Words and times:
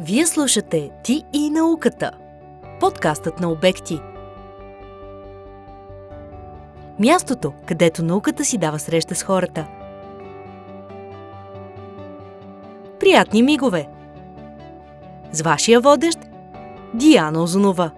Вие 0.00 0.26
слушате 0.26 0.90
Ти 1.04 1.24
и 1.32 1.50
науката. 1.50 2.10
Подкастът 2.80 3.40
на 3.40 3.52
обекти. 3.52 4.00
Мястото, 6.98 7.52
където 7.66 8.04
науката 8.04 8.44
си 8.44 8.58
дава 8.58 8.78
среща 8.78 9.14
с 9.14 9.22
хората. 9.22 9.66
Приятни 13.00 13.42
мигове! 13.42 13.88
С 15.32 15.42
вашия 15.42 15.80
водещ 15.80 16.18
Диана 16.94 17.42
Озунова. 17.42 17.90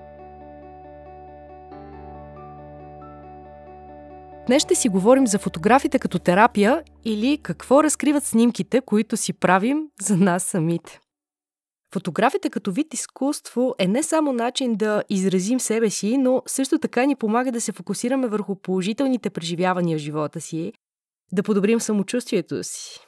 Днес 4.46 4.62
ще 4.62 4.75
си 4.75 4.89
говорим 4.89 5.27
за 5.27 5.39
фотографите 5.39 5.98
като 5.98 6.19
терапия 6.19 6.82
или 7.05 7.39
какво 7.43 7.85
разкриват 7.85 8.25
снимките, 8.25 8.80
които 8.80 9.17
си 9.17 9.32
правим 9.32 9.82
за 10.02 10.16
нас 10.16 10.42
самите. 10.42 11.01
Фотографията 11.93 12.51
като 12.51 12.73
вид 12.73 12.95
изкуство 12.95 13.75
е 13.79 13.87
не 13.87 14.03
само 14.03 14.33
начин 14.33 14.77
да 14.77 15.03
изразим 15.09 15.61
себе 15.61 15.91
си, 15.91 16.19
но 16.19 16.43
също 16.47 16.79
така 16.79 17.07
ни 17.07 17.16
помага 17.16 17.53
да 17.53 17.61
се 17.61 17.73
фокусираме 17.73 18.29
върху 18.29 18.57
положителните 18.57 19.30
преживявания 19.30 19.99
в 19.99 20.01
живота 20.01 20.41
си, 20.41 20.73
да 21.33 21.43
подобрим 21.43 21.80
самочувствието 21.80 22.65
си, 22.65 23.01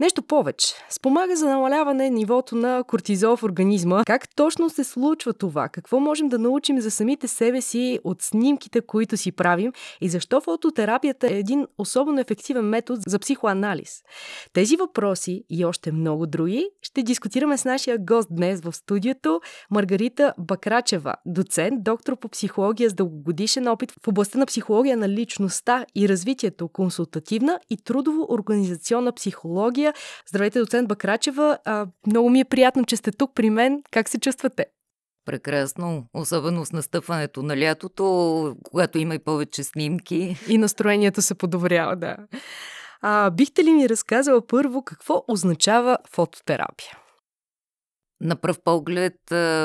Нещо 0.00 0.22
повече. 0.22 0.74
Спомага 0.90 1.36
за 1.36 1.48
намаляване 1.48 2.10
нивото 2.10 2.56
на 2.56 2.84
кортизол 2.84 3.36
в 3.36 3.42
организма. 3.42 4.02
Как 4.06 4.34
точно 4.34 4.70
се 4.70 4.84
случва 4.84 5.32
това? 5.32 5.68
Какво 5.68 6.00
можем 6.00 6.28
да 6.28 6.38
научим 6.38 6.80
за 6.80 6.90
самите 6.90 7.28
себе 7.28 7.60
си 7.60 7.98
от 8.04 8.22
снимките, 8.22 8.80
които 8.80 9.16
си 9.16 9.32
правим? 9.32 9.72
И 10.00 10.08
защо 10.08 10.40
фототерапията 10.40 11.26
е 11.26 11.38
един 11.38 11.66
особено 11.78 12.20
ефективен 12.20 12.64
метод 12.64 13.00
за 13.06 13.18
психоанализ? 13.18 14.02
Тези 14.52 14.76
въпроси 14.76 15.44
и 15.50 15.64
още 15.64 15.92
много 15.92 16.26
други 16.26 16.68
ще 16.82 17.02
дискутираме 17.02 17.58
с 17.58 17.64
нашия 17.64 17.98
гост 17.98 18.28
днес 18.30 18.60
в 18.60 18.72
студиото 18.72 19.40
Маргарита 19.70 20.34
Бакрачева, 20.38 21.14
доцент, 21.26 21.84
доктор 21.84 22.16
по 22.16 22.28
психология 22.28 22.90
с 22.90 22.94
дългогодишен 22.94 23.68
опит 23.68 23.92
в 24.04 24.08
областта 24.08 24.38
на 24.38 24.46
психология 24.46 24.96
на 24.96 25.08
личността 25.08 25.86
и 25.94 26.08
развитието, 26.08 26.68
консултативна 26.68 27.58
и 27.70 27.76
трудово-организационна 27.76 29.12
психология 29.12 29.61
психология. 29.62 29.94
Здравейте, 30.28 30.58
доцент 30.58 30.88
Бакрачева. 30.88 31.58
А, 31.64 31.86
много 32.06 32.30
ми 32.30 32.40
е 32.40 32.44
приятно, 32.44 32.84
че 32.84 32.96
сте 32.96 33.12
тук 33.12 33.34
при 33.34 33.50
мен. 33.50 33.82
Как 33.90 34.08
се 34.08 34.18
чувствате? 34.18 34.66
Прекрасно, 35.24 36.04
особено 36.14 36.64
с 36.64 36.72
настъпването 36.72 37.42
на 37.42 37.56
лятото, 37.56 38.56
когато 38.62 38.98
има 38.98 39.14
и 39.14 39.18
повече 39.18 39.64
снимки. 39.64 40.36
И 40.48 40.58
настроението 40.58 41.22
се 41.22 41.34
подобрява, 41.34 41.96
да. 41.96 42.16
А, 43.00 43.30
бихте 43.30 43.64
ли 43.64 43.72
ми 43.72 43.88
разказала 43.88 44.46
първо 44.46 44.82
какво 44.82 45.24
означава 45.28 45.98
фототерапия? 46.10 46.98
На 48.24 48.36
пръв 48.36 48.60
поглед 48.64 49.14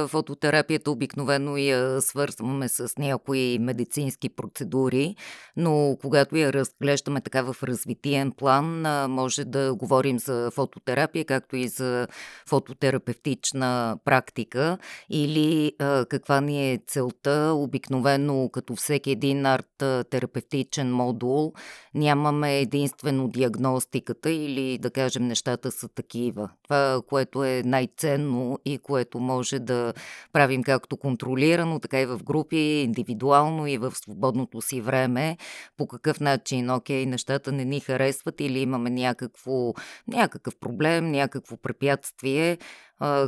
фототерапията 0.07 0.91
обикновено 0.91 1.57
я 1.57 2.01
свързваме 2.01 2.67
с 2.67 2.97
някои 2.97 3.59
медицински 3.59 4.29
процедури, 4.29 5.15
но 5.57 5.97
когато 6.01 6.35
я 6.35 6.53
разглеждаме 6.53 7.21
така 7.21 7.41
в 7.41 7.63
развитиен 7.63 8.31
план, 8.31 8.81
може 9.11 9.45
да 9.45 9.75
говорим 9.75 10.19
за 10.19 10.51
фототерапия, 10.51 11.25
както 11.25 11.55
и 11.55 11.67
за 11.67 12.07
фототерапевтична 12.49 13.97
практика 14.05 14.77
или 15.09 15.71
каква 16.09 16.41
ни 16.41 16.73
е 16.73 16.79
целта. 16.87 17.53
Обикновено, 17.55 18.49
като 18.49 18.75
всеки 18.75 19.11
един 19.11 19.43
арт-терапевтичен 19.43 20.91
модул, 20.91 21.53
нямаме 21.93 22.59
единствено 22.59 23.27
диагностиката 23.27 24.31
или 24.31 24.77
да 24.77 24.91
кажем 24.91 25.27
нещата 25.27 25.71
са 25.71 25.87
такива. 25.87 26.49
Това, 26.63 27.01
което 27.07 27.43
е 27.43 27.61
най-ценно 27.65 28.46
и 28.65 28.77
което 28.77 29.19
може 29.19 29.59
да 29.59 29.93
правим 30.33 30.63
както 30.63 30.97
контролирано, 30.97 31.79
така 31.79 32.01
и 32.01 32.05
в 32.05 32.23
групи, 32.23 32.57
индивидуално 32.57 33.67
и 33.67 33.77
в 33.77 33.91
свободното 33.95 34.61
си 34.61 34.81
време. 34.81 35.37
По 35.77 35.87
какъв 35.87 36.19
начин, 36.19 36.69
окей, 36.69 37.05
нещата 37.05 37.51
не 37.51 37.65
ни 37.65 37.79
харесват 37.79 38.41
или 38.41 38.59
имаме 38.59 38.89
някакво, 38.89 39.73
някакъв 40.07 40.53
проблем, 40.59 41.11
някакво 41.11 41.57
препятствие, 41.57 42.57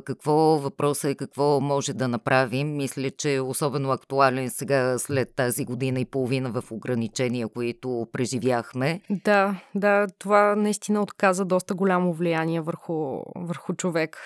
какво 0.05 0.33
въпроса 0.33 1.09
е 1.09 1.15
какво 1.15 1.59
може 1.61 1.93
да 1.93 2.07
направим. 2.07 2.75
Мисля, 2.75 3.09
че 3.11 3.35
е 3.35 3.41
особено 3.41 3.91
актуален 3.91 4.49
сега 4.49 4.97
след 4.97 5.35
тази 5.35 5.65
година 5.65 5.99
и 5.99 6.05
половина 6.05 6.51
в 6.51 6.71
ограничения, 6.71 7.47
които 7.47 8.07
преживяхме. 8.11 9.01
Да, 9.09 9.61
да, 9.75 10.07
това 10.19 10.55
наистина 10.55 11.01
отказа 11.01 11.45
доста 11.45 11.73
голямо 11.73 12.13
влияние 12.13 12.61
върху, 12.61 13.21
върху 13.35 13.73
човек 13.73 14.17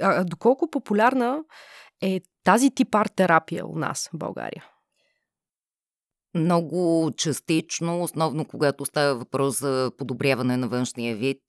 а, 0.00 0.24
доколко 0.24 0.70
популярна 0.70 1.44
е 2.02 2.20
тази 2.44 2.70
тип 2.70 2.94
арт-терапия 2.94 3.66
у 3.66 3.78
нас 3.78 4.10
в 4.12 4.18
България? 4.18 4.64
Много 6.34 7.10
частично, 7.16 8.02
основно 8.02 8.44
когато 8.44 8.84
става 8.84 9.14
въпрос 9.14 9.58
за 9.58 9.90
подобряване 9.98 10.56
на 10.56 10.68
външния 10.68 11.16
вид, 11.16 11.42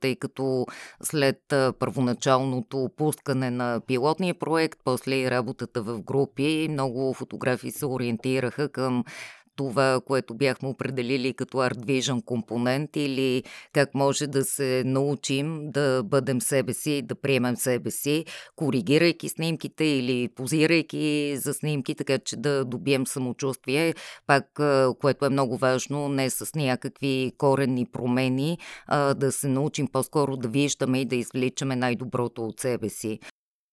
тъй 0.00 0.16
като 0.16 0.66
след 1.02 1.38
първоначалното 1.78 2.90
пускане 2.96 3.50
на 3.50 3.80
пилотния 3.86 4.38
проект, 4.38 4.78
после 4.84 5.16
и 5.16 5.30
работата 5.30 5.82
в 5.82 6.02
групи, 6.02 6.68
много 6.70 7.14
фотографии 7.14 7.70
се 7.70 7.86
ориентираха 7.86 8.68
към 8.68 9.04
това, 9.56 10.00
което 10.06 10.34
бяхме 10.34 10.68
определили 10.68 11.34
като 11.34 11.58
Art 11.58 11.78
Vision 11.78 12.24
компонент 12.24 12.96
или 12.96 13.42
как 13.72 13.94
може 13.94 14.26
да 14.26 14.44
се 14.44 14.82
научим 14.86 15.70
да 15.70 16.02
бъдем 16.04 16.40
себе 16.40 16.74
си, 16.74 17.02
да 17.02 17.14
приемем 17.14 17.56
себе 17.56 17.90
си, 17.90 18.24
коригирайки 18.56 19.28
снимките 19.28 19.84
или 19.84 20.28
позирайки 20.28 21.36
за 21.36 21.54
снимки, 21.54 21.94
така 21.94 22.18
че 22.18 22.36
да 22.36 22.64
добием 22.64 23.06
самочувствие, 23.06 23.94
пак, 24.26 24.60
което 25.00 25.24
е 25.24 25.30
много 25.30 25.56
важно, 25.56 26.08
не 26.08 26.30
с 26.30 26.54
някакви 26.54 27.32
коренни 27.38 27.86
промени, 27.86 28.58
а 28.86 29.14
да 29.14 29.32
се 29.32 29.48
научим 29.48 29.88
по-скоро 29.92 30.36
да 30.36 30.48
виждаме 30.48 31.00
и 31.00 31.04
да 31.04 31.16
извличаме 31.16 31.76
най-доброто 31.76 32.44
от 32.44 32.60
себе 32.60 32.88
си. 32.88 33.18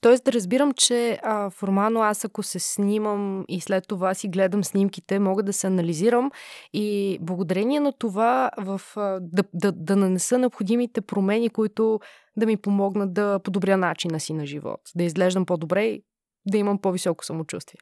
Тоест 0.02 0.24
да 0.24 0.34
разбирам, 0.34 0.72
че 0.72 1.20
а, 1.24 1.50
формално 1.50 2.02
аз 2.02 2.26
ако 2.26 2.44
се 2.44 2.60
снимам 2.60 3.46
и 3.48 3.62
след 3.62 3.88
това 3.88 4.14
си 4.14 4.28
гледам 4.28 4.64
снимките, 4.64 5.20
мога 5.20 5.44
да 5.44 5.54
се 5.54 5.68
анализирам 5.68 6.32
и 6.74 7.18
благодарение 7.22 7.80
на 7.80 7.94
това 7.94 8.52
в, 8.58 8.82
а, 8.96 9.20
да, 9.22 9.44
да, 9.54 9.72
да 9.72 9.96
нанеса 9.96 10.38
необходимите 10.38 11.02
промени, 11.02 11.50
които 11.50 12.00
да 12.38 12.46
ми 12.46 12.58
помогнат 12.58 13.14
да 13.14 13.40
подобря 13.40 13.78
начина 13.78 14.20
си 14.20 14.34
на 14.34 14.46
живот, 14.46 14.82
да 14.96 15.04
изглеждам 15.04 15.46
по-добре 15.46 15.84
и 15.84 16.04
да 16.46 16.58
имам 16.58 16.78
по-високо 16.78 17.26
самочувствие. 17.26 17.80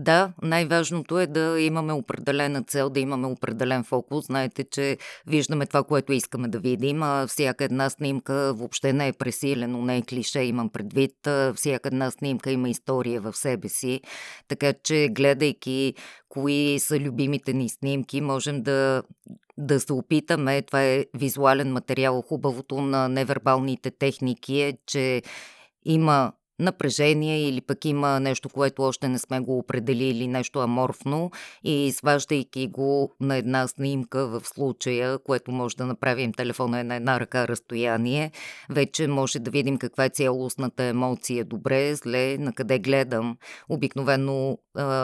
Да, 0.00 0.32
най-важното 0.42 1.18
е 1.18 1.26
да 1.26 1.60
имаме 1.60 1.92
определена 1.92 2.62
цел, 2.62 2.90
да 2.90 3.00
имаме 3.00 3.26
определен 3.26 3.84
фокус. 3.84 4.26
Знаете, 4.26 4.64
че 4.64 4.98
виждаме 5.26 5.66
това, 5.66 5.82
което 5.82 6.12
искаме 6.12 6.48
да 6.48 6.58
видим. 6.58 7.02
Всяка 7.28 7.64
една 7.64 7.90
снимка 7.90 8.54
въобще 8.54 8.92
не 8.92 9.08
е 9.08 9.12
пресилено, 9.12 9.82
не 9.82 9.96
е 9.96 10.02
клише, 10.02 10.40
имам 10.40 10.68
предвид. 10.68 11.28
Всяка 11.54 11.88
една 11.88 12.10
снимка 12.10 12.50
има 12.50 12.68
история 12.68 13.20
в 13.20 13.36
себе 13.36 13.68
си. 13.68 14.00
Така 14.48 14.72
че, 14.72 15.08
гледайки 15.08 15.94
кои 16.28 16.78
са 16.78 16.98
любимите 16.98 17.52
ни 17.52 17.68
снимки, 17.68 18.20
можем 18.20 18.62
да 18.62 19.02
да 19.58 19.80
се 19.80 19.92
опитаме. 19.92 20.62
Това 20.62 20.82
е 20.82 21.04
визуален 21.14 21.72
материал. 21.72 22.22
Хубавото 22.22 22.80
на 22.80 23.08
невербалните 23.08 23.90
техники 23.90 24.60
е, 24.60 24.78
че 24.86 25.22
има 25.84 26.32
напрежение 26.60 27.48
или 27.48 27.60
пък 27.60 27.84
има 27.84 28.20
нещо, 28.20 28.48
което 28.48 28.82
още 28.82 29.08
не 29.08 29.18
сме 29.18 29.40
го 29.40 29.58
определили, 29.58 30.26
нещо 30.26 30.58
аморфно 30.58 31.30
и 31.64 31.92
сваждайки 31.92 32.66
го 32.66 33.12
на 33.20 33.36
една 33.36 33.68
снимка 33.68 34.26
в 34.26 34.42
случая, 34.44 35.18
което 35.18 35.52
може 35.52 35.76
да 35.76 35.86
направим 35.86 36.32
телефона 36.32 36.80
е 36.80 36.84
на 36.84 36.94
една 36.94 37.20
ръка 37.20 37.48
разстояние, 37.48 38.30
вече 38.70 39.06
може 39.06 39.38
да 39.38 39.50
видим 39.50 39.78
каква 39.78 40.04
е 40.04 40.08
цялостната 40.08 40.82
емоция, 40.84 41.44
добре, 41.44 41.94
зле, 41.94 42.38
на 42.38 42.52
къде 42.52 42.78
гледам. 42.78 43.36
Обикновено 43.68 44.58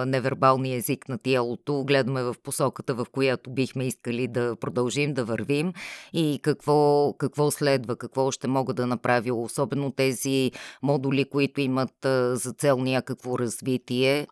невербалния 0.06 0.76
език 0.76 1.08
на 1.08 1.18
тялото, 1.18 1.84
гледаме 1.84 2.22
в 2.22 2.34
посоката, 2.42 2.94
в 2.94 3.06
която 3.12 3.50
бихме 3.50 3.86
искали 3.86 4.28
да 4.28 4.56
продължим 4.56 5.14
да 5.14 5.24
вървим. 5.24 5.72
И 6.12 6.38
какво, 6.42 7.12
какво 7.18 7.50
следва, 7.50 7.96
какво 7.96 8.30
ще 8.30 8.48
мога 8.48 8.74
да 8.74 8.86
направя, 8.86 9.34
особено 9.34 9.90
тези 9.90 10.52
модули, 10.82 11.24
които 11.24 11.45
които 11.46 11.60
имат 11.60 11.94
за 12.32 12.52
цел 12.58 12.78
някакво 12.78 13.38
развитие. 13.38 14.26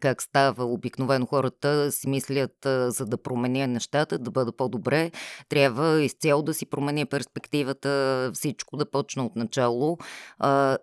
Как 0.00 0.22
става? 0.22 0.64
Обикновено 0.64 1.26
хората 1.26 1.92
си 1.92 2.08
мислят, 2.08 2.52
за 2.64 3.06
да 3.06 3.16
променя 3.16 3.66
нещата, 3.66 4.18
да 4.18 4.30
бъда 4.30 4.52
по-добре, 4.52 5.10
трябва 5.48 6.02
изцяло 6.02 6.42
да 6.42 6.54
си 6.54 6.66
променя 6.66 7.06
перспективата, 7.06 8.30
всичко 8.34 8.76
да 8.76 8.90
почне 8.90 9.22
от 9.22 9.36
начало. 9.36 9.98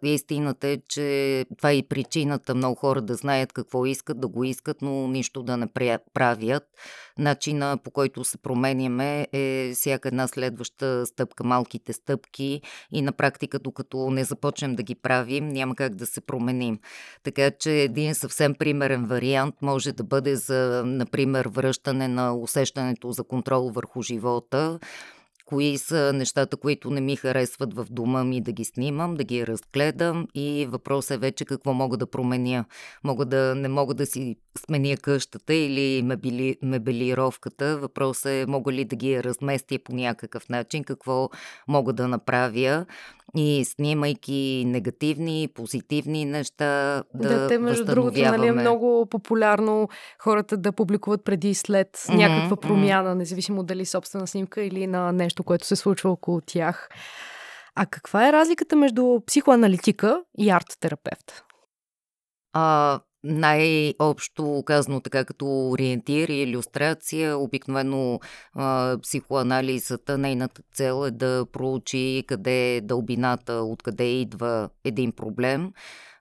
истината 0.03 0.67
е, 0.67 0.77
че 0.89 1.45
това 1.57 1.71
е 1.71 1.77
и 1.77 1.83
причината 1.83 2.55
много 2.55 2.75
хора 2.75 3.01
да 3.01 3.15
знаят 3.15 3.53
какво 3.53 3.85
искат, 3.85 4.19
да 4.19 4.27
го 4.27 4.43
искат, 4.43 4.81
но 4.81 5.07
нищо 5.07 5.43
да 5.43 5.57
не 5.57 5.67
правят. 6.13 6.63
Начина 7.19 7.77
по 7.83 7.91
който 7.91 8.23
се 8.23 8.37
променяме 8.37 9.27
е 9.31 9.71
всяка 9.75 10.07
една 10.07 10.27
следваща 10.27 11.05
стъпка, 11.05 11.43
малките 11.43 11.93
стъпки 11.93 12.61
и 12.91 13.01
на 13.01 13.11
практика, 13.11 13.59
докато 13.59 14.09
не 14.09 14.23
започнем 14.23 14.75
да 14.75 14.83
ги 14.83 14.95
правим, 14.95 15.47
няма 15.47 15.75
как 15.75 15.95
да 15.95 16.05
се 16.05 16.21
променим. 16.21 16.79
Така 17.23 17.51
че 17.51 17.71
един 17.71 18.15
съвсем 18.15 18.55
примерен 18.55 19.05
вариант 19.05 19.55
може 19.61 19.91
да 19.91 20.03
бъде 20.03 20.35
за, 20.35 20.83
например, 20.85 21.45
връщане 21.45 22.07
на 22.07 22.37
усещането 22.37 23.11
за 23.11 23.23
контрол 23.23 23.69
върху 23.69 24.01
живота, 24.01 24.79
кои 25.45 25.77
са 25.77 26.13
нещата, 26.13 26.57
които 26.57 26.89
не 26.89 27.01
ми 27.01 27.15
харесват 27.15 27.73
в 27.73 27.85
дома 27.89 28.23
ми 28.23 28.41
да 28.41 28.51
ги 28.51 28.65
снимам, 28.65 29.15
да 29.15 29.23
ги 29.23 29.47
разгледам 29.47 30.27
и 30.35 30.67
въпросът 30.69 31.15
е 31.15 31.17
вече 31.17 31.45
какво 31.45 31.73
мога 31.73 31.97
да 31.97 32.07
променя. 32.07 32.65
Мога 33.03 33.25
да, 33.25 33.55
не 33.55 33.67
мога 33.67 33.93
да 33.93 34.05
си 34.05 34.35
сменя 34.65 34.97
къщата 34.97 35.53
или 35.53 36.01
мебели, 36.03 36.57
мебелировката. 36.61 37.77
Въпросът 37.77 38.31
е 38.31 38.45
мога 38.47 38.71
ли 38.71 38.85
да 38.85 38.95
ги 38.95 39.23
разместя 39.23 39.79
по 39.83 39.93
някакъв 39.93 40.49
начин, 40.49 40.83
какво 40.83 41.29
мога 41.67 41.93
да 41.93 42.07
направя 42.07 42.85
и 43.35 43.65
снимайки 43.65 44.63
негативни, 44.67 45.49
позитивни 45.53 46.25
неща 46.25 47.03
да 47.13 47.29
Да, 47.29 47.47
те 47.47 47.57
между 47.57 47.85
другото, 47.85 48.21
нали, 48.21 48.47
е 48.47 48.51
много 48.51 49.05
популярно 49.05 49.89
хората 50.19 50.57
да 50.57 50.71
публикуват 50.71 51.23
преди 51.23 51.49
и 51.49 51.53
след 51.53 51.97
mm-hmm, 51.97 52.15
някаква 52.15 52.55
промяна, 52.55 53.09
mm-hmm. 53.09 53.17
независимо 53.17 53.63
дали 53.63 53.85
собствена 53.85 54.27
снимка 54.27 54.63
или 54.63 54.87
на 54.87 55.11
нещо, 55.11 55.34
което 55.43 55.67
се 55.67 55.75
случва 55.75 56.11
около 56.11 56.41
тях. 56.45 56.89
А 57.75 57.85
каква 57.85 58.27
е 58.27 58.31
разликата 58.31 58.75
между 58.75 59.19
психоаналитика 59.27 60.23
и 60.37 60.49
арт-терапевт? 60.49 61.43
А, 62.53 62.99
най-общо 63.23 64.63
казано 64.65 64.99
така 64.99 65.25
като 65.25 65.69
ориентир 65.69 66.29
и 66.29 66.33
иллюстрация, 66.33 67.37
обикновено 67.37 68.19
а, 68.53 68.97
психоанализата, 69.03 70.17
нейната 70.17 70.61
цел 70.73 71.05
е 71.07 71.11
да 71.11 71.45
проучи 71.51 72.23
къде 72.27 72.75
е 72.75 72.81
дълбината, 72.81 73.53
откъде 73.53 74.03
идва 74.03 74.69
един 74.83 75.11
проблем. 75.11 75.71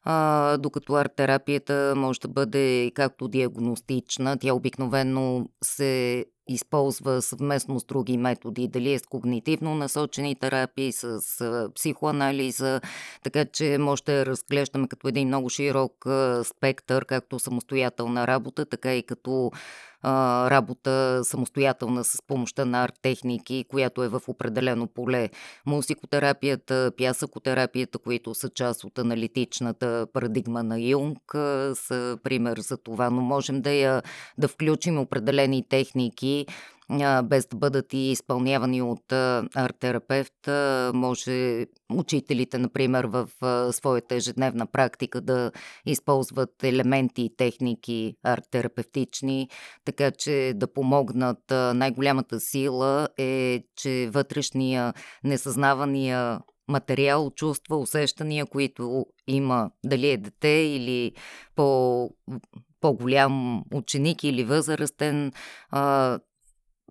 А, 0.03 0.57
докато 0.57 0.93
арт-терапията 0.93 1.95
може 1.97 2.21
да 2.21 2.29
бъде 2.29 2.91
както 2.95 3.29
диагностична, 3.29 4.37
тя 4.39 4.55
обикновено 4.55 5.49
се 5.65 6.25
използва 6.49 7.23
съвместно 7.23 7.81
с 7.81 7.85
други 7.85 8.17
методи, 8.17 8.69
дали 8.69 8.93
е 8.93 8.99
с 8.99 9.07
когнитивно 9.07 9.75
насочени 9.75 10.35
терапии, 10.35 10.93
с 10.93 11.21
психоанализа, 11.75 12.81
така 13.23 13.45
че 13.45 13.79
може 13.79 14.03
да 14.03 14.27
разглеждаме 14.27 14.89
като 14.89 15.09
един 15.09 15.29
много 15.29 15.51
широк 15.51 16.07
спектър, 16.45 17.05
както 17.05 17.39
самостоятелна 17.39 18.27
работа, 18.27 18.67
така 18.67 18.95
и 18.95 19.03
като 19.03 19.51
работа 20.51 21.21
самостоятелна 21.25 22.05
с 22.05 22.23
помощта 22.27 22.65
на 22.65 22.85
арт-техники, 22.85 23.65
която 23.69 24.03
е 24.03 24.09
в 24.09 24.21
определено 24.29 24.87
поле. 24.87 25.31
Музикотерапията, 25.67 26.93
пясъкотерапията, 26.99 27.99
които 27.99 28.35
са 28.35 28.51
част 28.51 28.85
от 28.85 28.99
аналитичната 28.99 30.07
парадигма 30.13 30.63
на 30.63 30.81
Юнг, 30.81 31.19
са 31.75 32.19
пример 32.23 32.59
за 32.59 32.77
това, 32.77 33.11
но 33.11 33.21
можем 33.23 33.63
да 33.63 33.71
я 33.71 34.03
да 34.39 34.49
включим 34.49 34.99
определени 34.99 35.69
техники, 35.69 36.47
без 37.25 37.47
да 37.47 37.57
бъдат 37.57 37.93
и 37.93 38.11
изпълнявани 38.11 38.83
от 38.83 39.13
арт-терапевт. 39.13 40.49
Може 40.95 41.67
учителите, 41.93 42.59
например, 42.59 43.05
в 43.05 43.29
своята 43.73 44.15
ежедневна 44.15 44.67
практика 44.67 45.21
да 45.21 45.53
използват 45.87 46.65
елементи 46.65 47.23
и 47.23 47.37
техники 47.37 48.17
арт-терапевтични, 48.27 49.49
така 49.85 50.11
че 50.11 50.53
да 50.57 50.73
помогнат. 50.73 51.39
Най-голямата 51.75 52.41
сила 52.41 53.09
е, 53.19 53.63
че 53.77 54.11
вътрешния, 54.13 54.95
несъзнавания 55.25 56.41
материал, 56.69 57.31
чувства, 57.31 57.77
усещания, 57.77 58.47
които 58.47 59.07
има, 59.27 59.71
дали 59.85 60.11
е 60.11 60.17
дете 60.17 60.49
или 60.49 61.13
по, 61.55 62.11
по-голям 62.81 63.65
ученик 63.75 64.25
или 64.25 64.45
възрастен, 64.45 65.33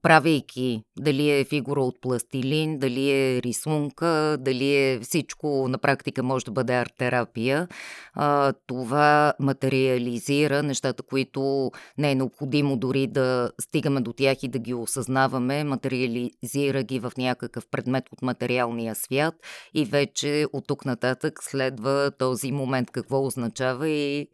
правейки 0.03 0.83
дали 0.99 1.31
е 1.31 1.45
фигура 1.45 1.81
от 1.81 2.01
пластилин, 2.01 2.79
дали 2.79 3.11
е 3.11 3.41
рисунка, 3.41 4.37
дали 4.39 4.75
е 4.75 4.99
всичко 4.99 5.67
на 5.69 5.77
практика 5.77 6.23
може 6.23 6.45
да 6.45 6.51
бъде 6.51 6.73
арт-терапия. 6.73 7.67
Това 8.67 9.33
материализира 9.39 10.63
нещата, 10.63 11.03
които 11.03 11.71
не 11.97 12.11
е 12.11 12.15
необходимо 12.15 12.77
дори 12.77 13.07
да 13.07 13.51
стигаме 13.61 14.01
до 14.01 14.13
тях 14.13 14.43
и 14.43 14.47
да 14.47 14.59
ги 14.59 14.73
осъзнаваме, 14.73 15.63
материализира 15.63 16.83
ги 16.83 16.99
в 16.99 17.11
някакъв 17.17 17.67
предмет 17.71 18.03
от 18.11 18.21
материалния 18.21 18.95
свят 18.95 19.35
и 19.73 19.85
вече 19.85 20.45
от 20.53 20.67
тук 20.67 20.85
нататък 20.85 21.43
следва 21.43 22.11
този 22.19 22.51
момент 22.51 22.91
какво 22.91 23.25
означава 23.25 23.89
и 23.89 24.27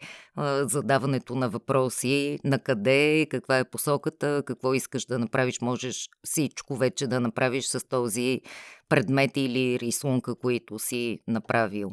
задаването 0.64 1.36
на 1.36 1.50
въпроси 1.50 2.40
на 2.44 2.60
къде, 2.60 3.28
каква 3.30 3.58
е 3.58 3.64
посоката, 3.64 4.44
какво 4.46 4.74
искаш 4.74 5.06
да 5.06 5.20
направиш 5.20 5.59
можеш 5.62 6.10
всичко 6.24 6.76
вече 6.76 7.08
да 7.08 7.20
направиш 7.20 7.66
с 7.66 7.88
този 7.88 8.42
предмет 8.90 9.32
или 9.38 9.80
рисунка, 9.80 10.36
които 10.36 10.80
си 10.80 11.20
направил. 11.28 11.92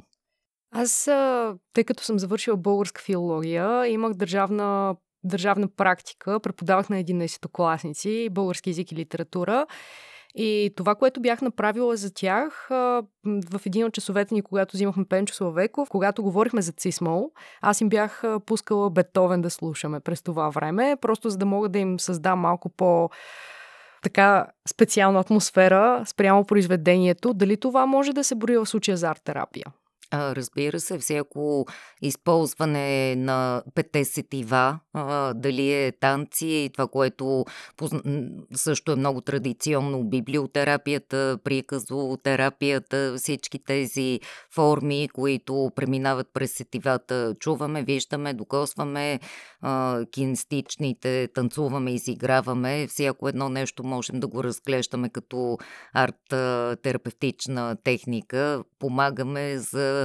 Аз, 0.72 1.04
тъй 1.72 1.84
като 1.84 2.04
съм 2.04 2.18
завършила 2.18 2.56
българска 2.56 3.02
филология, 3.02 3.86
имах 3.86 4.14
държавна, 4.14 4.96
държавна 5.24 5.68
практика, 5.68 6.40
преподавах 6.40 6.88
на 6.88 7.04
11-класници 7.04 8.30
български 8.30 8.70
язик 8.70 8.92
и 8.92 8.96
литература. 8.96 9.66
И 10.38 10.70
това, 10.76 10.94
което 10.94 11.20
бях 11.20 11.42
направила 11.42 11.96
за 11.96 12.14
тях 12.14 12.68
в 13.50 13.60
един 13.66 13.84
от 13.84 13.94
часовете 13.94 14.34
ни, 14.34 14.42
когато 14.42 14.76
взимахме 14.76 15.04
Пенчо 15.04 15.34
Славеков, 15.34 15.88
когато 15.88 16.22
говорихме 16.22 16.62
за 16.62 16.72
Цисмол, 16.72 17.30
аз 17.60 17.80
им 17.80 17.88
бях 17.88 18.22
пускала 18.46 18.90
Бетовен 18.90 19.42
да 19.42 19.50
слушаме 19.50 20.00
през 20.00 20.22
това 20.22 20.50
време, 20.50 20.96
просто 21.00 21.30
за 21.30 21.38
да 21.38 21.46
мога 21.46 21.68
да 21.68 21.78
им 21.78 22.00
създам 22.00 22.38
малко 22.38 22.68
по 22.68 23.10
така 24.06 24.46
специална 24.68 25.20
атмосфера 25.20 26.02
спрямо 26.06 26.44
произведението, 26.44 27.34
дали 27.34 27.56
това 27.56 27.86
може 27.86 28.12
да 28.12 28.24
се 28.24 28.34
брои 28.34 28.56
в 28.56 28.66
случая 28.66 28.96
за 28.96 29.10
арт-терапия? 29.10 29.66
А, 30.10 30.36
разбира 30.36 30.80
се, 30.80 30.98
всяко 30.98 31.66
използване 32.02 33.16
на 33.16 33.62
пете 33.74 34.04
сетива, 34.04 34.78
а, 34.92 35.34
дали 35.34 35.72
е 35.72 35.92
танци, 35.92 36.70
това, 36.72 36.88
което 36.88 37.44
също 38.54 38.92
е 38.92 38.96
много 38.96 39.20
традиционно, 39.20 40.04
библиотерапията, 40.04 41.38
приказотерапията, 41.44 43.14
всички 43.16 43.58
тези 43.64 44.20
форми, 44.54 45.08
които 45.14 45.70
преминават 45.74 46.28
през 46.34 46.52
сетивата, 46.52 47.34
чуваме, 47.40 47.82
виждаме, 47.82 48.34
докосваме, 48.34 49.20
а, 49.60 50.04
кинестичните, 50.10 51.28
танцуваме, 51.34 51.94
изиграваме. 51.94 52.86
Всяко 52.86 53.28
едно 53.28 53.48
нещо 53.48 53.84
можем 53.84 54.20
да 54.20 54.26
го 54.26 54.44
разглеждаме 54.44 55.08
като 55.08 55.58
арт-терапевтична 55.94 57.76
техника. 57.84 58.64
Помагаме 58.78 59.58
за 59.58 59.95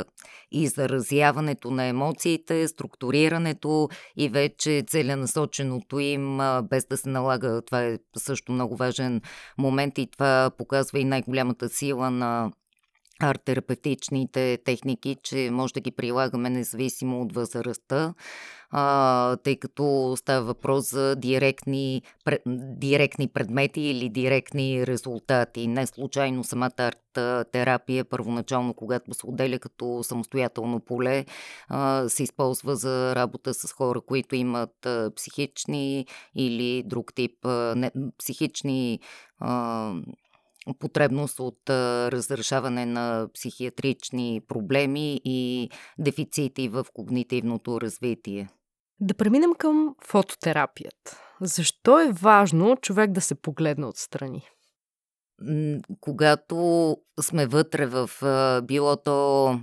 и 0.51 0.67
заразяването 0.67 1.71
на 1.71 1.86
емоциите, 1.86 2.67
структурирането 2.67 3.89
и 4.17 4.29
вече 4.29 4.83
целенасоченото 4.88 6.00
им, 6.00 6.39
без 6.69 6.86
да 6.86 6.98
се 6.98 7.10
налага. 7.10 7.62
Това 7.62 7.83
е 7.83 7.98
също 8.17 8.51
много 8.51 8.75
важен 8.75 9.21
момент 9.57 9.98
и 9.98 10.07
това 10.12 10.51
показва 10.57 11.00
и 11.00 11.05
най-голямата 11.05 11.69
сила 11.69 12.12
на 12.12 12.51
арт-терапевтичните 13.21 14.57
техники, 14.63 15.17
че 15.23 15.49
може 15.51 15.73
да 15.73 15.79
ги 15.79 15.91
прилагаме 15.91 16.49
независимо 16.49 17.21
от 17.21 17.33
възрастта, 17.33 18.13
а, 18.71 19.35
тъй 19.35 19.55
като 19.55 20.13
става 20.17 20.45
въпрос 20.45 20.91
за 20.91 21.15
директни, 21.15 22.01
директни 22.77 23.27
предмети 23.27 23.81
или 23.81 24.09
директни 24.09 24.87
резултати. 24.87 25.67
Не 25.67 25.87
случайно 25.87 26.43
самата 26.43 26.71
арт-терапия, 26.77 28.05
първоначално, 28.05 28.73
когато 28.73 29.13
се 29.13 29.27
отделя 29.27 29.59
като 29.59 30.03
самостоятелно 30.03 30.79
поле, 30.79 31.25
а, 31.69 32.09
се 32.09 32.23
използва 32.23 32.75
за 32.75 33.15
работа 33.15 33.53
с 33.53 33.71
хора, 33.71 34.01
които 34.01 34.35
имат 34.35 34.85
а, 34.85 35.11
психични 35.15 36.05
или 36.35 36.83
друг 36.85 37.13
тип 37.13 37.45
а, 37.45 37.73
не, 37.75 37.91
психични 38.17 38.99
а, 39.39 39.93
потребност 40.80 41.39
от 41.39 41.70
а, 41.70 42.12
разрешаване 42.12 42.86
на 42.86 43.27
психиатрични 43.34 44.41
проблеми 44.48 45.22
и 45.25 45.70
дефицити 46.00 46.70
в 46.70 46.86
когнитивното 46.94 47.82
развитие. 47.82 48.50
Да 49.00 49.13
преминем 49.13 49.53
към 49.53 49.96
фототерапията. 50.03 51.18
Защо 51.41 52.00
е 52.00 52.12
важно 52.12 52.77
човек 52.77 53.12
да 53.12 53.22
се 53.22 53.36
погледне 53.36 53.86
отстрани? 53.86 54.50
Когато 56.00 56.98
сме 57.22 57.48
вътре 57.48 57.86
в 57.86 58.10
било 58.63 58.98
то 58.98 59.60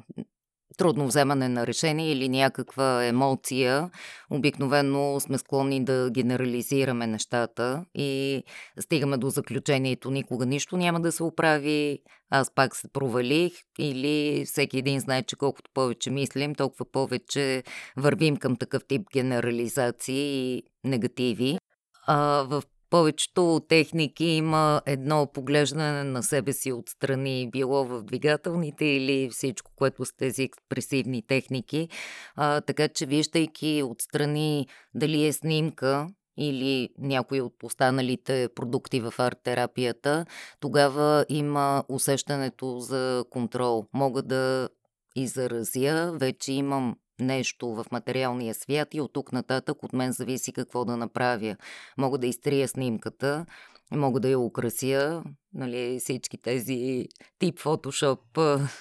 трудно 0.79 1.07
вземане 1.07 1.49
на 1.49 1.67
решение 1.67 2.13
или 2.13 2.29
някаква 2.29 3.05
емоция, 3.05 3.91
обикновено 4.31 5.21
сме 5.21 5.39
склонни 5.39 5.85
да 5.85 6.11
генерализираме 6.11 7.07
нещата 7.07 7.85
и 7.95 8.43
стигаме 8.81 9.17
до 9.17 9.31
заключението 9.31 10.11
никога 10.11 10.47
нищо 10.47 10.77
няма 10.77 11.01
да 11.01 11.13
се 11.13 11.23
оправи, 11.23 11.99
аз 12.31 12.55
пак 12.55 12.77
се 12.77 12.89
провалих 12.93 13.53
или 13.79 14.45
всеки 14.47 14.79
един 14.79 15.01
знае, 15.01 15.23
че 15.23 15.37
колкото 15.37 15.71
повече 15.75 16.11
мислим, 16.11 16.55
толкова 16.55 16.85
повече 16.93 17.63
вървим 17.97 18.37
към 18.37 18.57
такъв 18.57 18.83
тип 18.89 19.03
генерализации 19.13 20.57
и 20.57 20.63
негативи. 20.85 21.59
А, 22.07 22.17
в 22.43 22.63
повечето 22.91 23.61
техники 23.69 24.25
има 24.25 24.83
едно 24.87 25.27
поглеждане 25.35 26.05
на 26.05 26.23
себе 26.23 26.53
си 26.53 26.73
отстрани, 26.73 27.51
било 27.51 27.85
в 27.85 28.03
двигателните 28.03 28.85
или 28.85 29.31
всичко, 29.31 29.71
което 29.77 30.05
с 30.05 30.17
тези 30.17 30.43
експресивни 30.43 31.23
техники. 31.27 31.89
А, 32.37 32.61
така 32.61 32.89
че, 32.89 33.07
виждайки 33.07 33.83
отстрани 33.87 34.67
дали 34.95 35.27
е 35.27 35.33
снимка 35.33 36.07
или 36.39 36.89
някои 36.99 37.41
от 37.41 37.55
останалите 37.63 38.49
продукти 38.55 39.01
в 39.01 39.15
арт-терапията, 39.19 40.27
тогава 40.61 41.25
има 41.29 41.85
усещането 41.89 42.79
за 42.79 43.25
контрол. 43.31 43.87
Мога 43.93 44.23
да 44.23 44.69
изразя, 45.17 46.13
вече 46.21 46.53
имам 46.53 46.97
нещо 47.21 47.75
в 47.75 47.87
материалния 47.93 48.55
свят 48.55 48.95
и 48.95 49.01
от 49.01 49.13
тук 49.13 49.33
нататък 49.33 49.83
от 49.83 49.93
мен 49.93 50.13
зависи 50.13 50.53
какво 50.53 50.85
да 50.85 50.97
направя. 50.97 51.57
Мога 51.99 52.19
да 52.19 52.27
изтрия 52.27 52.69
снимката, 52.69 53.47
мога 53.91 54.21
да 54.21 54.29
я 54.29 54.39
украся, 54.39 55.23
нали, 55.55 55.99
всички 56.01 56.39
тези 56.39 57.09
тип 57.39 57.59
фотошоп 57.59 58.39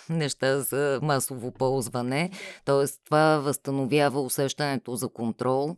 неща 0.09 0.59
за 0.59 0.99
масово 1.01 1.51
ползване. 1.51 2.31
Тоест 2.65 3.01
това 3.05 3.37
възстановява 3.37 4.21
усещането 4.21 4.95
за 4.95 5.09
контрол 5.09 5.75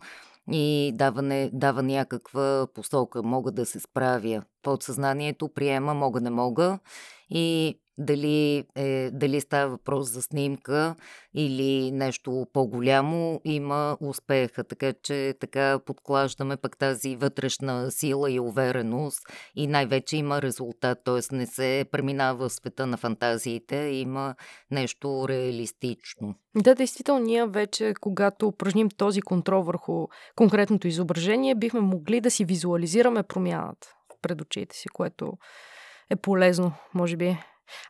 и 0.51 0.91
дава, 0.95 1.49
дава 1.53 1.83
някаква 1.83 2.67
посока. 2.73 3.23
Мога 3.23 3.51
да 3.51 3.65
се 3.65 3.79
справя. 3.79 4.43
Подсъзнанието 4.63 5.49
приема, 5.49 5.93
мога, 5.93 6.21
не 6.21 6.29
мога 6.29 6.79
и 7.29 7.75
дали, 7.99 8.63
е, 8.75 9.09
дали 9.13 9.41
става 9.41 9.69
въпрос 9.69 10.09
за 10.11 10.21
снимка 10.21 10.95
или 11.33 11.91
нещо 11.91 12.47
по-голямо, 12.53 13.41
има 13.45 13.97
успеха. 14.01 14.63
Така 14.63 14.93
че 14.93 15.33
така 15.39 15.79
подклаждаме 15.85 16.57
пък 16.57 16.77
тази 16.77 17.15
вътрешна 17.15 17.91
сила 17.91 18.31
и 18.31 18.39
увереност 18.39 19.19
и 19.55 19.67
най-вече 19.67 20.17
има 20.17 20.41
резултат, 20.41 20.99
т.е. 21.05 21.35
не 21.35 21.45
се 21.45 21.85
преминава 21.91 22.49
в 22.49 22.53
света 22.53 22.87
на 22.87 22.97
фантазиите, 22.97 23.75
има 23.75 24.35
нещо 24.71 25.25
реалистично. 25.29 26.35
Да, 26.55 26.75
действително, 26.75 27.25
ние 27.25 27.47
вече, 27.47 27.93
когато 28.01 28.47
упражним 28.47 28.89
този 28.89 29.21
контрол 29.21 29.63
върху 29.63 30.07
конкретното 30.35 30.87
изображение, 30.87 31.55
бихме 31.55 31.79
могли 31.79 32.21
да 32.21 32.31
си 32.31 32.45
визуализираме 32.45 33.23
промяната 33.23 33.98
пред 34.21 34.41
очите 34.41 34.75
си, 34.75 34.89
което 34.89 35.33
е 36.09 36.15
полезно, 36.15 36.73
може 36.93 37.17
би. 37.17 37.37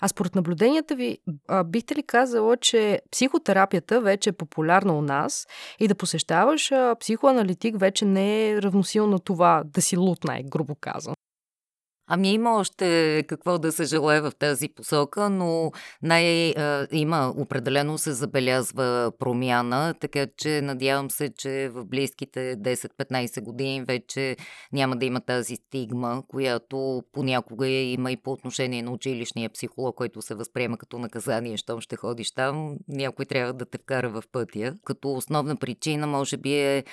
А 0.01 0.07
според 0.07 0.35
наблюденията 0.35 0.95
ви, 0.95 1.17
бихте 1.65 1.95
ли 1.95 2.03
казала, 2.03 2.57
че 2.57 3.01
психотерапията 3.11 4.01
вече 4.01 4.29
е 4.29 4.33
популярна 4.33 4.93
у 4.93 5.01
нас 5.01 5.47
и 5.79 5.87
да 5.87 5.95
посещаваш 5.95 6.71
психоаналитик 6.99 7.79
вече 7.79 8.05
не 8.05 8.49
е 8.49 8.61
равносилно 8.61 9.11
на 9.11 9.19
това 9.19 9.63
да 9.65 9.81
си 9.81 9.97
лут, 9.97 10.23
най-грубо 10.23 10.75
казано? 10.75 11.15
Ами 12.11 12.33
има 12.33 12.55
още 12.55 13.23
какво 13.27 13.57
да 13.59 13.71
се 13.71 13.85
желая 13.85 14.21
в 14.21 14.31
тази 14.39 14.69
посока, 14.69 15.29
но 15.29 15.71
най- 16.03 16.53
има 16.91 17.33
определено 17.37 17.97
се 17.97 18.11
забелязва 18.11 19.11
промяна, 19.19 19.93
така 19.99 20.27
че 20.37 20.61
надявам 20.61 21.11
се, 21.11 21.29
че 21.29 21.69
в 21.69 21.85
близките 21.85 22.57
10-15 22.57 23.41
години 23.41 23.83
вече 23.83 24.37
няма 24.73 24.95
да 24.95 25.05
има 25.05 25.21
тази 25.21 25.55
стигма, 25.55 26.23
която 26.27 27.03
понякога 27.11 27.67
има 27.67 28.11
и 28.11 28.17
по 28.17 28.31
отношение 28.31 28.81
на 28.81 28.91
училищния 28.91 29.49
психолог, 29.49 29.95
който 29.95 30.21
се 30.21 30.35
възприема 30.35 30.77
като 30.77 30.99
наказание, 30.99 31.57
щом 31.57 31.81
ще 31.81 31.95
ходиш 31.95 32.31
там, 32.31 32.77
някой 32.87 33.25
трябва 33.25 33.53
да 33.53 33.65
те 33.65 33.77
вкара 33.77 34.09
в 34.09 34.23
пътя. 34.31 34.75
Като 34.85 35.13
основна 35.13 35.55
причина 35.55 36.07
може 36.07 36.37
би 36.37 36.53
е 36.53 36.83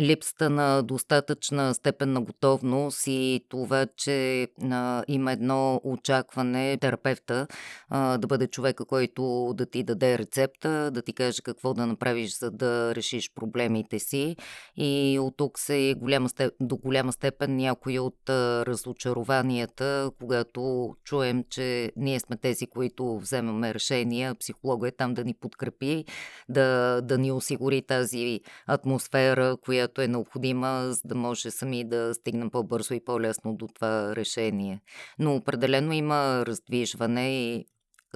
липсата 0.00 0.50
на 0.50 0.82
достатъчна 0.82 1.74
степен 1.74 2.12
на 2.12 2.20
готовност 2.20 3.06
и 3.06 3.44
това, 3.48 3.86
че 3.96 4.48
а, 4.62 5.04
има 5.08 5.32
едно 5.32 5.80
очакване 5.84 6.78
терапевта 6.80 7.46
а, 7.88 8.18
да 8.18 8.26
бъде 8.26 8.46
човека, 8.46 8.84
който 8.84 9.54
да 9.56 9.66
ти 9.66 9.82
даде 9.82 10.18
рецепта, 10.18 10.90
да 10.90 11.02
ти 11.02 11.12
каже 11.12 11.42
какво 11.42 11.74
да 11.74 11.86
направиш, 11.86 12.38
за 12.38 12.50
да 12.50 12.94
решиш 12.94 13.30
проблемите 13.34 13.98
си. 13.98 14.36
И 14.76 15.18
от 15.20 15.36
тук 15.36 15.58
се 15.58 15.94
голяма 15.98 16.28
степ, 16.28 16.54
до 16.60 16.76
голяма 16.76 17.12
степен 17.12 17.56
някои 17.56 17.98
от 17.98 18.28
а, 18.28 18.66
разочарованията, 18.66 20.10
когато 20.18 20.94
чуем, 21.04 21.44
че 21.50 21.92
ние 21.96 22.20
сме 22.20 22.36
тези, 22.36 22.66
които 22.66 23.18
вземаме 23.18 23.74
решения, 23.74 24.34
психолога 24.34 24.88
е 24.88 24.90
там 24.90 25.14
да 25.14 25.24
ни 25.24 25.34
подкрепи, 25.34 26.04
да, 26.48 27.00
да 27.02 27.18
ни 27.18 27.32
осигури 27.32 27.82
тази 27.82 28.40
атмосфера, 28.66 29.51
която 29.56 30.02
е 30.02 30.08
необходима, 30.08 30.88
за 30.90 31.00
да 31.04 31.14
може 31.14 31.50
сами 31.50 31.84
да 31.84 32.14
стигнем 32.14 32.50
по-бързо 32.50 32.94
и 32.94 33.04
по-лесно 33.04 33.56
до 33.56 33.68
това 33.74 34.16
решение. 34.16 34.80
Но 35.18 35.36
определено 35.36 35.92
има 35.92 36.46
раздвижване 36.46 37.44
и 37.44 37.66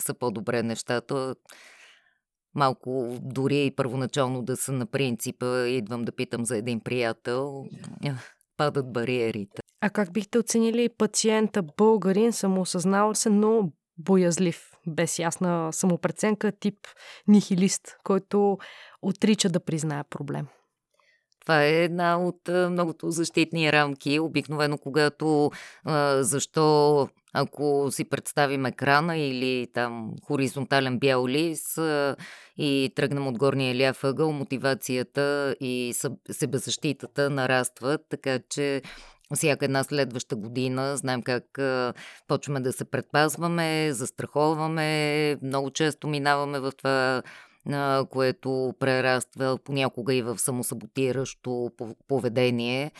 са 0.01 0.15
по-добре 0.15 0.63
нещата. 0.63 1.35
Малко 2.55 3.19
дори 3.23 3.67
и 3.67 3.77
първоначално 3.77 4.43
да 4.43 4.57
са 4.57 4.73
на 4.73 4.87
принципа, 4.87 5.67
идвам 5.67 6.05
да 6.05 6.13
питам 6.13 6.45
за 6.45 6.57
един 6.57 6.81
приятел, 6.81 7.65
падат 8.57 8.93
бариерите. 8.93 9.63
А 9.81 9.91
как 9.91 10.13
бихте 10.13 10.39
оценили 10.39 10.89
пациента 10.89 11.63
българин, 11.63 12.33
самоосъзнал 12.33 13.15
се, 13.15 13.31
но 13.31 13.73
боязлив, 13.99 14.71
без 14.87 15.19
ясна 15.19 15.73
самопреценка, 15.73 16.53
тип 16.53 16.79
нихилист, 17.29 17.97
който 18.05 18.59
отрича 19.03 19.49
да 19.49 19.61
признае 19.61 20.05
проблем? 20.05 20.47
Това 21.47 21.65
е 21.65 21.85
една 21.85 22.19
от 22.19 22.49
многото 22.49 23.11
защитни 23.11 23.73
рамки. 23.73 24.19
Обикновено, 24.19 24.79
когато 24.79 25.51
защо 26.21 27.09
ако 27.39 27.89
си 27.91 28.05
представим 28.05 28.67
екрана 28.67 29.17
или 29.17 29.67
там 29.75 30.13
хоризонтален 30.25 30.99
бял 30.99 31.29
лист 31.29 31.79
а, 31.79 32.17
и 32.57 32.93
тръгнем 32.95 33.27
от 33.27 33.39
горния 33.39 33.77
ляв 33.77 34.05
ъгъл, 34.05 34.33
мотивацията 34.33 35.57
и 35.61 35.95
себезащитата 36.31 37.31
нарастват, 37.31 38.01
така 38.09 38.39
че 38.51 38.83
всяка 39.35 39.65
една 39.65 39.85
следваща 39.85 40.37
година 40.37 40.97
знаем 40.97 41.23
как 41.23 41.59
а, 41.59 41.95
почваме 42.29 42.61
да 42.61 42.73
се 42.73 42.85
предпазваме, 42.85 43.93
застраховаме, 43.93 45.37
много 45.43 45.71
често 45.71 46.09
минаваме 46.09 46.61
в 46.61 46.73
това 46.79 47.23
което 48.11 48.75
прераства 48.79 49.59
понякога 49.65 50.15
и 50.15 50.23
в 50.23 50.39
самосаботиращо 50.39 51.71
поведение, 52.09 52.93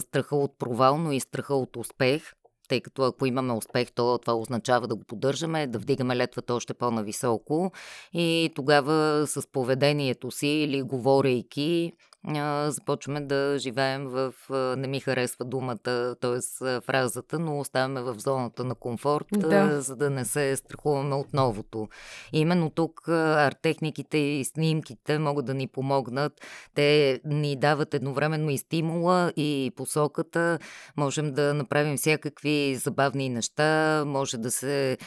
страха 0.00 0.36
от 0.36 0.58
провал, 0.58 0.98
но 0.98 1.12
и 1.12 1.20
страха 1.20 1.54
от 1.54 1.76
успех. 1.76 2.32
Тъй 2.68 2.80
като 2.80 3.02
ако 3.02 3.26
имаме 3.26 3.52
успех, 3.52 3.92
то 3.92 4.18
това 4.18 4.34
означава 4.34 4.88
да 4.88 4.96
го 4.96 5.04
поддържаме, 5.04 5.66
да 5.66 5.78
вдигаме 5.78 6.16
летвата 6.16 6.54
още 6.54 6.74
по-нависоко. 6.74 7.72
И 8.12 8.50
тогава 8.54 9.26
с 9.26 9.46
поведението 9.52 10.30
си 10.30 10.46
или 10.46 10.82
говорейки 10.82 11.92
а, 12.26 12.70
започваме 12.70 13.20
да 13.20 13.58
живеем 13.58 14.06
в, 14.06 14.34
а, 14.50 14.54
не 14.54 14.88
ми 14.88 15.00
харесва 15.00 15.44
думата, 15.44 16.14
т.е. 16.20 16.80
фразата, 16.80 17.38
но 17.38 17.58
оставаме 17.58 18.02
в 18.02 18.14
зоната 18.18 18.64
на 18.64 18.74
комфорт, 18.74 19.26
да. 19.32 19.56
а, 19.56 19.80
за 19.80 19.96
да 19.96 20.10
не 20.10 20.24
се 20.24 20.56
страхуваме 20.56 21.14
от 21.14 21.32
новото. 21.32 21.88
И 22.32 22.40
именно 22.40 22.70
тук 22.70 23.08
арт-техниките 23.08 24.16
и 24.16 24.44
снимките 24.44 25.18
могат 25.18 25.46
да 25.46 25.54
ни 25.54 25.66
помогнат. 25.68 26.32
Те 26.74 27.20
ни 27.24 27.56
дават 27.56 27.94
едновременно 27.94 28.50
и 28.50 28.58
стимула, 28.58 29.32
и 29.36 29.72
посоката. 29.76 30.58
Можем 30.96 31.32
да 31.32 31.54
направим 31.54 31.96
всякакви 31.96 32.74
забавни 32.74 33.28
неща, 33.28 34.04
може 34.06 34.38
да 34.38 34.50
се, 34.50 34.98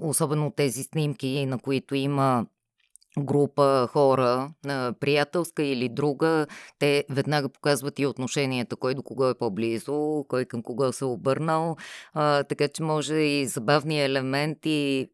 особено 0.00 0.50
тези 0.50 0.82
снимки, 0.82 1.46
на 1.46 1.58
които 1.58 1.94
има 1.94 2.46
група 3.18 3.88
хора, 3.92 4.50
приятелска 5.00 5.62
или 5.62 5.88
друга, 5.88 6.46
те 6.78 7.04
веднага 7.10 7.48
показват 7.48 7.98
и 7.98 8.06
отношенията, 8.06 8.76
кой 8.76 8.94
до 8.94 9.02
кого 9.02 9.28
е 9.28 9.38
по-близо, 9.38 10.24
кой 10.28 10.44
към 10.44 10.62
кого 10.62 10.92
се 10.92 11.04
е 11.04 11.08
обърнал, 11.08 11.76
така 12.48 12.68
че 12.68 12.82
може 12.82 13.14
и 13.14 13.46
забавни 13.46 14.04
елементи 14.04 15.08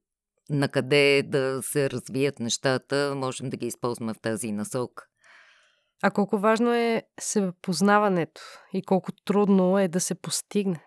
на 0.50 0.68
къде 0.68 1.22
да 1.26 1.62
се 1.62 1.90
развият 1.90 2.40
нещата, 2.40 3.12
можем 3.16 3.50
да 3.50 3.56
ги 3.56 3.66
използваме 3.66 4.14
в 4.14 4.20
тази 4.20 4.52
насок. 4.52 5.08
А 6.02 6.10
колко 6.10 6.38
важно 6.38 6.74
е 6.74 7.02
себепознаването 7.20 8.42
и 8.74 8.82
колко 8.82 9.12
трудно 9.24 9.78
е 9.78 9.88
да 9.88 10.00
се 10.00 10.14
постигне? 10.14 10.84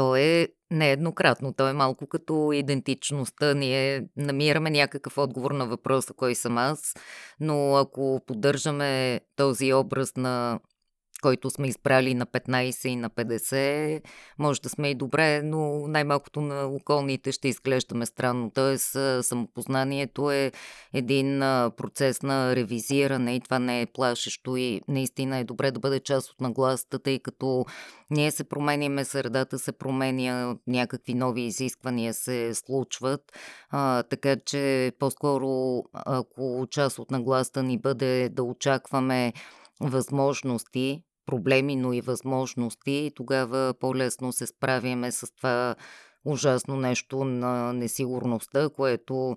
То 0.00 0.16
е 0.16 0.48
нееднократно. 0.70 1.52
То 1.52 1.68
е 1.68 1.72
малко 1.72 2.06
като 2.06 2.52
идентичността. 2.52 3.54
Ние 3.54 4.06
намираме 4.16 4.70
някакъв 4.70 5.18
отговор 5.18 5.50
на 5.50 5.66
въпроса 5.66 6.14
кой 6.14 6.34
съм 6.34 6.58
аз, 6.58 6.94
но 7.40 7.76
ако 7.76 8.20
поддържаме 8.26 9.20
този 9.36 9.72
образ 9.72 10.16
на 10.16 10.60
който 11.20 11.50
сме 11.50 11.68
избрали 11.68 12.14
на 12.14 12.26
15 12.26 12.88
и 12.88 12.96
на 12.96 13.10
50, 13.10 14.02
може 14.38 14.60
да 14.60 14.68
сме 14.68 14.90
и 14.90 14.94
добре, 14.94 15.42
но 15.42 15.88
най-малкото 15.88 16.40
на 16.40 16.66
околните 16.66 17.32
ще 17.32 17.48
изглеждаме 17.48 18.06
странно. 18.06 18.50
Тоест, 18.54 18.96
самопознанието 19.22 20.30
е 20.30 20.52
един 20.92 21.38
процес 21.76 22.22
на 22.22 22.56
ревизиране 22.56 23.36
и 23.36 23.40
това 23.40 23.58
не 23.58 23.80
е 23.80 23.86
плашещо 23.86 24.56
и 24.56 24.80
наистина 24.88 25.38
е 25.38 25.44
добре 25.44 25.70
да 25.70 25.80
бъде 25.80 26.00
част 26.00 26.30
от 26.30 26.40
нагласата, 26.40 26.98
тъй 26.98 27.18
като 27.18 27.64
ние 28.10 28.30
се 28.30 28.44
променяме, 28.44 29.04
средата 29.04 29.58
се 29.58 29.72
променя, 29.72 30.56
някакви 30.66 31.14
нови 31.14 31.40
изисквания 31.42 32.14
се 32.14 32.54
случват, 32.54 33.32
а, 33.70 34.02
така 34.02 34.36
че 34.36 34.92
по-скоро 34.98 35.82
ако 35.92 36.66
част 36.70 36.98
от 36.98 37.10
нагласта 37.10 37.62
ни 37.62 37.78
бъде 37.78 38.28
да 38.28 38.42
очакваме 38.42 39.32
възможности, 39.80 41.02
проблеми, 41.30 41.76
но 41.76 41.92
и 41.92 42.00
възможности 42.00 42.90
и 42.90 43.12
тогава 43.14 43.74
по-лесно 43.80 44.32
се 44.32 44.46
справяме 44.46 45.12
с 45.12 45.36
това 45.36 45.74
ужасно 46.24 46.76
нещо 46.76 47.24
на 47.24 47.72
несигурността, 47.72 48.68
което 48.68 49.36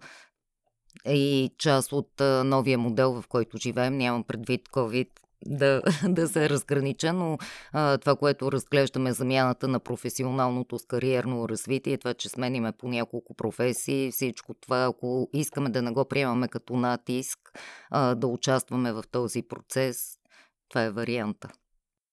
е 1.05 1.13
и 1.13 1.51
част 1.57 1.91
от 1.91 2.11
новия 2.45 2.77
модел, 2.77 3.21
в 3.21 3.27
който 3.27 3.57
живеем. 3.57 3.97
Нямам 3.97 4.23
предвид 4.23 4.69
COVID 4.69 5.07
да, 5.45 5.81
да 6.09 6.27
се 6.27 6.49
разгранича, 6.49 7.13
но 7.13 7.37
а, 7.71 7.97
това, 7.97 8.15
което 8.15 8.51
разглеждаме, 8.51 9.13
замяната 9.13 9.67
на 9.67 9.79
професионалното 9.79 10.79
с 10.79 10.85
кариерно 10.85 11.49
развитие, 11.49 11.97
това, 11.97 12.13
че 12.13 12.29
смениме 12.29 12.71
по 12.71 12.87
няколко 12.87 13.33
професии, 13.33 14.11
всичко 14.11 14.53
това, 14.53 14.83
ако 14.83 15.29
искаме 15.33 15.69
да 15.69 15.81
не 15.81 15.91
го 15.91 16.05
приемаме 16.05 16.47
като 16.47 16.75
натиск, 16.75 17.39
а, 17.89 18.15
да 18.15 18.27
участваме 18.27 18.93
в 18.93 19.03
този 19.11 19.41
процес, 19.41 20.17
това 20.69 20.83
е 20.83 20.91
варианта. 20.91 21.49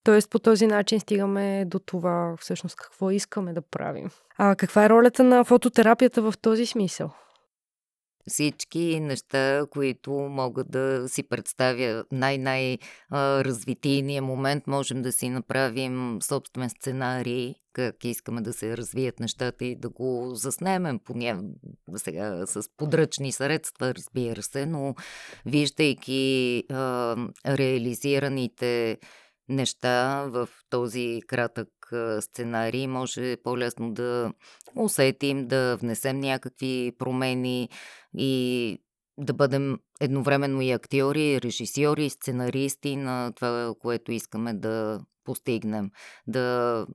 Тоест 0.04 0.30
по 0.30 0.38
този 0.38 0.66
начин 0.66 1.00
стигаме 1.00 1.64
до 1.64 1.78
това 1.78 2.36
всъщност 2.40 2.76
какво 2.76 3.10
искаме 3.10 3.52
да 3.52 3.62
правим. 3.62 4.10
А 4.38 4.56
каква 4.56 4.84
е 4.84 4.88
ролята 4.88 5.24
на 5.24 5.44
фототерапията 5.44 6.22
в 6.22 6.34
този 6.42 6.66
смисъл? 6.66 7.10
Всички 8.28 9.00
неща, 9.00 9.66
които 9.70 10.12
могат 10.12 10.70
да 10.70 11.08
си 11.08 11.22
представя 11.22 12.04
най-най-развитийния 12.12 14.22
момент, 14.22 14.66
можем 14.66 15.02
да 15.02 15.12
си 15.12 15.28
направим 15.28 16.18
собствен 16.22 16.70
сценарий, 16.70 17.54
как 17.72 18.04
искаме 18.04 18.40
да 18.40 18.52
се 18.52 18.76
развият 18.76 19.20
нещата 19.20 19.64
и 19.64 19.76
да 19.76 19.88
го 19.88 20.30
заснемем 20.34 20.98
по 20.98 21.14
ня... 21.16 21.42
сега 21.96 22.46
с 22.46 22.62
подръчни 22.76 23.32
средства, 23.32 23.94
разбира 23.94 24.42
се, 24.42 24.66
но 24.66 24.94
виждайки 25.46 26.64
а, 26.70 27.16
реализираните 27.46 28.98
неща 29.50 30.26
в 30.28 30.48
този 30.70 31.20
кратък 31.26 31.68
сценарий, 32.20 32.86
може 32.86 33.36
по-лесно 33.36 33.92
да 33.92 34.32
усетим, 34.76 35.46
да 35.46 35.76
внесем 35.76 36.20
някакви 36.20 36.92
промени 36.98 37.68
и 38.16 38.78
да 39.18 39.32
бъдем 39.32 39.78
едновременно 40.00 40.60
и 40.60 40.70
актьори, 40.70 41.40
режисьори, 41.40 42.10
сценаристи 42.10 42.96
на 42.96 43.32
това, 43.36 43.74
което 43.78 44.12
искаме 44.12 44.54
да 44.54 45.00
постигнем. 45.24 45.90
Да 46.26 46.86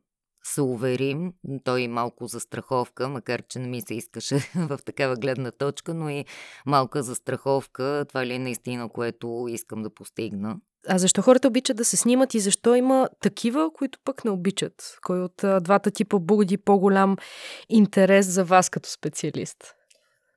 се 0.43 0.61
уверим, 0.61 1.33
той 1.63 1.81
е 1.81 1.87
малко 1.87 2.27
застраховка, 2.27 3.09
макар 3.09 3.41
че 3.47 3.59
не 3.59 3.67
ми 3.67 3.81
се 3.81 3.93
искаше 3.93 4.35
в 4.55 4.79
такава 4.85 5.15
гледна 5.15 5.51
точка, 5.51 5.93
но 5.93 6.09
и 6.09 6.25
малка 6.65 7.03
застраховка, 7.03 8.05
това 8.07 8.25
ли 8.25 8.33
е 8.33 8.39
наистина, 8.39 8.89
което 8.89 9.45
искам 9.49 9.83
да 9.83 9.93
постигна. 9.93 10.57
А 10.87 10.97
защо 10.97 11.21
хората 11.21 11.47
обичат 11.47 11.77
да 11.77 11.85
се 11.85 11.97
снимат 11.97 12.33
и 12.33 12.39
защо 12.39 12.75
има 12.75 13.09
такива, 13.21 13.69
които 13.73 13.99
пък 14.05 14.25
не 14.25 14.31
обичат? 14.31 14.97
Кой 15.01 15.21
от 15.21 15.43
а, 15.43 15.59
двата 15.59 15.91
типа 15.91 16.19
буди 16.19 16.57
по-голям 16.57 17.17
интерес 17.69 18.25
за 18.25 18.43
вас 18.43 18.69
като 18.69 18.89
специалист? 18.89 19.75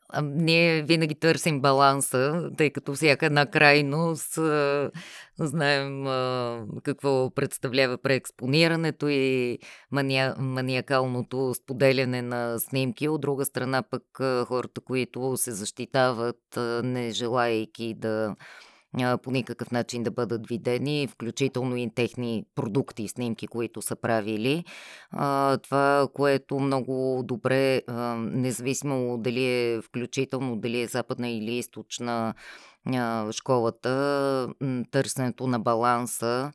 А, 0.08 0.22
ние 0.22 0.82
винаги 0.82 1.14
търсим 1.14 1.60
баланса, 1.60 2.50
тъй 2.56 2.70
като 2.70 2.94
всяка 2.94 3.26
една 3.26 3.46
крайност 3.46 4.38
а, 4.38 4.90
знаем 5.38 6.06
а, 6.06 6.64
какво 6.82 7.30
представлява 7.34 7.98
преекспонирането 7.98 9.08
и 9.08 9.58
мания, 9.90 10.34
маниакалното 10.38 11.54
споделяне 11.54 12.22
на 12.22 12.58
снимки. 12.58 13.08
От 13.08 13.20
друга 13.20 13.44
страна 13.44 13.82
пък 13.82 14.20
а, 14.20 14.44
хората, 14.44 14.80
които 14.80 15.36
се 15.36 15.52
защитават, 15.52 16.56
а, 16.56 16.82
не 16.84 17.10
желаяйки 17.10 17.94
да 17.98 18.36
по 19.22 19.30
никакъв 19.30 19.70
начин 19.70 20.02
да 20.02 20.10
бъдат 20.10 20.46
видени, 20.46 21.08
включително 21.10 21.76
и 21.76 21.90
техни 21.94 22.44
продукти 22.54 23.08
снимки, 23.08 23.46
които 23.46 23.82
са 23.82 23.96
правили. 23.96 24.64
Това, 25.62 26.08
което 26.14 26.58
много 26.58 27.22
добре, 27.24 27.82
независимо 28.18 29.18
дали 29.18 29.44
е 29.44 29.80
включително, 29.82 30.56
дали 30.56 30.80
е 30.80 30.86
западна 30.86 31.28
или 31.28 31.54
източна 31.54 32.34
школата, 33.30 34.48
търсенето 34.90 35.46
на 35.46 35.60
баланса 35.60 36.52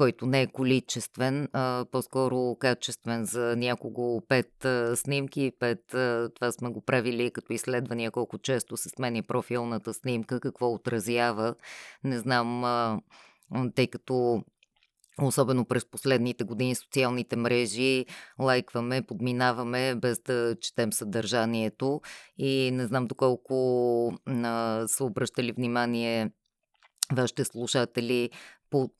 който 0.00 0.26
не 0.26 0.42
е 0.42 0.46
количествен, 0.46 1.48
а 1.52 1.84
по-скоро 1.92 2.56
качествен 2.58 3.24
за 3.24 3.56
някого 3.56 4.22
пет 4.28 4.64
а, 4.64 4.96
снимки. 4.96 5.52
Пет, 5.58 5.94
а, 5.94 6.30
това 6.34 6.52
сме 6.52 6.70
го 6.70 6.80
правили 6.80 7.30
като 7.30 7.52
изследвания, 7.52 8.10
колко 8.10 8.38
често 8.38 8.76
се 8.76 8.88
сменя 8.88 9.22
профилната 9.22 9.94
снимка, 9.94 10.40
какво 10.40 10.72
отразява. 10.72 11.54
Не 12.04 12.18
знам, 12.18 12.64
а, 12.64 13.00
тъй 13.74 13.86
като 13.86 14.44
особено 15.22 15.64
през 15.64 15.90
последните 15.90 16.44
години 16.44 16.74
социалните 16.74 17.36
мрежи, 17.36 18.06
лайкваме, 18.38 19.02
подминаваме, 19.02 19.94
без 19.94 20.20
да 20.20 20.56
четем 20.60 20.92
съдържанието 20.92 22.00
и 22.38 22.70
не 22.72 22.86
знам 22.86 23.06
доколко 23.06 24.12
а, 24.26 24.84
са 24.88 25.04
обръщали 25.04 25.52
внимание 25.52 26.30
вашите 27.12 27.44
слушатели 27.44 28.30
по 28.70 28.90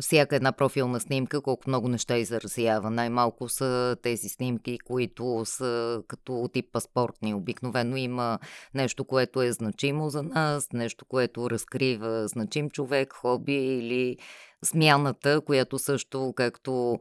всяка 0.00 0.36
една 0.36 0.52
профилна 0.52 1.00
снимка, 1.00 1.40
колко 1.40 1.70
много 1.70 1.88
неща 1.88 2.16
изразява. 2.18 2.90
Най-малко 2.90 3.48
са 3.48 3.96
тези 4.02 4.28
снимки, 4.28 4.78
които 4.78 5.42
са 5.44 6.02
като 6.08 6.48
тип 6.52 6.72
паспортни. 6.72 7.34
Обикновено 7.34 7.96
има 7.96 8.38
нещо, 8.74 9.04
което 9.04 9.42
е 9.42 9.52
значимо 9.52 10.10
за 10.10 10.22
нас, 10.22 10.72
нещо, 10.72 11.04
което 11.04 11.50
разкрива 11.50 12.28
значим 12.28 12.70
човек, 12.70 13.12
хоби 13.12 13.54
или 13.54 14.16
смяната, 14.64 15.40
която 15.40 15.78
също, 15.78 16.32
както 16.36 16.98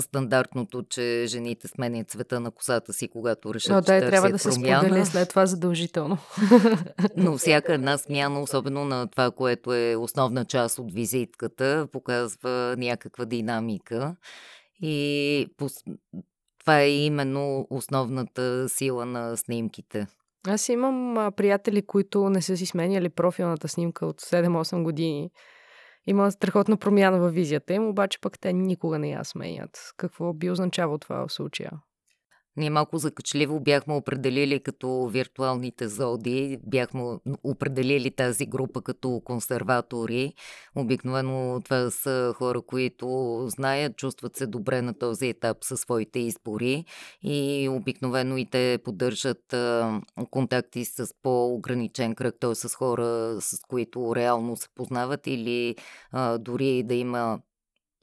стандартното, 0.00 0.82
че 0.82 1.24
жените 1.26 1.68
сменят 1.68 2.10
цвета 2.10 2.40
на 2.40 2.50
косата 2.50 2.92
си, 2.92 3.08
когато 3.08 3.54
решат, 3.54 3.70
Но, 3.70 3.80
да, 3.80 4.00
че 4.00 4.06
трябва 4.06 4.30
да 4.30 4.38
се 4.38 4.52
сподели 4.52 5.06
след 5.06 5.28
това 5.28 5.46
задължително. 5.46 6.18
Но 7.16 7.38
всяка 7.38 7.74
една 7.74 7.98
смяна, 7.98 8.40
особено 8.40 8.84
на 8.84 9.06
това, 9.06 9.30
което 9.30 9.74
е 9.74 9.96
основна 9.96 10.44
част 10.44 10.78
от 10.78 10.92
визитката, 10.92 11.88
показва 11.92 12.74
някаква 12.78 13.24
динамика. 13.24 14.16
И 14.82 15.48
това 16.58 16.80
е 16.80 16.90
именно 16.90 17.66
основната 17.70 18.68
сила 18.68 19.06
на 19.06 19.36
снимките. 19.36 20.06
Аз 20.48 20.68
имам 20.68 21.32
приятели, 21.36 21.82
които 21.82 22.30
не 22.30 22.42
са 22.42 22.56
си 22.56 22.66
сменяли 22.66 23.08
профилната 23.08 23.68
снимка 23.68 24.06
от 24.06 24.20
7-8 24.20 24.82
години 24.82 25.30
има 26.06 26.30
страхотна 26.30 26.76
промяна 26.76 27.18
във 27.18 27.34
визията 27.34 27.74
им, 27.74 27.88
обаче 27.88 28.20
пък 28.20 28.38
те 28.38 28.52
никога 28.52 28.98
не 28.98 29.10
я 29.10 29.24
сменят. 29.24 29.92
Какво 29.96 30.32
би 30.32 30.50
означавало 30.50 30.98
това 30.98 31.26
в 31.26 31.32
случая? 31.32 31.70
Ние 32.56 32.70
малко 32.70 32.98
закачливо 32.98 33.60
бяхме 33.60 33.94
определили 33.94 34.60
като 34.60 35.06
виртуалните 35.06 35.88
зоди, 35.88 36.58
бяхме 36.66 37.02
определили 37.44 38.10
тази 38.10 38.46
група 38.46 38.82
като 38.82 39.22
консерватори. 39.24 40.32
Обикновено 40.74 41.60
това 41.64 41.90
са 41.90 42.34
хора, 42.36 42.60
които 42.62 43.06
знаят, 43.48 43.96
чувстват 43.96 44.36
се 44.36 44.46
добре 44.46 44.82
на 44.82 44.94
този 44.94 45.26
етап 45.28 45.56
със 45.60 45.80
своите 45.80 46.18
избори 46.18 46.84
и 47.22 47.68
обикновено 47.70 48.36
и 48.36 48.46
те 48.50 48.78
поддържат 48.84 49.54
контакти 50.30 50.84
с 50.84 51.14
по-ограничен 51.22 52.14
кръг, 52.14 52.34
т.е. 52.40 52.54
с 52.54 52.74
хора, 52.74 53.36
с 53.40 53.60
които 53.68 54.16
реално 54.16 54.56
се 54.56 54.68
познават 54.74 55.26
или 55.26 55.76
дори 56.38 56.82
да 56.82 56.94
има 56.94 57.38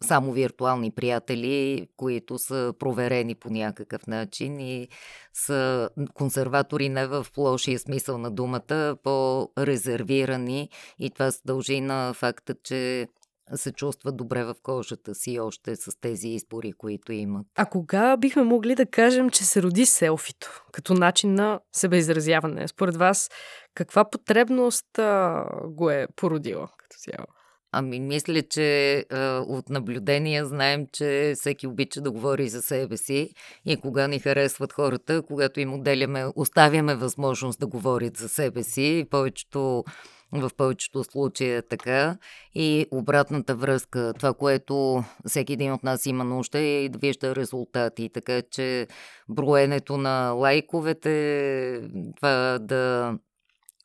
само 0.04 0.32
виртуални 0.32 0.92
приятели, 0.92 1.88
които 1.98 2.38
са 2.38 2.74
проверени 2.80 3.36
по 3.36 3.50
някакъв 3.50 4.08
начин 4.08 4.60
и 4.60 4.88
са 5.34 5.90
консерватори 6.14 6.90
не 6.90 7.08
в 7.08 7.28
лошия 7.38 7.80
смисъл 7.80 8.18
на 8.18 8.32
думата, 8.32 8.96
по-резервирани 9.04 10.70
и 11.00 11.10
това 11.10 11.32
се 11.32 11.42
дължи 11.46 11.82
на 11.82 12.14
факта, 12.14 12.56
че 12.64 13.08
се 13.56 13.72
чувстват 13.72 14.18
добре 14.18 14.44
в 14.44 14.56
кожата 14.64 15.16
си 15.16 15.40
още 15.40 15.76
с 15.76 16.00
тези 16.02 16.28
избори, 16.28 16.74
които 16.74 17.12
имат. 17.12 17.48
А 17.56 17.66
кога 17.66 18.18
бихме 18.18 18.44
могли 18.44 18.76
да 18.76 18.86
кажем, 18.86 19.30
че 19.30 19.44
се 19.44 19.64
роди 19.64 19.86
селфито 19.86 20.64
като 20.72 20.94
начин 20.94 21.34
на 21.34 21.60
себеизразяване? 21.72 22.68
Според 22.68 22.98
вас, 22.98 23.30
каква 23.76 24.10
потребност 24.10 25.00
а, 25.00 25.46
го 25.66 25.90
е 25.90 26.08
породила 26.16 26.70
като 26.78 26.98
цяло? 26.98 27.28
Ами, 27.76 28.00
мисля, 28.00 28.42
че 28.42 28.98
а, 29.10 29.46
от 29.48 29.70
наблюдения 29.70 30.46
знаем, 30.46 30.88
че 30.92 31.34
всеки 31.36 31.68
обича 31.68 32.02
да 32.02 32.12
говори 32.12 32.50
за 32.50 32.62
себе 32.62 32.98
си 32.98 33.30
и 33.66 33.78
кога 33.78 34.08
ни 34.08 34.20
харесват 34.20 34.74
хората, 34.74 35.22
когато 35.22 35.60
им 35.60 35.74
отделяме, 35.74 36.26
оставяме 36.36 36.96
възможност 36.96 37.60
да 37.60 37.68
говорят 37.68 38.18
за 38.18 38.30
себе 38.30 38.64
си. 38.64 39.06
Повечето 39.10 39.84
в 40.32 40.50
повечето 40.58 41.04
случаи 41.04 41.52
е 41.52 41.62
така. 41.62 42.18
И 42.56 42.88
обратната 42.92 43.56
връзка, 43.56 44.14
това, 44.20 44.34
което 44.34 45.04
всеки 45.28 45.54
един 45.54 45.74
от 45.74 45.84
нас 45.84 46.06
има 46.06 46.24
нужда 46.24 46.60
е 46.60 46.90
да 46.90 47.00
вижда 47.00 47.36
резултати. 47.36 48.10
Така 48.14 48.42
че 48.42 48.88
броенето 49.30 49.98
на 49.98 50.32
лайковете, 50.32 51.82
това 52.16 52.60
да 52.62 53.14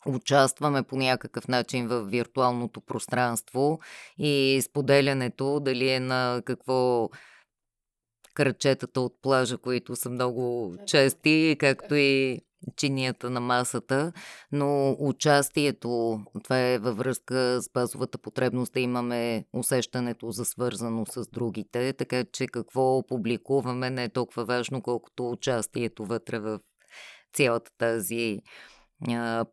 участваме 0.06 0.82
по 0.82 0.96
някакъв 0.96 1.48
начин 1.48 1.88
в 1.88 2.04
виртуалното 2.04 2.80
пространство 2.80 3.80
и 4.18 4.60
споделянето, 4.64 5.60
дали 5.60 5.90
е 5.90 6.00
на 6.00 6.42
какво 6.44 7.08
кръчетата 8.34 9.00
от 9.00 9.22
плажа, 9.22 9.58
които 9.58 9.96
са 9.96 10.10
много 10.10 10.74
чести, 10.86 11.56
както 11.58 11.94
и 11.94 12.40
чинията 12.76 13.30
на 13.30 13.40
масата, 13.40 14.12
но 14.52 14.96
участието, 14.98 16.20
това 16.44 16.58
е 16.58 16.78
във 16.78 16.96
връзка 16.96 17.62
с 17.62 17.70
базовата 17.74 18.18
потребност 18.18 18.72
да 18.72 18.80
имаме 18.80 19.44
усещането 19.52 20.30
за 20.30 20.44
свързано 20.44 21.06
с 21.06 21.28
другите, 21.28 21.92
така 21.92 22.24
че 22.24 22.46
какво 22.46 23.06
публикуваме 23.06 23.90
не 23.90 24.04
е 24.04 24.08
толкова 24.08 24.44
важно, 24.44 24.82
колкото 24.82 25.30
участието 25.30 26.04
вътре 26.04 26.38
в 26.38 26.60
цялата 27.32 27.70
тази 27.78 28.40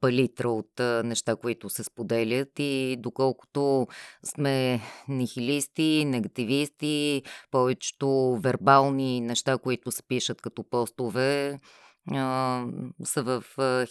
палитра 0.01 0.49
от 0.49 0.79
неща, 1.03 1.35
които 1.35 1.69
се 1.69 1.83
споделят. 1.83 2.59
И 2.59 2.95
доколкото 2.99 3.87
сме 4.23 4.81
нихилисти, 5.07 6.05
негативисти, 6.05 7.23
повечето 7.51 8.37
вербални 8.41 9.21
неща, 9.21 9.57
които 9.57 9.91
се 9.91 10.03
пишат 10.03 10.41
като 10.41 10.63
постове, 10.63 11.59
са 13.03 13.23
в 13.23 13.43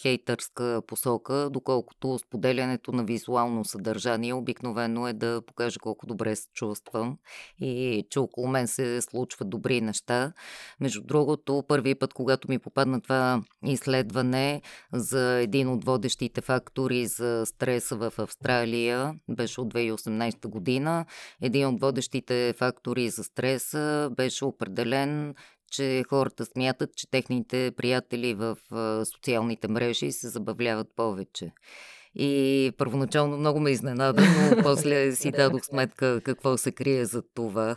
хейтърска 0.02 0.82
посока, 0.86 1.48
доколкото 1.50 2.18
споделянето 2.18 2.92
на 2.92 3.04
визуално 3.04 3.64
съдържание 3.64 4.34
обикновено 4.34 5.08
е 5.08 5.12
да 5.12 5.42
покаже 5.46 5.78
колко 5.78 6.06
добре 6.06 6.36
се 6.36 6.48
чувствам 6.52 7.18
и 7.60 8.06
че 8.10 8.18
около 8.18 8.48
мен 8.48 8.66
се 8.66 9.00
случват 9.02 9.50
добри 9.50 9.80
неща. 9.80 10.32
Между 10.80 11.02
другото, 11.02 11.64
първи 11.68 11.94
път, 11.94 12.14
когато 12.14 12.50
ми 12.50 12.58
попадна 12.58 13.00
това 13.00 13.42
изследване 13.66 14.62
за 14.92 15.40
един 15.40 15.68
от 15.68 15.84
водещите 15.84 16.40
фактори 16.40 17.06
за 17.06 17.42
стреса 17.46 17.96
в 17.96 18.12
Австралия, 18.18 19.14
беше 19.30 19.60
от 19.60 19.74
2018 19.74 20.48
година, 20.48 21.06
един 21.42 21.66
от 21.66 21.80
водещите 21.80 22.54
фактори 22.58 23.10
за 23.10 23.24
стреса 23.24 24.10
беше 24.16 24.44
определен 24.44 25.34
че 25.74 26.04
хората 26.08 26.44
смятат, 26.44 26.96
че 26.96 27.10
техните 27.10 27.72
приятели 27.76 28.34
в 28.34 28.56
социалните 29.04 29.68
мрежи 29.68 30.12
се 30.12 30.28
забавляват 30.28 30.86
повече. 30.96 31.52
И 32.14 32.72
първоначално 32.78 33.36
много 33.36 33.60
ме 33.60 33.70
изненада, 33.70 34.22
но 34.22 34.56
после 34.62 35.12
си 35.12 35.30
дадох 35.30 35.64
сметка 35.64 36.20
какво 36.24 36.56
се 36.56 36.72
крие 36.72 37.04
за 37.04 37.22
това. 37.34 37.76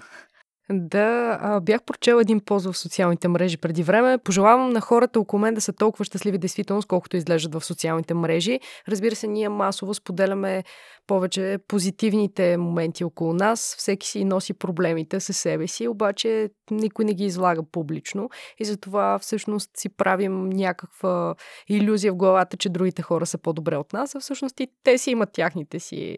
Да, 0.69 1.59
бях 1.63 1.83
прочел 1.83 2.15
един 2.15 2.39
пост 2.39 2.65
в 2.65 2.77
социалните 2.77 3.27
мрежи 3.27 3.57
преди 3.57 3.83
време. 3.83 4.17
Пожелавам 4.17 4.69
на 4.69 4.81
хората 4.81 5.19
около 5.19 5.39
мен 5.39 5.53
да 5.53 5.61
са 5.61 5.73
толкова 5.73 6.05
щастливи 6.05 6.37
действително, 6.37 6.81
колкото 6.87 7.17
изглеждат 7.17 7.53
в 7.53 7.65
социалните 7.65 8.13
мрежи. 8.13 8.59
Разбира 8.87 9.15
се, 9.15 9.27
ние 9.27 9.49
масово 9.49 9.93
споделяме 9.93 10.63
повече 11.07 11.57
позитивните 11.67 12.57
моменти 12.57 13.03
около 13.03 13.33
нас. 13.33 13.75
Всеки 13.77 14.07
си 14.07 14.25
носи 14.25 14.53
проблемите 14.53 15.19
със 15.19 15.37
себе 15.37 15.67
си, 15.67 15.87
обаче 15.87 16.49
никой 16.71 17.05
не 17.05 17.13
ги 17.13 17.25
излага 17.25 17.63
публично. 17.71 18.29
И 18.59 18.65
затова 18.65 19.19
всъщност 19.19 19.71
си 19.77 19.89
правим 19.89 20.49
някаква 20.49 21.35
иллюзия 21.67 22.13
в 22.13 22.15
главата, 22.15 22.57
че 22.57 22.69
другите 22.69 23.01
хора 23.01 23.25
са 23.25 23.37
по-добре 23.37 23.77
от 23.77 23.93
нас, 23.93 24.15
а 24.15 24.19
всъщност 24.19 24.59
и 24.59 24.67
те 24.83 24.97
си 24.97 25.11
имат 25.11 25.31
тяхните 25.31 25.79
си 25.79 26.17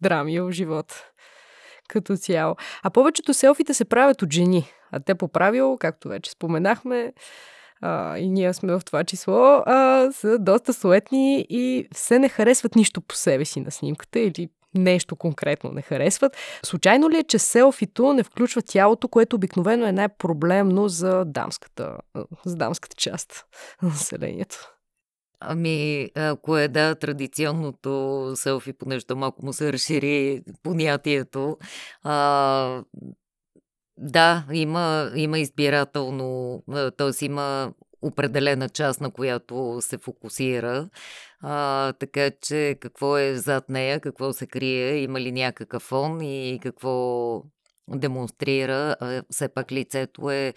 драми 0.00 0.40
в 0.40 0.52
живота 0.52 0.94
като 1.90 2.16
цяло. 2.16 2.56
А 2.82 2.90
повечето 2.90 3.34
селфите 3.34 3.74
се 3.74 3.84
правят 3.84 4.22
от 4.22 4.32
жени. 4.32 4.72
А 4.92 5.00
те 5.00 5.14
по 5.14 5.28
правило, 5.28 5.78
както 5.78 6.08
вече 6.08 6.30
споменахме, 6.30 7.12
а, 7.80 8.18
и 8.18 8.28
ние 8.28 8.54
сме 8.54 8.72
в 8.72 8.80
това 8.84 9.04
число, 9.04 9.62
а, 9.66 10.08
са 10.12 10.38
доста 10.38 10.72
суетни 10.72 11.46
и 11.48 11.88
все 11.94 12.18
не 12.18 12.28
харесват 12.28 12.76
нищо 12.76 13.00
по 13.00 13.14
себе 13.14 13.44
си 13.44 13.60
на 13.60 13.70
снимката 13.70 14.20
или 14.20 14.48
нещо 14.74 15.16
конкретно 15.16 15.72
не 15.72 15.82
харесват. 15.82 16.36
Случайно 16.62 17.10
ли 17.10 17.18
е, 17.18 17.22
че 17.22 17.38
селфито 17.38 18.12
не 18.12 18.22
включва 18.22 18.62
тялото, 18.62 19.08
което 19.08 19.36
обикновено 19.36 19.86
е 19.86 19.92
най-проблемно 19.92 20.88
за 20.88 21.24
дамската, 21.24 21.96
за 22.46 22.56
дамската 22.56 22.96
част 22.96 23.44
на 23.82 23.88
населението? 23.88 24.72
Ами, 25.40 26.10
ако 26.14 26.56
е 26.56 26.68
да, 26.68 26.94
традиционното 26.94 28.32
селфи, 28.36 28.72
понеже 28.72 29.04
малко 29.16 29.46
му 29.46 29.52
се 29.52 29.72
разшири 29.72 30.42
понятието, 30.62 31.58
а, 32.02 32.82
да, 33.96 34.44
има, 34.52 35.10
има 35.16 35.38
избирателно, 35.38 36.62
т.е. 36.96 37.24
има 37.24 37.72
определена 38.02 38.68
част, 38.68 39.00
на 39.00 39.10
която 39.10 39.78
се 39.80 39.98
фокусира. 39.98 40.88
А, 41.40 41.92
така 41.92 42.30
че 42.30 42.76
какво 42.80 43.18
е 43.18 43.34
зад 43.34 43.68
нея, 43.68 44.00
какво 44.00 44.32
се 44.32 44.46
крие, 44.46 44.96
има 44.96 45.20
ли 45.20 45.32
някакъв 45.32 45.82
фон 45.82 46.20
и 46.20 46.58
какво 46.62 47.42
демонстрира. 47.88 48.96
А, 49.00 49.22
все 49.30 49.48
пак 49.48 49.72
лицето 49.72 50.30
е 50.30 50.54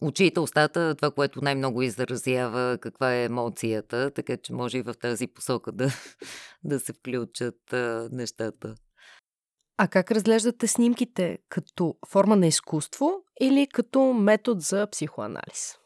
очите, 0.00 0.40
устата, 0.40 0.94
това, 0.94 1.10
което 1.10 1.44
най-много 1.44 1.82
изразява 1.82 2.78
каква 2.80 3.14
е 3.14 3.24
емоцията, 3.24 4.10
така 4.10 4.36
че 4.36 4.52
може 4.52 4.78
и 4.78 4.82
в 4.82 4.94
тази 4.94 5.26
посока 5.26 5.72
да, 5.72 5.90
да 6.64 6.80
се 6.80 6.92
включат 6.92 7.72
а, 7.72 8.08
нещата. 8.12 8.74
А 9.76 9.88
как 9.88 10.10
разглеждате 10.10 10.66
снимките? 10.66 11.38
Като 11.48 11.94
форма 12.08 12.36
на 12.36 12.46
изкуство 12.46 13.12
или 13.40 13.66
като 13.72 14.00
метод 14.12 14.60
за 14.60 14.86
психоанализ? 14.90 15.79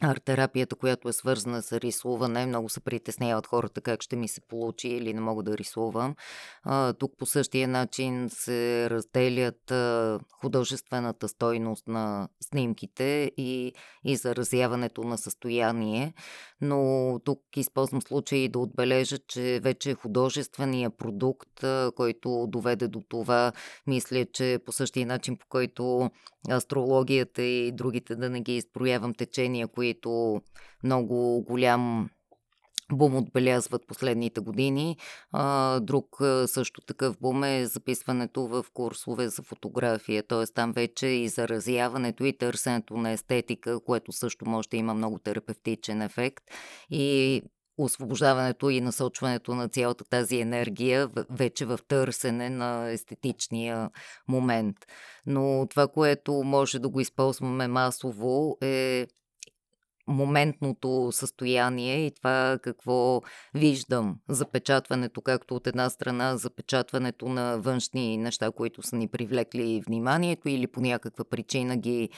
Арт-терапията, 0.00 0.76
която 0.76 1.08
е 1.08 1.12
свързана 1.12 1.62
с 1.62 1.80
рисуване. 1.80 2.46
Много 2.46 2.68
се 2.68 2.80
притесняват 2.80 3.46
хората 3.46 3.80
как 3.80 4.02
ще 4.02 4.16
ми 4.16 4.28
се 4.28 4.40
получи 4.40 4.88
или 4.88 5.14
не 5.14 5.20
мога 5.20 5.42
да 5.42 5.58
рисувам. 5.58 6.14
А, 6.62 6.92
тук 6.92 7.12
по 7.18 7.26
същия 7.26 7.68
начин 7.68 8.28
се 8.30 8.90
разделят 8.90 9.70
а, 9.70 10.18
художествената 10.40 11.28
стойност 11.28 11.88
на 11.88 12.28
снимките 12.40 13.32
и, 13.36 13.72
и 14.04 14.16
заразяването 14.16 15.04
на 15.04 15.18
състояние. 15.18 16.14
Но 16.60 17.20
тук 17.24 17.40
използвам 17.56 18.02
случай 18.02 18.48
да 18.48 18.58
отбележа, 18.58 19.18
че 19.18 19.60
вече 19.62 19.94
художествения 19.94 20.90
продукт, 20.90 21.64
а, 21.64 21.92
който 21.96 22.46
доведе 22.48 22.88
до 22.88 23.02
това, 23.08 23.52
мисля, 23.86 24.26
че 24.32 24.58
по 24.66 24.72
същия 24.72 25.06
начин, 25.06 25.36
по 25.36 25.46
който 25.48 26.10
астрологията 26.50 27.42
и 27.42 27.72
другите, 27.72 28.16
да 28.16 28.30
не 28.30 28.40
ги 28.40 28.56
изпроявам 28.56 29.14
течения, 29.14 29.68
които 29.68 29.89
много 30.84 31.44
голям 31.48 32.10
бум 32.92 33.16
отбелязват 33.16 33.86
последните 33.86 34.40
години. 34.40 34.96
друг 35.80 36.16
също 36.46 36.80
такъв 36.80 37.16
бум 37.20 37.44
е 37.44 37.66
записването 37.66 38.46
в 38.46 38.66
курсове 38.74 39.28
за 39.28 39.42
фотография, 39.42 40.22
т.е. 40.22 40.46
там 40.54 40.72
вече 40.72 41.06
и 41.06 41.28
заразяването 41.28 42.24
и 42.24 42.38
търсенето 42.38 42.96
на 42.96 43.10
естетика, 43.10 43.80
което 43.80 44.12
също 44.12 44.48
може 44.48 44.68
да 44.68 44.76
има 44.76 44.94
много 44.94 45.18
терапевтичен 45.18 46.02
ефект. 46.02 46.44
И 46.90 47.42
освобождаването 47.78 48.70
и 48.70 48.80
насочването 48.80 49.54
на 49.54 49.68
цялата 49.68 50.04
тази 50.04 50.40
енергия 50.40 51.08
вече 51.30 51.64
в 51.64 51.78
търсене 51.88 52.50
на 52.50 52.90
естетичния 52.90 53.90
момент. 54.28 54.76
Но 55.26 55.66
това, 55.70 55.88
което 55.88 56.32
може 56.32 56.78
да 56.78 56.88
го 56.88 57.00
използваме 57.00 57.68
масово 57.68 58.58
е 58.62 59.06
моментното 60.10 61.08
състояние 61.12 62.06
и 62.06 62.14
това 62.14 62.58
какво 62.62 63.20
виждам. 63.54 64.16
Запечатването, 64.28 65.22
както 65.22 65.54
от 65.54 65.66
една 65.66 65.90
страна, 65.90 66.36
запечатването 66.36 67.28
на 67.28 67.58
външни 67.58 68.16
неща, 68.16 68.50
които 68.50 68.82
са 68.82 68.96
ни 68.96 69.08
привлекли 69.08 69.82
вниманието 69.86 70.48
или 70.48 70.66
по 70.66 70.80
някаква 70.80 71.24
причина 71.24 71.76
ги 71.76 72.08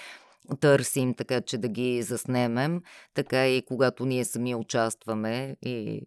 търсим, 0.61 1.14
така 1.14 1.40
че 1.40 1.59
да 1.59 1.68
ги 1.68 2.02
заснемем, 2.02 2.83
така 3.14 3.48
и 3.48 3.62
когато 3.62 4.07
ние 4.07 4.24
сами 4.24 4.55
участваме 4.55 5.57
и 5.62 6.02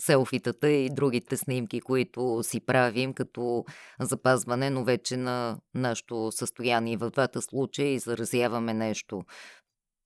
селфитата 0.00 0.70
и 0.70 0.90
другите 0.90 1.36
снимки, 1.36 1.80
които 1.80 2.42
си 2.42 2.60
правим 2.60 3.12
като 3.12 3.64
запазване, 4.00 4.70
но 4.70 4.84
вече 4.84 5.16
на 5.16 5.58
нашето 5.74 6.32
състояние. 6.32 6.96
В 6.96 7.10
двата 7.10 7.42
случая 7.42 7.88
изразяваме 7.88 8.74
нещо, 8.74 9.22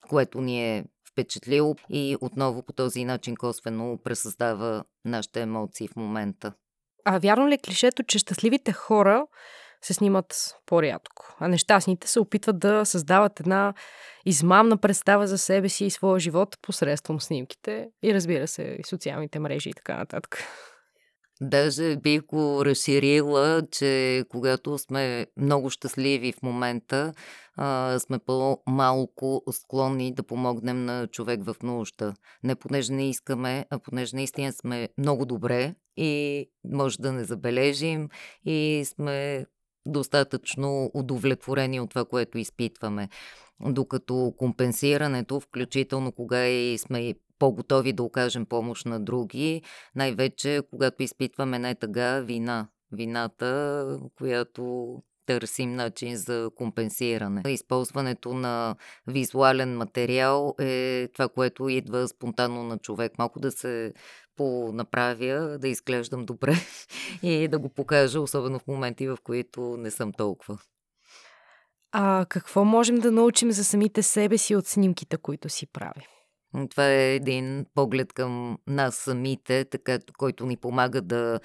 което 0.08 0.40
ни 0.40 0.76
е 0.76 0.84
впечатлило 1.14 1.74
и 1.90 2.16
отново 2.20 2.62
по 2.62 2.72
този 2.72 3.04
начин 3.04 3.36
косвено 3.36 3.98
пресъздава 4.04 4.84
нашите 5.04 5.40
емоции 5.40 5.88
в 5.88 5.96
момента. 5.96 6.52
А 7.04 7.18
вярно 7.18 7.48
ли 7.48 7.54
е 7.54 7.58
клишето, 7.58 8.02
че 8.02 8.18
щастливите 8.18 8.72
хора 8.72 9.26
се 9.82 9.94
снимат 9.94 10.54
по-рядко, 10.66 11.36
а 11.40 11.48
нещастните 11.48 12.08
се 12.08 12.20
опитват 12.20 12.58
да 12.58 12.84
създават 12.84 13.40
една 13.40 13.74
измамна 14.26 14.76
представа 14.76 15.26
за 15.26 15.38
себе 15.38 15.68
си 15.68 15.84
и 15.84 15.90
своя 15.90 16.20
живот 16.20 16.56
посредством 16.62 17.20
снимките 17.20 17.88
и 18.02 18.14
разбира 18.14 18.48
се 18.48 18.62
и 18.62 18.84
социалните 18.84 19.38
мрежи 19.38 19.70
и 19.70 19.74
така 19.74 19.96
нататък. 19.96 20.38
Даже 21.40 21.96
бих 21.96 22.22
го 22.26 22.64
разширила, 22.64 23.62
че 23.70 24.24
когато 24.28 24.78
сме 24.78 25.26
много 25.36 25.70
щастливи 25.70 26.32
в 26.32 26.42
момента, 26.42 27.12
а, 27.56 27.98
сме 27.98 28.18
по-малко 28.18 29.42
склонни 29.52 30.14
да 30.14 30.22
помогнем 30.22 30.84
на 30.84 31.06
човек 31.06 31.44
в 31.44 31.56
нужда. 31.62 32.14
Не 32.42 32.54
понеже 32.54 32.92
не 32.92 33.10
искаме, 33.10 33.66
а 33.70 33.78
понеже 33.78 34.16
наистина 34.16 34.52
сме 34.52 34.88
много 34.98 35.26
добре 35.26 35.74
и 35.96 36.46
може 36.64 36.98
да 36.98 37.12
не 37.12 37.24
забележим 37.24 38.08
и 38.44 38.84
сме 38.86 39.46
достатъчно 39.86 40.90
удовлетворени 40.94 41.80
от 41.80 41.90
това, 41.90 42.04
което 42.04 42.38
изпитваме. 42.38 43.08
Докато 43.60 44.34
компенсирането, 44.36 45.40
включително 45.40 46.12
кога 46.12 46.46
и 46.46 46.78
сме 46.78 47.14
по-готови 47.38 47.92
да 47.92 48.02
окажем 48.02 48.46
помощ 48.46 48.86
на 48.86 49.00
други, 49.00 49.62
най-вече 49.94 50.60
когато 50.70 51.02
изпитваме 51.02 51.58
не 51.58 51.74
тъга 51.74 52.20
вина. 52.20 52.68
Вината, 52.92 53.98
която 54.18 54.94
търсим 55.26 55.74
начин 55.74 56.16
за 56.16 56.50
компенсиране. 56.54 57.42
Използването 57.48 58.34
на 58.34 58.76
визуален 59.06 59.76
материал 59.76 60.54
е 60.60 61.08
това, 61.14 61.28
което 61.28 61.68
идва 61.68 62.08
спонтанно 62.08 62.62
на 62.62 62.78
човек. 62.78 63.18
Малко 63.18 63.40
да 63.40 63.50
се 63.50 63.92
понаправя, 64.36 65.58
да 65.58 65.68
изглеждам 65.68 66.24
добре 66.24 66.54
и 67.22 67.48
да 67.48 67.58
го 67.58 67.68
покажа, 67.68 68.20
особено 68.20 68.58
в 68.58 68.66
моменти, 68.66 69.08
в 69.08 69.18
които 69.24 69.76
не 69.76 69.90
съм 69.90 70.12
толкова. 70.12 70.58
А 71.96 72.26
какво 72.28 72.64
можем 72.64 72.96
да 72.96 73.12
научим 73.12 73.50
за 73.50 73.64
самите 73.64 74.02
себе 74.02 74.38
си 74.38 74.56
от 74.56 74.66
снимките, 74.66 75.16
които 75.16 75.48
си 75.48 75.66
прави? 75.72 76.06
Това 76.70 76.90
е 76.90 77.14
един 77.14 77.66
поглед 77.74 78.12
към 78.12 78.58
нас 78.66 78.94
самите, 78.94 79.64
така, 79.64 79.98
който 80.18 80.46
ни 80.46 80.56
помага 80.56 81.02
да 81.02 81.40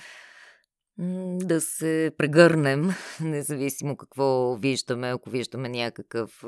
да 1.43 1.61
се 1.61 2.11
прегърнем, 2.17 2.89
независимо 3.21 3.97
какво 3.97 4.55
виждаме. 4.55 5.07
Ако 5.07 5.29
виждаме 5.29 5.69
някакъв 5.69 6.43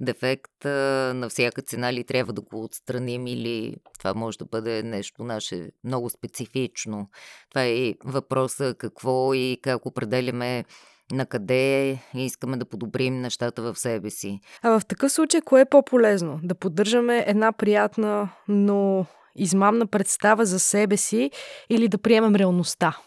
дефект, 0.00 0.64
на 0.64 1.26
всяка 1.28 1.62
цена 1.62 1.92
ли 1.92 2.04
трябва 2.04 2.32
да 2.32 2.40
го 2.40 2.64
отстраним 2.64 3.26
или 3.26 3.76
това 3.98 4.14
може 4.14 4.38
да 4.38 4.44
бъде 4.44 4.82
нещо 4.82 5.24
наше 5.24 5.70
много 5.84 6.10
специфично. 6.10 7.08
Това 7.50 7.64
е 7.64 7.94
въпроса 8.04 8.74
какво 8.78 9.34
и 9.34 9.58
как 9.62 9.86
определяме 9.86 10.64
на 11.12 11.26
къде 11.26 11.98
искаме 12.14 12.56
да 12.56 12.64
подобрим 12.64 13.20
нещата 13.20 13.62
в 13.62 13.78
себе 13.78 14.10
си. 14.10 14.40
А 14.62 14.80
в 14.80 14.86
такъв 14.86 15.12
случай, 15.12 15.40
кое 15.40 15.60
е 15.60 15.64
по-полезно? 15.64 16.40
Да 16.42 16.54
поддържаме 16.54 17.24
една 17.26 17.52
приятна, 17.52 18.28
но 18.48 19.06
измамна 19.36 19.86
представа 19.86 20.44
за 20.44 20.58
себе 20.58 20.96
си 20.96 21.30
или 21.70 21.88
да 21.88 21.98
приемем 21.98 22.36
реалността? 22.36 22.98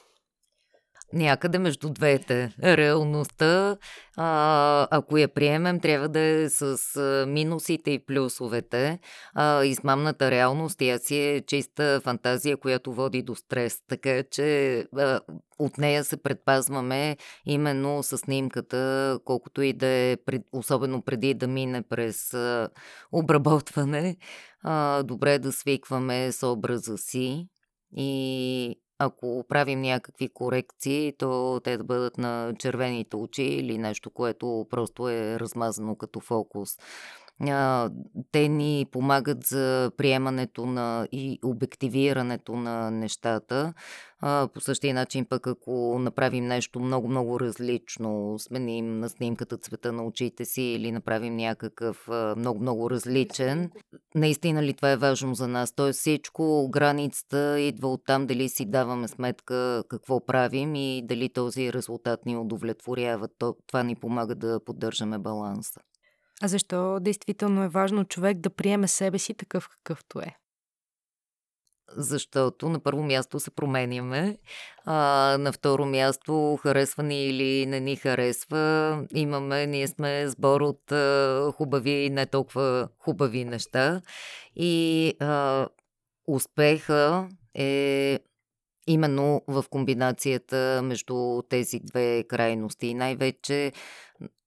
Някъде 1.13 1.60
между 1.60 1.89
двете. 1.89 2.52
Реалността, 2.63 3.78
а, 4.18 4.88
ако 4.91 5.18
я 5.18 5.28
приемем, 5.28 5.80
трябва 5.80 6.10
да 6.10 6.20
е 6.20 6.50
с 6.50 6.78
минусите 7.28 7.91
и 7.91 8.06
плюсовете. 8.06 9.00
А, 9.34 9.63
измамната 9.65 10.32
реалност, 10.32 10.78
тя 10.78 10.98
си 10.98 11.18
е 11.18 11.41
чиста 11.41 12.02
фантазия, 12.04 12.58
която 12.58 12.94
води 12.94 13.22
до 13.22 13.36
стрес. 13.36 13.80
Така 13.88 14.24
че 14.24 14.78
а, 14.98 15.20
от 15.60 15.78
нея 15.78 16.04
се 16.04 16.18
предпазваме 16.18 17.18
именно 17.46 18.04
с 18.04 18.18
снимката, 18.18 19.20
колкото 19.26 19.62
и 19.62 19.74
да 19.74 19.88
е, 19.88 20.18
пред, 20.26 20.41
особено 20.52 21.02
преди 21.02 21.34
да 21.34 21.48
мине 21.48 21.82
през 21.82 22.34
а, 22.34 22.70
обработване. 23.12 24.18
А, 24.63 25.04
добре 25.04 25.39
да 25.39 25.52
свикваме 25.52 26.32
с 26.32 26.48
образа 26.48 26.98
си 26.98 27.48
и 27.98 28.76
ако 28.99 29.43
правим 29.49 29.81
някакви 29.81 30.29
корекции, 30.29 31.13
то 31.17 31.62
те 31.63 31.77
да 31.77 31.84
бъдат 31.84 32.17
на 32.17 32.53
червените 32.60 33.15
очи 33.15 33.43
или 33.43 33.77
нещо, 33.77 34.10
което 34.10 34.67
просто 34.69 35.10
е 35.10 35.39
размазано 35.39 35.95
като 35.95 36.19
фокус. 36.19 36.77
А, 37.41 37.89
те 38.32 38.48
ни 38.48 38.86
помагат 38.91 39.43
за 39.43 39.91
приемането 39.98 40.65
на 40.65 41.08
и 41.12 41.39
обективирането 41.43 42.56
на 42.56 42.91
нещата. 42.91 43.74
А, 44.19 44.48
по 44.54 44.62
същия 44.62 44.93
начин 44.93 45.26
пък 45.26 45.48
ако 45.48 46.00
направим 46.00 46.48
нещо 46.48 46.80
много-много 46.80 47.39
различно, 47.39 48.36
сменим 48.39 49.00
на 49.00 49.10
снимката 49.10 49.58
цвета 49.58 49.91
на 49.91 50.06
очите 50.06 50.45
си 50.45 50.62
или 50.62 50.91
направим 50.91 51.36
някакъв 51.36 52.08
много-много 52.38 52.89
различен, 52.89 53.71
наистина 54.15 54.63
ли 54.63 54.74
това 54.74 54.91
е 54.91 54.98
важно 54.98 55.36
за 55.36 55.48
нас? 55.48 55.76
Тоест 55.76 56.00
всичко, 56.00 56.69
границата 56.69 57.60
идва 57.60 57.88
от 57.88 58.02
там 58.06 58.28
дали 58.28 58.50
си 58.50 58.65
даваме 58.65 59.08
сметка 59.08 59.84
какво 59.89 60.26
правим 60.26 60.76
и 60.76 61.02
дали 61.06 61.30
този 61.30 61.74
резултат 61.74 62.26
ни 62.26 62.38
удовлетворява. 62.38 63.28
Това 63.67 63.84
ни 63.84 63.95
помага 63.95 64.36
да 64.36 64.60
поддържаме 64.65 65.17
баланса. 65.17 65.82
А 66.45 66.47
защо 66.47 66.99
действително 66.99 67.63
е 67.63 67.67
важно 67.67 68.05
човек 68.05 68.38
да 68.38 68.49
приеме 68.49 68.88
себе 68.88 69.19
си 69.19 69.34
такъв 69.34 69.69
какъвто 69.69 70.19
е? 70.19 70.36
Защото 71.97 72.69
на 72.69 72.79
първо 72.79 73.03
място 73.03 73.39
се 73.39 73.51
променяме, 73.51 74.38
а 74.86 74.93
на 75.39 75.51
второ 75.51 75.86
място 75.86 76.60
харесва 76.62 77.03
ни 77.03 77.25
или 77.25 77.65
не 77.65 77.79
ни 77.79 77.95
харесва. 77.95 79.05
Имаме, 79.15 79.67
ние 79.67 79.88
сме 79.88 80.29
сбор 80.29 80.62
от 80.62 80.91
а, 80.91 81.51
хубави 81.55 81.91
и 81.91 82.10
не 82.10 82.25
толкова 82.25 82.89
хубави 82.99 83.45
неща. 83.45 84.01
И 84.55 85.13
а, 85.19 85.67
успеха 86.27 87.29
е 87.53 88.19
именно 88.88 89.41
в 89.47 89.65
комбинацията 89.69 90.81
между 90.84 91.41
тези 91.49 91.79
две 91.79 92.23
крайности. 92.23 92.93
Най-вече 92.93 93.71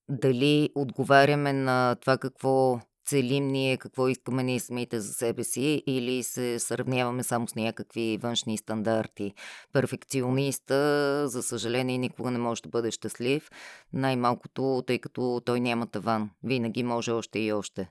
дали 0.09 0.71
отговаряме 0.75 1.53
на 1.53 1.97
това 2.01 2.19
какво 2.19 2.81
целим 3.09 3.49
ние, 3.49 3.77
какво 3.77 4.09
искаме 4.09 4.43
ние 4.43 4.61
самите 4.61 5.01
за 5.01 5.13
себе 5.13 5.45
си 5.45 5.83
или 5.87 6.23
се 6.23 6.59
сравняваме 6.59 7.23
само 7.23 7.49
с 7.49 7.55
някакви 7.55 8.19
външни 8.23 8.59
стандарти. 8.59 9.35
Перфекциониста, 9.73 11.23
за 11.29 11.43
съжаление, 11.43 11.99
никога 11.99 12.31
не 12.31 12.39
може 12.39 12.63
да 12.63 12.69
бъде 12.69 12.91
щастлив, 12.91 13.51
най-малкото, 13.93 14.83
тъй 14.87 14.99
като 14.99 15.43
той 15.45 15.61
няма 15.61 15.87
таван. 15.87 16.31
Винаги 16.43 16.83
може 16.83 17.11
още 17.11 17.39
и 17.39 17.53
още. 17.53 17.89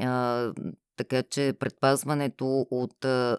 А, 0.00 0.52
така 0.96 1.22
че 1.22 1.52
предпазването 1.60 2.66
от 2.70 3.04
а, 3.04 3.38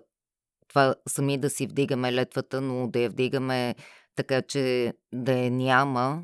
това 0.67 0.95
сами 1.07 1.37
да 1.37 1.49
си 1.49 1.67
вдигаме 1.67 2.13
летвата, 2.13 2.61
но 2.61 2.87
да 2.87 2.99
я 2.99 3.09
вдигаме 3.09 3.75
така, 4.15 4.41
че 4.41 4.93
да 5.13 5.33
я 5.33 5.51
няма, 5.51 6.23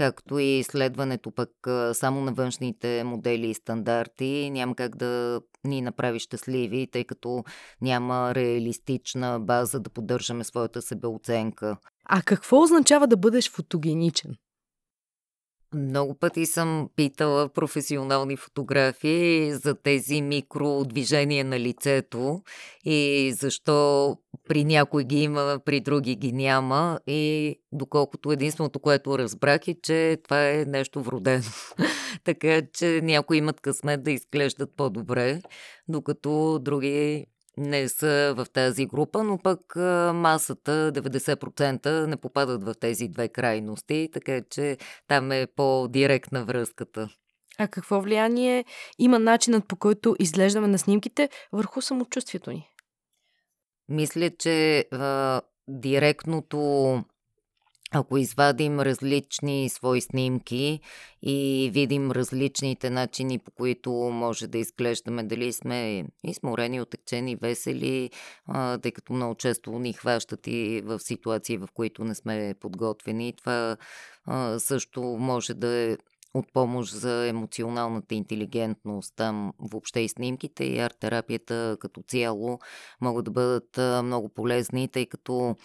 както 0.00 0.38
и 0.38 0.58
изследването 0.58 1.30
пък 1.30 1.50
само 1.92 2.20
на 2.20 2.32
външните 2.32 3.04
модели 3.04 3.50
и 3.50 3.54
стандарти 3.54 4.50
няма 4.50 4.74
как 4.74 4.96
да 4.96 5.40
ни 5.64 5.80
направи 5.80 6.18
щастливи, 6.18 6.88
тъй 6.92 7.04
като 7.04 7.44
няма 7.80 8.34
реалистична 8.34 9.40
база 9.40 9.80
да 9.80 9.90
поддържаме 9.90 10.44
своята 10.44 10.82
себеоценка. 10.82 11.76
А 12.04 12.22
какво 12.22 12.62
означава 12.62 13.06
да 13.06 13.16
бъдеш 13.16 13.50
фотогеничен? 13.50 14.34
Много 15.74 16.14
пъти 16.14 16.46
съм 16.46 16.88
питала 16.96 17.48
професионални 17.48 18.36
фотографии 18.36 19.52
за 19.52 19.74
тези 19.74 20.22
микродвижения 20.22 21.44
на 21.44 21.60
лицето 21.60 22.42
и 22.84 23.32
защо 23.38 24.16
при 24.48 24.64
някой 24.64 25.04
ги 25.04 25.22
има, 25.22 25.60
при 25.64 25.80
други 25.80 26.16
ги 26.16 26.32
няма 26.32 27.00
и 27.06 27.56
доколкото 27.72 28.32
единственото, 28.32 28.78
което 28.78 29.18
разбрах 29.18 29.68
е, 29.68 29.76
че 29.82 30.18
това 30.24 30.50
е 30.50 30.64
нещо 30.64 31.02
вродено. 31.02 31.44
така 32.24 32.62
че 32.72 33.00
някои 33.02 33.36
имат 33.36 33.60
късмет 33.60 34.02
да 34.02 34.10
изглеждат 34.10 34.70
по-добре, 34.76 35.40
докато 35.88 36.58
други 36.58 37.26
не 37.60 37.88
са 37.88 38.34
в 38.36 38.46
тази 38.52 38.86
група, 38.86 39.24
но 39.24 39.38
пък 39.38 39.76
масата, 40.14 40.92
90% 40.92 42.06
не 42.06 42.16
попадат 42.16 42.64
в 42.64 42.74
тези 42.80 43.08
две 43.08 43.28
крайности, 43.28 44.08
така 44.12 44.40
че 44.50 44.76
там 45.08 45.32
е 45.32 45.46
по-директна 45.56 46.44
връзката. 46.44 47.08
А 47.58 47.68
какво 47.68 48.00
влияние 48.00 48.64
има 48.98 49.18
начинът 49.18 49.68
по 49.68 49.76
който 49.76 50.16
изглеждаме 50.18 50.68
на 50.68 50.78
снимките 50.78 51.28
върху 51.52 51.82
самочувствието 51.82 52.50
ни? 52.50 52.68
Мисля, 53.88 54.30
че 54.30 54.84
а, 54.92 55.40
директното 55.68 57.04
ако 57.92 58.18
извадим 58.18 58.80
различни 58.80 59.68
свои 59.68 60.00
снимки 60.00 60.80
и 61.22 61.70
видим 61.74 62.10
различните 62.10 62.90
начини, 62.90 63.38
по 63.38 63.50
които 63.50 63.92
може 63.92 64.46
да 64.46 64.58
изглеждаме, 64.58 65.22
дали 65.22 65.52
сме 65.52 66.04
изморени, 66.24 66.80
отекчени, 66.80 67.36
весели, 67.36 68.10
тъй 68.82 68.92
като 68.92 69.12
много 69.12 69.34
често 69.34 69.70
ни 69.70 69.92
хващат 69.92 70.46
и 70.46 70.82
в 70.84 70.98
ситуации, 70.98 71.58
в 71.58 71.68
които 71.74 72.04
не 72.04 72.14
сме 72.14 72.54
подготвени. 72.60 73.32
Това 73.32 73.76
също 74.58 75.02
може 75.02 75.54
да 75.54 75.68
е 75.68 75.96
от 76.34 76.52
помощ 76.52 76.94
за 76.94 77.26
емоционалната 77.28 78.14
интелигентност. 78.14 79.12
Там 79.16 79.52
въобще 79.58 80.00
и 80.00 80.08
снимките 80.08 80.64
и 80.64 80.78
арт-терапията 80.78 81.76
като 81.80 82.02
цяло 82.02 82.58
могат 83.00 83.24
да 83.24 83.30
бъдат 83.30 84.04
много 84.04 84.28
полезни, 84.28 84.88
тъй 84.88 85.06
като 85.06 85.56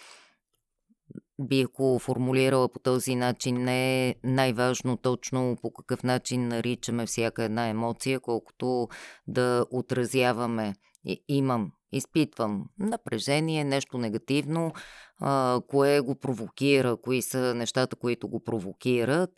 бих 1.40 1.66
го 1.68 1.98
формулирала 1.98 2.68
по 2.68 2.78
този 2.78 3.14
начин. 3.14 3.64
Не 3.64 4.08
е 4.08 4.14
най-важно 4.24 4.96
точно 4.96 5.56
по 5.62 5.72
какъв 5.72 6.02
начин 6.02 6.48
наричаме 6.48 7.06
всяка 7.06 7.44
една 7.44 7.68
емоция, 7.68 8.20
колкото 8.20 8.88
да 9.26 9.66
отразяваме. 9.70 10.74
И, 11.04 11.24
имам, 11.28 11.72
изпитвам 11.92 12.64
напрежение, 12.78 13.64
нещо 13.64 13.98
негативно, 13.98 14.72
а, 15.20 15.60
кое 15.68 16.00
го 16.00 16.14
провокира, 16.14 16.96
кои 16.96 17.22
са 17.22 17.54
нещата, 17.54 17.96
които 17.96 18.28
го 18.28 18.44
провокират 18.44 19.30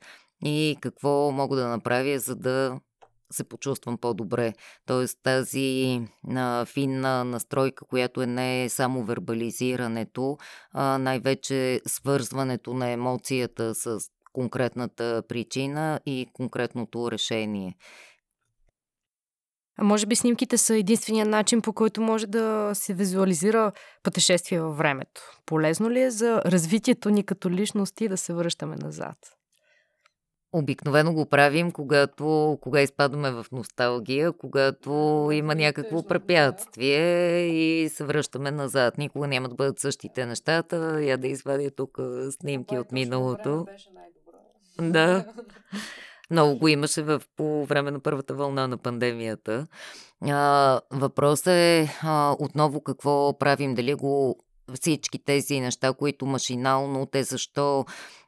и 0.45 0.77
какво 0.81 1.31
мога 1.31 1.57
да 1.57 1.69
направя, 1.69 2.19
за 2.19 2.37
да 2.37 2.81
се 3.33 3.45
почувствам 3.45 3.99
по-добре. 3.99 4.53
Тоест 4.87 5.19
тази 5.23 6.01
а, 6.37 6.65
финна 6.65 7.25
настройка, 7.25 7.85
която 7.85 8.23
е 8.23 8.27
не 8.27 8.69
само 8.69 9.05
вербализирането, 9.05 10.39
а 10.73 10.99
най-вече 10.99 11.81
свързването 11.87 12.75
на 12.75 12.89
емоцията 12.89 13.75
с 13.75 14.01
конкретната 14.33 15.23
причина 15.29 16.01
и 16.07 16.27
конкретното 16.33 17.11
решение. 17.11 17.77
А 19.81 19.85
може 19.85 20.07
би 20.07 20.17
снимките 20.17 20.59
са 20.59 20.77
единствения 20.77 21.27
начин, 21.27 21.63
по 21.63 21.73
който 21.73 22.01
може 22.01 22.27
да 22.27 22.71
се 22.75 22.95
визуализира 22.95 23.73
пътешествие 24.03 24.61
във 24.61 24.79
времето. 24.79 25.21
Полезно 25.47 25.91
ли 25.91 26.01
е 26.01 26.11
за 26.11 26.43
развитието 26.47 27.11
ни 27.11 27.25
като 27.25 27.51
личности 27.51 28.09
да 28.09 28.17
се 28.17 28.35
връщаме 28.35 28.77
назад? 28.77 29.38
Обикновено 30.53 31.13
го 31.13 31.27
правим, 31.27 31.71
когато 31.71 32.59
кога 32.61 32.81
изпадаме 32.81 33.31
в 33.31 33.47
носталгия, 33.53 34.33
когато 34.33 34.91
има 35.33 35.55
някакво 35.55 36.03
препятствие 36.03 37.41
и 37.47 37.89
се 37.89 38.05
връщаме 38.05 38.51
назад. 38.51 38.99
Никога 38.99 39.27
няма 39.29 39.49
да 39.49 39.55
бъдат 39.55 39.79
същите 39.79 40.27
нещата. 40.27 41.03
Я 41.03 41.19
да 41.19 41.29
извадя 41.29 41.71
тук 41.71 41.99
снимки 42.41 42.79
от 42.79 42.93
миналото. 42.93 43.67
Да. 44.81 45.25
Много 46.31 46.59
го 46.59 46.69
имаше 46.69 47.03
в, 47.03 47.23
по 47.37 47.65
време 47.65 47.91
на 47.91 48.01
първата 48.01 48.35
вълна 48.35 48.69
на 48.69 48.77
пандемията. 48.79 49.67
А, 50.23 50.81
въпросът 50.91 51.47
е 51.47 51.99
а, 52.03 52.37
отново 52.39 52.81
какво 52.81 53.39
правим, 53.39 53.75
дали 53.75 53.95
го 53.95 54.39
всички 54.75 55.19
тези 55.19 55.61
неща, 55.61 55.93
които 55.93 56.27
машинално, 56.27 57.07
те 57.07 57.23
защо 57.23 57.85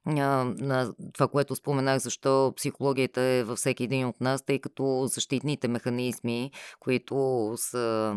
на 0.06 0.92
това, 1.12 1.28
което 1.28 1.56
споменах, 1.56 1.98
защо 1.98 2.52
психологията 2.56 3.20
е 3.20 3.44
във 3.44 3.58
всеки 3.58 3.84
един 3.84 4.06
от 4.06 4.20
нас, 4.20 4.42
тъй 4.42 4.58
като 4.58 5.06
защитните 5.06 5.68
механизми, 5.68 6.50
които 6.80 7.52
са 7.56 8.16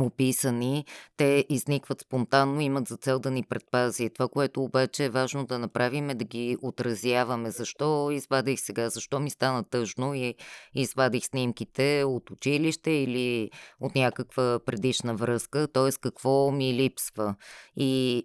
описани, 0.00 0.84
те 1.16 1.46
изникват 1.48 2.00
спонтанно, 2.00 2.60
имат 2.60 2.88
за 2.88 2.96
цел 2.96 3.18
да 3.18 3.30
ни 3.30 3.42
предпази. 3.42 4.10
Това, 4.10 4.28
което 4.28 4.62
обаче 4.62 5.04
е 5.04 5.10
важно 5.10 5.46
да 5.46 5.58
направим 5.58 6.10
е 6.10 6.14
да 6.14 6.24
ги 6.24 6.56
отразяваме. 6.62 7.50
Защо 7.50 8.10
извадих 8.10 8.60
сега, 8.60 8.88
защо 8.88 9.20
ми 9.20 9.30
стана 9.30 9.64
тъжно 9.64 10.14
и 10.14 10.34
извадих 10.74 11.24
снимките 11.24 12.04
от 12.06 12.30
училище 12.30 12.90
или 12.90 13.50
от 13.80 13.94
някаква 13.94 14.58
предишна 14.66 15.14
връзка, 15.14 15.68
т.е. 15.72 15.90
какво 16.00 16.50
ми 16.50 16.74
липсва. 16.74 17.34
И 17.76 18.22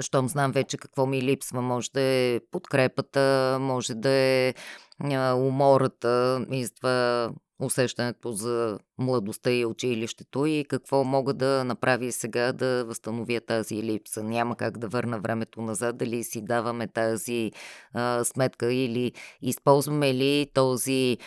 щом 0.00 0.28
знам 0.28 0.52
вече 0.52 0.78
какво 0.78 1.06
ми 1.06 1.22
липсва, 1.22 1.62
може 1.62 1.90
да 1.94 2.00
е 2.00 2.40
подкрепата, 2.50 3.58
може 3.60 3.94
да 3.94 4.10
е 4.10 4.54
умората 5.34 6.46
и 6.52 6.66
усещането 7.60 8.32
за 8.32 8.78
младостта 8.98 9.50
и 9.50 9.66
училището 9.66 10.46
и 10.46 10.64
какво 10.68 11.04
мога 11.04 11.34
да 11.34 11.64
направя 11.64 12.12
сега 12.12 12.52
да 12.52 12.84
възстановя 12.84 13.40
тази 13.40 13.82
липса. 13.82 14.22
Няма 14.22 14.56
как 14.56 14.78
да 14.78 14.88
върна 14.88 15.20
времето 15.20 15.62
назад, 15.62 15.96
дали 15.96 16.24
си 16.24 16.42
даваме 16.42 16.88
тази 16.88 17.52
а, 17.94 18.24
сметка 18.24 18.72
или 18.72 19.12
използваме 19.42 20.14
ли 20.14 20.46
този 20.54 21.18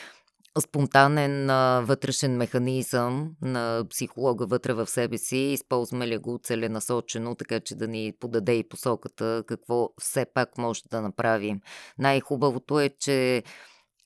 спонтанен 0.59 1.49
а, 1.49 1.81
вътрешен 1.85 2.38
механизъм 2.38 3.31
на 3.41 3.83
психолога 3.89 4.45
вътре 4.45 4.73
в 4.73 4.88
себе 4.88 5.17
си, 5.17 5.38
използваме 5.38 6.07
ли 6.07 6.17
го 6.17 6.39
целенасочено, 6.43 7.35
така 7.35 7.59
че 7.59 7.75
да 7.75 7.88
ни 7.88 8.13
подаде 8.19 8.53
и 8.53 8.69
посоката 8.69 9.43
какво 9.47 9.89
все 10.01 10.25
пак 10.33 10.57
може 10.57 10.81
да 10.91 11.01
направим. 11.01 11.59
Най-хубавото 11.99 12.79
е, 12.79 12.89
че 12.99 13.43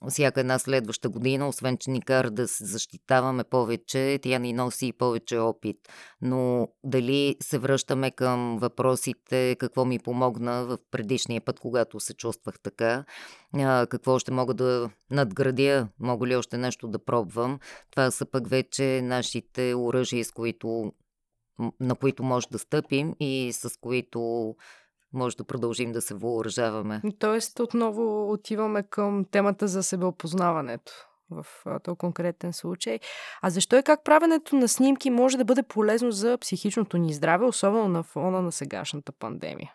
всяка 0.08 0.40
една 0.40 0.60
следваща 0.60 1.10
година, 1.10 1.48
освен 1.48 1.78
че 1.78 1.92
ни 1.92 2.02
кара 2.02 2.32
да 2.32 2.48
се 2.48 2.66
защитаваме 2.66 3.44
повече, 3.44 4.20
тя 4.22 4.40
ни 4.40 4.54
носи 4.54 4.88
и 4.88 4.94
повече 4.94 5.38
опит. 5.38 5.78
Но 6.22 6.68
дали 6.84 7.36
се 7.42 7.58
връщаме 7.58 8.12
към 8.12 8.58
въпросите 8.60 9.56
какво 9.60 9.86
ми 9.86 10.00
помогна 10.00 10.66
в 10.66 10.78
предишния 10.92 11.42
път, 11.42 11.60
когато 11.60 12.00
се 12.00 12.14
чувствах 12.14 12.60
така, 12.60 13.06
какво 13.90 14.14
още 14.14 14.32
мога 14.32 14.54
да 14.54 14.90
надградя, 15.12 15.88
мога 16.00 16.28
ли 16.28 16.36
още 16.36 16.58
нещо 16.58 16.88
да 16.88 17.06
пробвам, 17.06 17.60
това 17.92 18.12
са 18.12 18.26
пък 18.26 18.48
вече 18.48 19.02
нашите 19.04 19.74
оръжия, 19.76 20.26
с 20.26 20.32
които 20.32 20.94
на 21.80 21.96
които 21.96 22.24
може 22.24 22.48
да 22.52 22.60
стъпим 22.60 23.16
и 23.20 23.52
с 23.54 23.80
които 23.82 24.56
може 25.14 25.38
да 25.38 25.44
продължим 25.44 25.92
да 25.92 26.02
се 26.02 26.14
въоръжаваме. 26.14 27.02
Тоест, 27.20 27.60
отново 27.60 28.32
отиваме 28.32 28.84
към 28.84 29.26
темата 29.32 29.68
за 29.68 29.84
себеопознаването 29.84 30.92
в 31.32 31.46
този 31.84 31.98
конкретен 31.98 32.54
случай. 32.54 33.00
А 33.42 33.50
защо 33.50 33.78
и 33.78 33.84
как 33.84 34.04
правенето 34.04 34.56
на 34.56 34.68
снимки 34.68 35.10
може 35.10 35.38
да 35.38 35.46
бъде 35.46 35.64
полезно 35.64 36.12
за 36.12 36.38
психичното 36.38 36.98
ни 36.98 37.14
здраве, 37.14 37.46
особено 37.46 37.88
на 37.88 38.04
фона 38.04 38.42
на 38.42 38.52
сегашната 38.52 39.12
пандемия? 39.12 39.74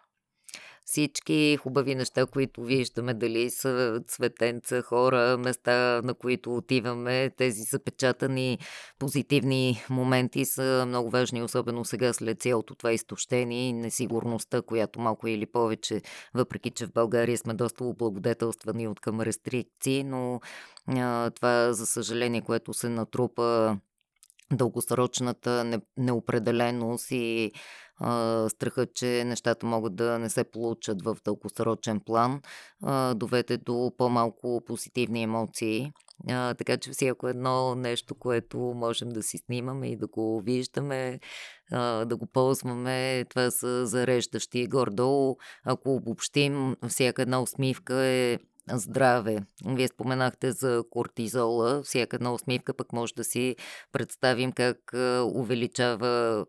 Всички 0.84 1.58
хубави 1.62 1.94
неща, 1.94 2.26
които 2.26 2.62
виждаме, 2.62 3.14
дали 3.14 3.50
са 3.50 4.02
цветенца, 4.06 4.82
хора, 4.82 5.38
места, 5.38 6.00
на 6.04 6.14
които 6.14 6.56
отиваме, 6.56 7.30
тези 7.30 7.62
запечатани 7.62 8.58
позитивни 8.98 9.84
моменти 9.90 10.44
са 10.44 10.84
много 10.86 11.10
важни, 11.10 11.42
особено 11.42 11.84
сега 11.84 12.12
след 12.12 12.40
цялото 12.40 12.74
това 12.74 12.92
изтощение 12.92 13.68
и 13.68 13.72
несигурността, 13.72 14.62
която 14.62 15.00
малко 15.00 15.28
или 15.28 15.46
повече, 15.46 16.02
въпреки 16.34 16.70
че 16.70 16.86
в 16.86 16.92
България 16.92 17.38
сме 17.38 17.54
доста 17.54 17.84
облагодетелствани 17.84 18.88
от 18.88 19.00
към 19.00 19.20
рестрикции, 19.20 20.04
но 20.04 20.40
а, 20.86 21.30
това, 21.30 21.72
за 21.72 21.86
съжаление, 21.86 22.42
което 22.42 22.74
се 22.74 22.88
натрупа 22.88 23.76
дългосрочната 24.52 25.80
неопределеност 25.96 27.10
и 27.10 27.52
а, 27.96 28.48
страха, 28.48 28.86
че 28.94 29.24
нещата 29.24 29.66
могат 29.66 29.96
да 29.96 30.18
не 30.18 30.30
се 30.30 30.44
получат 30.44 31.02
в 31.02 31.16
дългосрочен 31.24 32.00
план, 32.00 32.40
а, 32.82 33.14
доведе 33.14 33.56
до 33.56 33.92
по-малко 33.98 34.62
позитивни 34.66 35.22
емоции. 35.22 35.92
А, 36.30 36.54
така 36.54 36.76
че 36.76 36.90
всяко 36.90 37.28
едно 37.28 37.74
нещо, 37.74 38.14
което 38.14 38.58
можем 38.58 39.08
да 39.08 39.22
си 39.22 39.38
снимаме 39.38 39.88
и 39.88 39.96
да 39.96 40.06
го 40.06 40.40
виждаме, 40.40 41.20
а, 41.72 42.04
да 42.04 42.16
го 42.16 42.26
ползваме, 42.26 43.24
това 43.24 43.50
са 43.50 43.86
зареждащи. 43.86 44.66
Гордо, 44.66 45.36
ако 45.64 45.94
обобщим, 45.94 46.76
всяка 46.88 47.22
една 47.22 47.42
усмивка 47.42 47.94
е 47.94 48.38
здраве. 48.72 49.38
Вие 49.66 49.88
споменахте 49.88 50.52
за 50.52 50.82
кортизола. 50.90 51.82
Всяка 51.82 52.16
една 52.16 52.32
усмивка 52.32 52.74
пък 52.74 52.92
може 52.92 53.14
да 53.14 53.24
си 53.24 53.56
представим 53.92 54.52
как 54.52 54.78
увеличава 55.34 56.46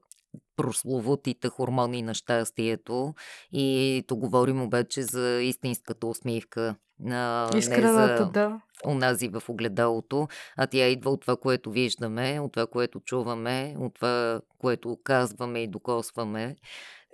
прословутите 0.56 1.50
хормони 1.50 2.02
на 2.02 2.14
щастието 2.14 3.14
и 3.52 4.04
то 4.08 4.16
говорим 4.16 4.62
обаче 4.62 5.04
за 5.04 5.42
истинската 5.42 6.08
усмивка. 6.08 6.76
А, 7.10 7.58
Искрената, 7.58 8.12
не 8.12 8.18
за 8.18 8.26
да. 8.26 8.62
Онази 8.88 9.28
в 9.28 9.44
огледалото, 9.50 10.28
а 10.58 10.68
тя 10.68 10.88
идва 10.88 11.12
от 11.12 11.22
това, 11.22 11.38
което 11.38 11.72
виждаме, 11.72 12.40
от 12.40 12.54
това, 12.54 12.68
което 12.68 13.00
чуваме, 13.00 13.76
от 13.80 13.94
това, 13.94 14.42
което 14.58 14.98
казваме 15.04 15.60
и 15.60 15.68
докосваме. 15.68 16.56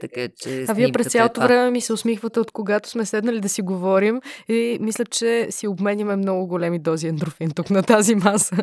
Така 0.01 0.27
че. 0.37 0.65
А 0.67 0.73
вие 0.73 0.91
през 0.91 1.07
цялото 1.07 1.41
е 1.41 1.47
време 1.47 1.71
ми 1.71 1.81
се 1.81 1.93
усмихвате 1.93 2.39
от 2.39 2.51
когато 2.51 2.89
сме 2.89 3.05
седнали 3.05 3.39
да 3.39 3.49
си 3.49 3.61
говорим 3.61 4.21
и 4.49 4.77
мисля, 4.81 5.05
че 5.05 5.47
си 5.49 5.67
обмениме 5.67 6.15
много 6.15 6.47
големи 6.47 6.79
дози 6.79 7.07
ендрофин 7.07 7.51
тук 7.51 7.69
на 7.69 7.83
тази 7.83 8.15
маса. 8.15 8.55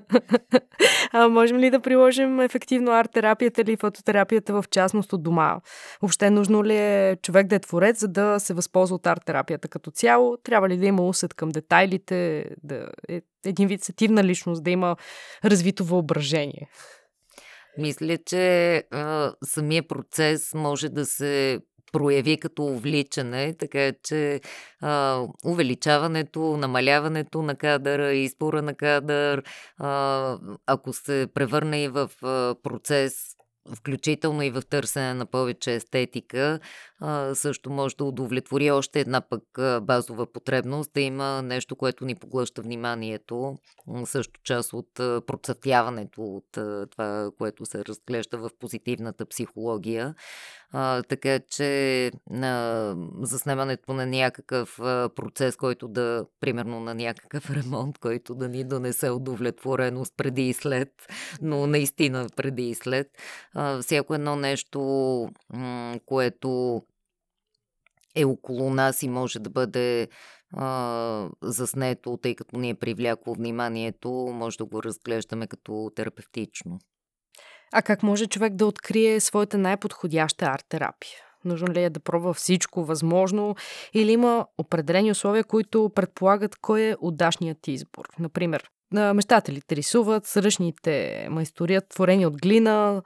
а 1.12 1.28
можем 1.28 1.58
ли 1.58 1.70
да 1.70 1.80
приложим 1.80 2.40
ефективно 2.40 2.90
арт-терапията 2.90 3.60
или 3.60 3.76
фототерапията 3.76 4.52
в 4.52 4.64
частност 4.70 5.12
от 5.12 5.22
дома? 5.22 5.60
Въобще 6.02 6.30
нужно 6.30 6.64
ли 6.64 6.76
е 6.76 7.16
човек 7.22 7.46
да 7.46 7.54
е 7.54 7.58
творец, 7.58 8.00
за 8.00 8.08
да 8.08 8.38
се 8.38 8.54
възползва 8.54 8.96
от 8.96 9.06
арт-терапията 9.06 9.68
като 9.68 9.90
цяло? 9.90 10.36
Трябва 10.36 10.68
ли 10.68 10.76
да 10.76 10.86
има 10.86 11.02
усет 11.02 11.34
към 11.34 11.48
детайлите, 11.48 12.44
да 12.62 12.88
е 13.08 13.20
един 13.44 13.68
вид 13.68 13.84
сетивна 13.84 14.24
личност, 14.24 14.64
да 14.64 14.70
има 14.70 14.96
развито 15.44 15.84
въображение? 15.84 16.68
Мисля, 17.78 18.18
че 18.26 18.76
а, 18.90 19.32
самия 19.44 19.88
процес 19.88 20.54
може 20.54 20.88
да 20.88 21.06
се 21.06 21.60
прояви 21.92 22.36
като 22.36 22.64
увличане, 22.64 23.54
така 23.58 23.92
че 24.02 24.40
а, 24.80 25.22
увеличаването, 25.44 26.56
намаляването 26.56 27.42
на 27.42 27.54
кадър, 27.54 28.12
избора 28.12 28.62
на 28.62 28.74
кадър, 28.74 29.42
а, 29.78 30.38
ако 30.66 30.92
се 30.92 31.26
превърне 31.34 31.82
и 31.82 31.88
в 31.88 32.10
а, 32.22 32.54
процес 32.62 33.37
включително 33.74 34.42
и 34.42 34.50
в 34.50 34.62
търсене 34.70 35.14
на 35.14 35.26
повече 35.26 35.74
естетика, 35.74 36.60
също 37.34 37.70
може 37.70 37.96
да 37.96 38.04
удовлетвори 38.04 38.70
още 38.70 39.00
една 39.00 39.20
пък 39.20 39.42
базова 39.82 40.32
потребност, 40.32 40.92
да 40.94 41.00
има 41.00 41.42
нещо, 41.42 41.76
което 41.76 42.04
ни 42.04 42.14
поглъща 42.14 42.62
вниманието, 42.62 43.58
също 44.04 44.40
част 44.42 44.72
от 44.72 44.94
процъфтяването 45.26 46.22
от 46.22 46.46
това, 46.90 47.30
което 47.38 47.66
се 47.66 47.84
разглежда 47.84 48.38
в 48.38 48.50
позитивната 48.60 49.26
психология. 49.26 50.14
А, 50.72 51.02
така 51.02 51.40
че 51.40 52.06
а, 52.32 52.96
заснемането 53.20 53.92
на 53.92 54.06
някакъв 54.06 54.80
а, 54.80 55.10
процес, 55.16 55.56
който 55.56 55.88
да, 55.88 56.26
примерно 56.40 56.80
на 56.80 56.94
някакъв 56.94 57.50
ремонт, 57.50 57.98
който 57.98 58.34
да 58.34 58.48
ни 58.48 58.64
донесе 58.64 59.10
удовлетвореност 59.10 60.14
преди 60.16 60.48
и 60.48 60.54
след, 60.54 60.90
но 61.42 61.66
наистина 61.66 62.26
преди 62.36 62.68
и 62.68 62.74
след. 62.74 63.08
А, 63.54 63.82
всяко 63.82 64.14
едно 64.14 64.36
нещо, 64.36 64.80
м- 65.50 66.00
което 66.06 66.82
е 68.14 68.24
около 68.24 68.70
нас 68.70 69.02
и 69.02 69.08
може 69.08 69.38
да 69.38 69.50
бъде 69.50 70.08
а, 70.52 71.28
заснето, 71.42 72.16
тъй 72.22 72.34
като 72.34 72.58
ни 72.58 72.70
е 72.70 72.74
привлякло 72.74 73.34
вниманието, 73.34 74.10
може 74.10 74.58
да 74.58 74.64
го 74.64 74.82
разглеждаме 74.82 75.46
като 75.46 75.90
терапевтично. 75.94 76.78
А 77.72 77.82
как 77.82 78.02
може 78.02 78.26
човек 78.26 78.54
да 78.54 78.66
открие 78.66 79.20
своята 79.20 79.58
най-подходяща 79.58 80.44
арт-терапия? 80.44 81.18
Нужно 81.44 81.68
ли 81.68 81.82
е 81.82 81.90
да 81.90 82.00
пробва 82.00 82.34
всичко 82.34 82.84
възможно 82.84 83.56
или 83.94 84.12
има 84.12 84.46
определени 84.58 85.10
условия, 85.10 85.44
които 85.44 85.90
предполагат 85.94 86.56
кой 86.56 86.80
е 86.80 86.96
удачният 87.00 87.68
избор? 87.68 88.08
Например, 88.18 88.70
мечтателите 88.92 89.76
рисуват, 89.76 90.26
сръчните 90.26 91.26
майсторят 91.30 91.88
творени 91.88 92.26
от 92.26 92.42
глина, 92.42 93.02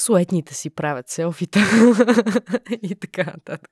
суетните 0.00 0.54
си 0.54 0.70
правят 0.70 1.08
селфита 1.08 1.60
и 2.82 2.94
така 2.94 3.24
нататък. 3.24 3.70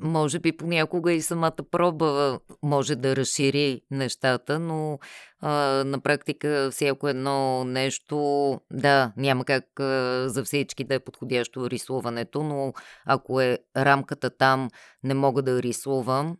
Може 0.00 0.38
би 0.38 0.56
понякога 0.56 1.12
и 1.12 1.22
самата 1.22 1.56
проба 1.70 2.40
може 2.62 2.96
да 2.96 3.16
разшири 3.16 3.82
нещата, 3.90 4.58
но 4.58 4.98
а, 5.40 5.50
на 5.84 6.00
практика 6.00 6.68
всяко 6.72 7.08
едно 7.08 7.64
нещо, 7.64 8.60
да, 8.72 9.12
няма 9.16 9.44
как 9.44 9.80
а, 9.80 10.24
за 10.28 10.44
всички 10.44 10.84
да 10.84 10.94
е 10.94 11.00
подходящо 11.00 11.70
рисуването, 11.70 12.42
но 12.42 12.72
ако 13.06 13.40
е 13.40 13.58
рамката 13.76 14.30
там, 14.30 14.70
не 15.04 15.14
мога 15.14 15.42
да 15.42 15.62
рисувам, 15.62 16.36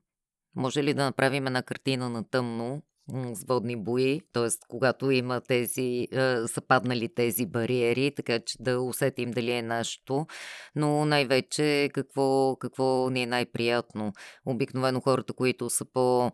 може 0.57 0.83
ли 0.83 0.95
да 0.95 1.05
направим 1.05 1.47
една 1.47 1.63
картина 1.63 2.09
на 2.11 2.25
тъмно 2.31 2.83
с 3.09 3.45
водни 3.49 3.77
бои, 3.77 4.21
т.е. 4.33 4.49
когато 4.69 5.11
има 5.11 5.41
тези, 5.41 6.09
са 6.47 6.61
паднали 6.69 7.15
тези 7.15 7.47
бариери, 7.47 8.13
така 8.17 8.39
че 8.39 8.57
да 8.61 8.81
усетим 8.81 9.31
дали 9.31 9.51
е 9.51 9.63
нашето, 9.63 10.27
но 10.75 11.05
най-вече 11.05 11.91
какво, 11.95 12.57
какво 12.57 13.11
ни 13.11 13.23
е 13.23 13.27
най-приятно. 13.27 14.13
Обикновено 14.47 15.01
хората, 15.01 15.33
които 15.33 15.71
са 15.71 15.85
по 15.85 16.33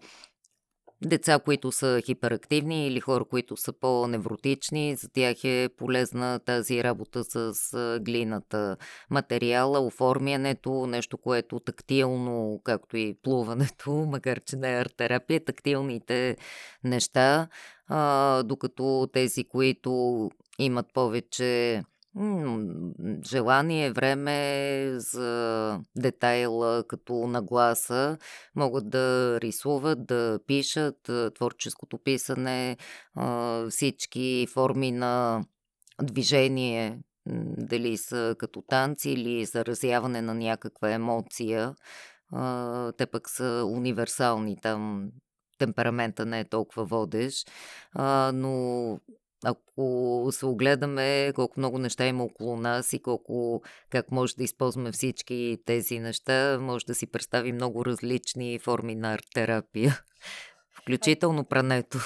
Деца, 1.05 1.39
които 1.39 1.73
са 1.73 2.01
хиперактивни 2.07 2.87
или 2.87 3.01
хора, 3.01 3.25
които 3.25 3.57
са 3.57 3.73
по-невротични, 3.73 4.97
за 4.97 5.09
тях 5.09 5.45
е 5.45 5.69
полезна 5.77 6.39
тази 6.39 6.85
работа 6.85 7.25
с 7.25 7.53
глината. 8.01 8.77
Материала, 9.11 9.81
оформянето, 9.81 10.87
нещо, 10.87 11.19
което 11.19 11.61
тактилно, 11.61 12.61
както 12.65 12.97
и 12.97 13.17
плуването, 13.23 13.91
макар 14.11 14.41
че 14.41 14.57
не 14.57 14.73
е 14.73 14.85
арт-терапия, 14.85 15.45
тактилните 15.45 16.37
неща, 16.85 17.49
а, 17.89 18.43
докато 18.43 19.09
тези, 19.13 19.45
които 19.45 20.31
имат 20.59 20.87
повече 20.95 21.83
желание, 23.25 23.93
време 23.93 24.91
за 24.97 25.81
детайла 25.97 26.85
като 26.89 27.15
нагласа, 27.15 28.19
могат 28.57 28.91
да 28.91 29.39
рисуват, 29.41 30.07
да 30.07 30.39
пишат, 30.47 31.11
творческото 31.35 31.99
писане, 31.99 32.77
всички 33.71 34.47
форми 34.53 34.93
на 34.93 35.45
движение, 36.03 36.99
дали 37.59 37.97
са 37.97 38.37
като 38.39 38.63
танци 38.63 39.11
или 39.11 39.45
заразяване 39.45 40.23
на 40.23 40.35
някаква 40.35 40.91
емоция, 40.91 41.75
те 42.97 43.07
пък 43.07 43.29
са 43.29 43.65
универсални 43.67 44.57
там 44.63 45.11
темперамента 45.59 46.27
не 46.27 46.41
е 46.41 46.49
толкова 46.49 46.85
водещ, 46.85 47.51
но 48.35 48.99
ако 49.45 50.29
се 50.33 50.47
огледаме 50.47 51.33
колко 51.35 51.61
много 51.61 51.79
неща 51.79 52.07
има 52.07 52.25
около 52.25 52.57
нас 52.57 52.93
и 52.93 53.03
колко, 53.03 53.63
как 53.91 54.11
може 54.11 54.37
да 54.37 54.45
използваме 54.45 54.93
всички 54.93 55.59
тези 55.67 55.99
неща, 55.99 56.59
може 56.61 56.87
да 56.87 56.95
си 56.95 57.07
представи 57.07 57.53
много 57.53 57.85
различни 57.85 58.59
форми 58.59 58.95
на 58.95 59.15
арт-терапия. 59.15 60.01
Включително 60.83 61.45
прането. 61.45 61.99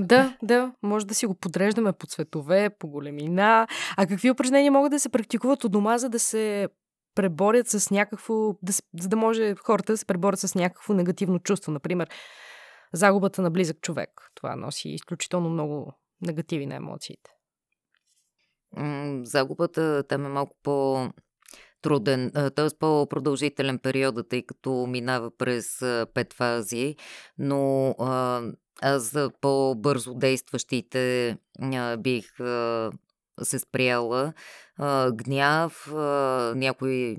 Да, 0.00 0.36
да, 0.42 0.72
може 0.82 1.06
да 1.06 1.14
си 1.14 1.26
го 1.26 1.34
подреждаме 1.34 1.92
по 1.92 2.06
цветове, 2.06 2.70
по 2.78 2.88
големина. 2.88 3.66
А 3.96 4.06
какви 4.06 4.30
упражнения 4.30 4.72
могат 4.72 4.90
да 4.90 5.00
се 5.00 5.08
практикуват 5.08 5.64
от 5.64 5.72
дома, 5.72 5.98
за 5.98 6.08
да 6.08 6.18
се 6.18 6.68
преборят 7.14 7.68
с 7.68 7.90
някакво, 7.90 8.52
да, 8.62 8.72
за 9.00 9.08
да 9.08 9.16
може 9.16 9.54
хората 9.54 9.92
да 9.92 9.96
се 9.96 10.06
преборят 10.06 10.40
с 10.40 10.54
някакво 10.54 10.94
негативно 10.94 11.38
чувство. 11.38 11.72
Например, 11.72 12.08
загубата 12.92 13.42
на 13.42 13.50
близък 13.50 13.80
човек. 13.80 14.10
Това 14.34 14.56
носи 14.56 14.88
изключително 14.88 15.50
много 15.50 15.99
негативи 16.22 16.66
на 16.66 16.74
емоциите? 16.74 17.30
Загубата 19.22 20.04
там 20.08 20.26
е 20.26 20.28
малко 20.28 20.56
по 20.62 21.08
труден, 21.82 22.30
т.е. 22.32 22.68
по-продължителен 22.78 23.78
период, 23.78 24.28
тъй 24.28 24.42
като 24.42 24.86
минава 24.88 25.36
през 25.36 25.78
пет 26.14 26.32
фази, 26.32 26.96
но 27.38 27.94
аз 28.82 29.02
за 29.02 29.30
по-бързо 29.40 30.14
действащите 30.14 31.36
бих 31.98 32.26
се 33.42 33.58
спряла. 33.58 34.32
Гняв, 35.12 35.88
някой 36.56 37.18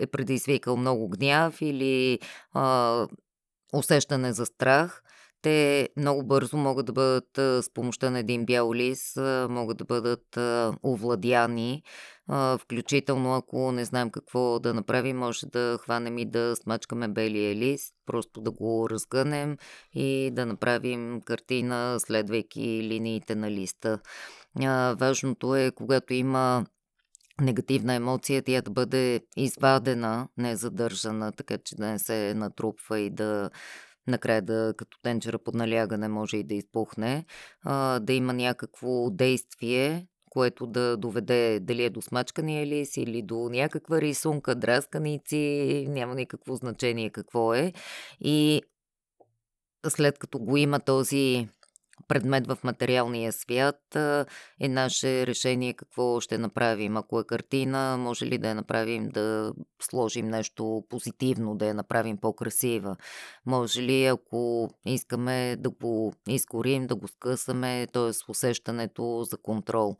е 0.00 0.06
предизвикал 0.06 0.76
много 0.76 1.08
гняв 1.08 1.62
или 1.62 2.18
усещане 3.72 4.32
за 4.32 4.46
страх– 4.46 5.02
те 5.42 5.88
много 5.96 6.22
бързо 6.22 6.56
могат 6.56 6.86
да 6.86 6.92
бъдат 6.92 7.28
с 7.36 7.70
помощта 7.74 8.10
на 8.10 8.18
един 8.18 8.44
бял 8.44 8.74
лист, 8.74 9.16
могат 9.48 9.76
да 9.78 9.84
бъдат 9.84 10.38
овладяни, 10.84 11.82
включително 12.58 13.34
ако 13.34 13.72
не 13.72 13.84
знаем 13.84 14.10
какво 14.10 14.58
да 14.58 14.74
направим, 14.74 15.18
може 15.18 15.46
да 15.46 15.78
хванем 15.82 16.18
и 16.18 16.30
да 16.30 16.56
смачкаме 16.56 17.08
белия 17.08 17.54
лист, 17.54 17.94
просто 18.06 18.40
да 18.40 18.50
го 18.50 18.90
разгънем 18.90 19.56
и 19.92 20.30
да 20.32 20.46
направим 20.46 21.20
картина, 21.20 21.96
следвайки 21.98 22.82
линиите 22.82 23.34
на 23.34 23.50
листа. 23.50 23.98
Важното 24.98 25.56
е, 25.56 25.70
когато 25.70 26.14
има 26.14 26.66
негативна 27.40 27.94
емоция, 27.94 28.42
тя 28.42 28.62
да 28.62 28.70
бъде 28.70 29.20
извадена, 29.36 30.28
не 30.36 30.56
задържана, 30.56 31.32
така 31.32 31.58
че 31.58 31.76
да 31.76 31.86
не 31.86 31.98
се 31.98 32.34
натрупва 32.34 33.00
и 33.00 33.10
да 33.10 33.50
накрая 34.10 34.42
да, 34.42 34.74
като 34.76 34.98
тенчера 35.02 35.38
под 35.38 35.54
налягане 35.54 36.08
може 36.08 36.36
и 36.36 36.44
да 36.44 36.54
изпухне, 36.54 37.24
а, 37.64 38.00
да 38.00 38.12
има 38.12 38.32
някакво 38.32 39.10
действие, 39.10 40.06
което 40.30 40.66
да 40.66 40.96
доведе 40.96 41.60
дали 41.60 41.84
е 41.84 41.90
до 41.90 42.02
смачкания 42.02 42.66
лист 42.66 42.96
или 42.96 43.22
до 43.22 43.48
някаква 43.50 44.00
рисунка, 44.00 44.54
драсканици, 44.54 45.86
няма 45.88 46.14
никакво 46.14 46.54
значение 46.54 47.10
какво 47.10 47.54
е. 47.54 47.72
И 48.20 48.62
след 49.88 50.18
като 50.18 50.38
го 50.38 50.56
има 50.56 50.80
този 50.80 51.48
предмет 52.08 52.46
в 52.46 52.58
материалния 52.64 53.32
свят, 53.32 53.96
е 54.60 54.68
наше 54.68 55.26
решение 55.26 55.74
какво 55.74 56.20
ще 56.20 56.38
направим. 56.38 56.96
Ако 56.96 57.20
е 57.20 57.24
картина, 57.24 57.96
може 57.98 58.26
ли 58.26 58.38
да 58.38 58.48
я 58.48 58.54
направим 58.54 59.08
да 59.08 59.52
сложим 59.82 60.28
нещо 60.28 60.82
позитивно, 60.88 61.56
да 61.56 61.66
я 61.66 61.74
направим 61.74 62.18
по-красива? 62.18 62.96
Може 63.46 63.82
ли, 63.82 64.04
ако 64.04 64.70
искаме 64.86 65.56
да 65.58 65.70
го 65.70 66.14
изкорим, 66.28 66.86
да 66.86 66.94
го 66.94 67.08
скъсаме, 67.08 67.86
т.е. 67.92 68.30
усещането 68.30 69.22
за 69.30 69.36
контрол? 69.36 69.96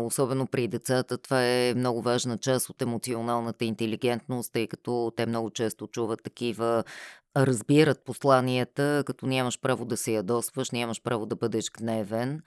Особено 0.00 0.46
при 0.46 0.68
децата 0.68 1.18
това 1.18 1.44
е 1.44 1.74
много 1.76 2.02
важна 2.02 2.38
част 2.38 2.70
от 2.70 2.82
емоционалната 2.82 3.64
интелигентност, 3.64 4.52
тъй 4.52 4.66
като 4.66 5.12
те 5.16 5.26
много 5.26 5.50
често 5.50 5.86
чуват 5.86 6.22
такива 6.22 6.84
разбират 7.36 8.04
посланията, 8.04 9.02
като 9.06 9.26
нямаш 9.26 9.60
право 9.60 9.84
да 9.84 9.96
се 9.96 10.12
ядосваш, 10.12 10.70
нямаш 10.70 11.02
право 11.02 11.26
да 11.26 11.36
бъдеш 11.36 11.70
гневен. 11.70 12.42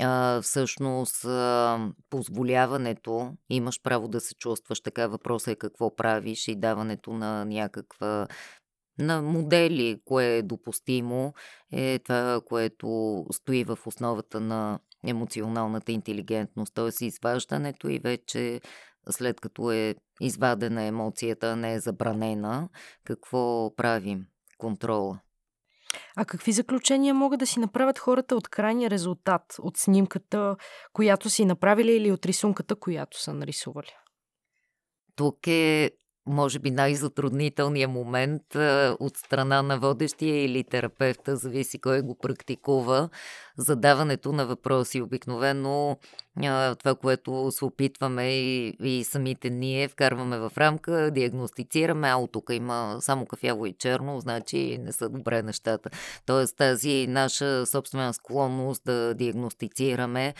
А, 0.00 0.40
всъщност, 0.42 1.24
а, 1.24 1.78
позволяването, 2.10 3.32
имаш 3.50 3.82
право 3.82 4.08
да 4.08 4.20
се 4.20 4.34
чувстваш 4.34 4.80
така, 4.80 5.06
въпросът 5.06 5.48
е 5.48 5.56
какво 5.56 5.96
правиш 5.96 6.48
и 6.48 6.54
даването 6.56 7.12
на 7.12 7.44
някаква 7.44 8.26
на 8.98 9.22
модели, 9.22 10.00
кое 10.04 10.36
е 10.36 10.42
допустимо, 10.42 11.34
е 11.72 11.98
това, 11.98 12.40
което 12.46 13.26
стои 13.32 13.64
в 13.64 13.78
основата 13.86 14.40
на 14.40 14.78
емоционалната 15.06 15.92
интелигентност, 15.92 16.74
т.е. 16.74 17.04
изваждането 17.04 17.88
и 17.88 17.98
вече 17.98 18.60
след 19.10 19.40
като 19.40 19.72
е 19.72 19.94
извадена 20.20 20.82
емоцията, 20.82 21.56
не 21.56 21.74
е 21.74 21.80
забранена, 21.80 22.68
какво 23.04 23.74
правим? 23.76 24.26
Контрола. 24.58 25.20
А 26.16 26.24
какви 26.24 26.52
заключения 26.52 27.14
могат 27.14 27.40
да 27.40 27.46
си 27.46 27.60
направят 27.60 27.98
хората 27.98 28.36
от 28.36 28.48
крайния 28.48 28.90
резултат, 28.90 29.42
от 29.58 29.76
снимката, 29.76 30.56
която 30.92 31.30
си 31.30 31.44
направили 31.44 31.92
или 31.92 32.12
от 32.12 32.26
рисунката, 32.26 32.76
която 32.76 33.22
са 33.22 33.34
нарисували? 33.34 33.96
Тук 35.16 35.46
е 35.46 35.90
може 36.28 36.58
би 36.58 36.70
най-затруднителният 36.70 37.90
момент 37.90 38.42
от 39.00 39.16
страна 39.16 39.62
на 39.62 39.78
водещия 39.78 40.44
или 40.44 40.64
терапевта, 40.64 41.36
зависи 41.36 41.78
кой 41.78 42.02
го 42.02 42.18
практикува, 42.18 43.08
задаването 43.56 44.32
на 44.32 44.46
въпроси. 44.46 45.00
Обикновено 45.00 45.96
това, 46.78 46.94
което 46.94 47.50
се 47.50 47.64
опитваме 47.64 48.30
и, 48.30 48.76
и 48.82 49.04
самите 49.04 49.50
ние 49.50 49.88
вкарваме 49.88 50.38
в 50.38 50.52
рамка, 50.58 51.10
диагностицираме, 51.10 52.08
а 52.08 52.26
тук 52.26 52.50
има 52.50 52.96
само 53.00 53.26
кафяво 53.26 53.66
и 53.66 53.72
черно, 53.72 54.20
значи 54.20 54.78
не 54.80 54.92
са 54.92 55.08
добре 55.08 55.42
нещата. 55.42 55.90
Тоест 56.26 56.56
тази 56.56 57.06
наша 57.08 57.66
собствена 57.66 58.14
склонност 58.14 58.82
да 58.84 59.14
диагностицираме 59.14 60.34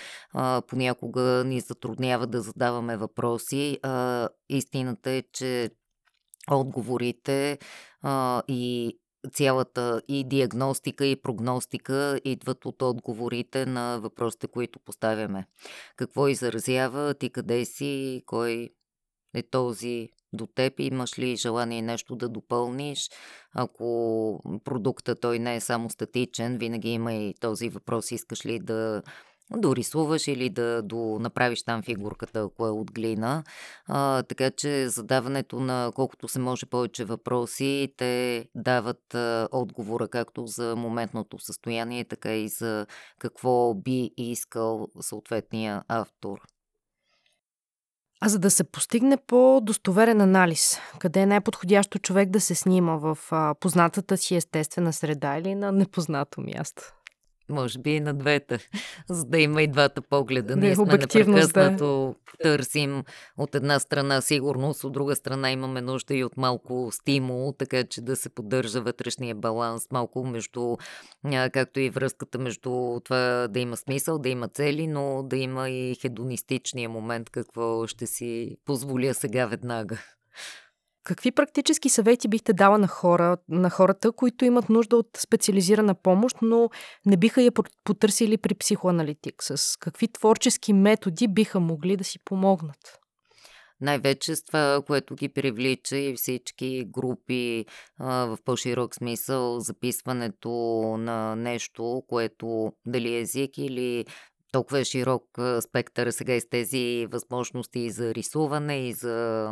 понякога 0.66 1.45
ни 1.47 1.61
затруднява 1.61 2.26
да 2.26 2.41
задаваме 2.41 2.97
въпроси. 2.97 3.78
Истината 4.49 5.11
е, 5.11 5.22
че 5.32 5.70
отговорите 6.51 7.59
а, 8.03 8.42
и 8.49 8.99
цялата 9.32 10.03
и 10.09 10.24
диагностика, 10.24 11.07
и 11.07 11.22
прогностика 11.22 12.20
идват 12.24 12.64
от 12.64 12.82
отговорите 12.82 13.66
на 13.66 13.99
въпросите, 14.01 14.46
които 14.46 14.78
поставяме. 14.78 15.46
Какво 15.96 16.28
изразява, 16.28 17.14
ти 17.14 17.30
къде 17.30 17.64
си, 17.64 18.22
кой 18.26 18.68
е 19.34 19.42
този 19.42 20.09
до 20.32 20.46
теб, 20.46 20.80
имаш 20.80 21.18
ли 21.18 21.36
желание 21.36 21.82
нещо 21.82 22.16
да 22.16 22.28
допълниш, 22.28 23.11
ако 23.55 24.40
продукта 24.64 25.14
той 25.14 25.38
не 25.38 25.57
е 25.57 25.61
само 25.61 25.90
статичен, 25.90 26.59
винаги 26.59 26.88
има 26.88 27.14
и 27.14 27.34
този 27.40 27.68
въпрос, 27.68 28.11
искаш 28.11 28.46
ли 28.46 28.59
да 28.59 29.03
дорисуваш 29.57 30.28
или 30.28 30.51
да 30.51 30.82
направиш 31.20 31.62
там 31.62 31.82
фигурката, 31.82 32.40
ако 32.40 32.66
е 32.66 32.70
от 32.70 32.92
глина. 32.92 33.44
А, 33.86 34.22
така 34.22 34.51
че 34.51 34.88
задаването 34.88 35.61
на 35.61 35.92
колкото 35.94 36.28
се 36.28 36.38
може 36.38 36.66
повече 36.66 37.05
въпроси, 37.05 37.94
те 37.96 38.44
дават 38.55 39.14
а, 39.14 39.49
отговора 39.53 40.09
както 40.09 40.46
за 40.46 40.76
моментното 40.76 41.38
състояние, 41.38 42.05
така 42.05 42.34
и 42.34 42.49
за 42.49 42.86
какво 43.18 43.74
би 43.74 44.11
искал 44.16 44.88
съответния 45.01 45.82
автор. 45.88 46.38
А 48.20 48.28
за 48.28 48.38
да 48.38 48.51
се 48.51 48.64
постигне 48.64 49.16
по-достоверен 49.16 50.20
анализ, 50.20 50.78
къде 50.99 51.20
е 51.20 51.26
най-подходящо 51.26 51.99
човек 51.99 52.30
да 52.30 52.40
се 52.40 52.55
снима 52.55 52.96
в 52.96 53.18
а, 53.30 53.55
познатата 53.55 54.16
си 54.16 54.36
естествена 54.36 54.92
среда 54.92 55.36
или 55.36 55.55
на 55.55 55.72
непознато 55.72 56.40
място? 56.40 56.97
Може 57.51 57.78
би 57.78 57.90
и 57.90 58.01
на 58.01 58.14
двете, 58.14 58.59
за 59.09 59.24
да 59.24 59.38
има 59.38 59.62
и 59.62 59.66
двата 59.66 60.03
погледа. 60.03 60.57
Ние 60.57 60.74
сме 60.74 60.84
непрекъснато 60.84 62.14
да. 62.26 62.42
търсим 62.42 63.05
от 63.36 63.55
една 63.55 63.78
страна 63.78 64.20
сигурност, 64.20 64.84
от 64.84 64.92
друга 64.92 65.16
страна 65.16 65.51
имаме 65.51 65.80
нужда 65.80 66.14
и 66.14 66.24
от 66.24 66.36
малко 66.36 66.88
стимул, 66.92 67.55
така 67.59 67.84
че 67.84 68.01
да 68.01 68.16
се 68.16 68.28
поддържа 68.28 68.80
вътрешния 68.80 69.34
баланс, 69.34 69.86
малко 69.92 70.24
между, 70.24 70.76
както 71.53 71.80
и 71.80 71.90
връзката 71.90 72.38
между 72.38 73.01
това 73.05 73.49
да 73.51 73.61
има 73.61 73.76
смисъл, 73.76 74.18
да 74.18 74.28
има 74.28 74.49
цели, 74.49 74.86
но 74.86 75.22
да 75.22 75.36
има 75.36 75.70
и 75.70 75.94
хедонистичния 75.94 76.88
момент, 76.88 77.30
какво 77.30 77.86
ще 77.86 78.07
си 78.07 78.57
позволя 78.64 79.14
сега 79.14 79.46
веднага. 79.46 79.99
Какви 81.09 81.32
практически 81.32 81.88
съвети 81.88 82.28
бихте 82.28 82.52
дала 82.52 82.78
на, 82.78 82.88
хора, 82.88 83.36
на 83.48 83.70
хората, 83.70 84.12
които 84.12 84.44
имат 84.44 84.68
нужда 84.68 84.96
от 84.96 85.09
специализирана 85.16 85.94
помощ, 85.94 86.36
но 86.42 86.70
не 87.06 87.16
биха 87.16 87.42
я 87.42 87.52
потърсили 87.84 88.36
при 88.36 88.54
психоаналитик? 88.54 89.34
С 89.42 89.76
какви 89.80 90.09
творчески 90.09 90.72
методи 90.72 91.28
биха 91.28 91.61
могли 91.61 91.96
да 91.96 92.04
си 92.04 92.18
помогнат? 92.24 92.98
най-вече 93.80 94.36
с 94.36 94.44
това, 94.44 94.82
което 94.86 95.14
ги 95.14 95.28
привлича 95.28 95.96
и 95.96 96.16
всички 96.16 96.84
групи 96.84 97.66
а, 97.98 98.26
в 98.26 98.38
по-широк 98.44 98.94
смисъл, 98.94 99.61
записването 99.61 100.50
на 100.98 101.36
нещо, 101.36 102.02
което 102.09 102.72
дали 102.86 103.16
език 103.16 103.59
или 103.59 104.04
толкова 104.53 104.80
е 104.80 104.84
широк 104.84 105.24
спектър 105.61 106.11
сега 106.11 106.34
и 106.34 106.40
с 106.40 106.49
тези 106.49 107.07
възможности 107.12 107.90
за 107.90 108.14
рисуване 108.14 108.88
и 108.88 108.92
за 108.92 109.49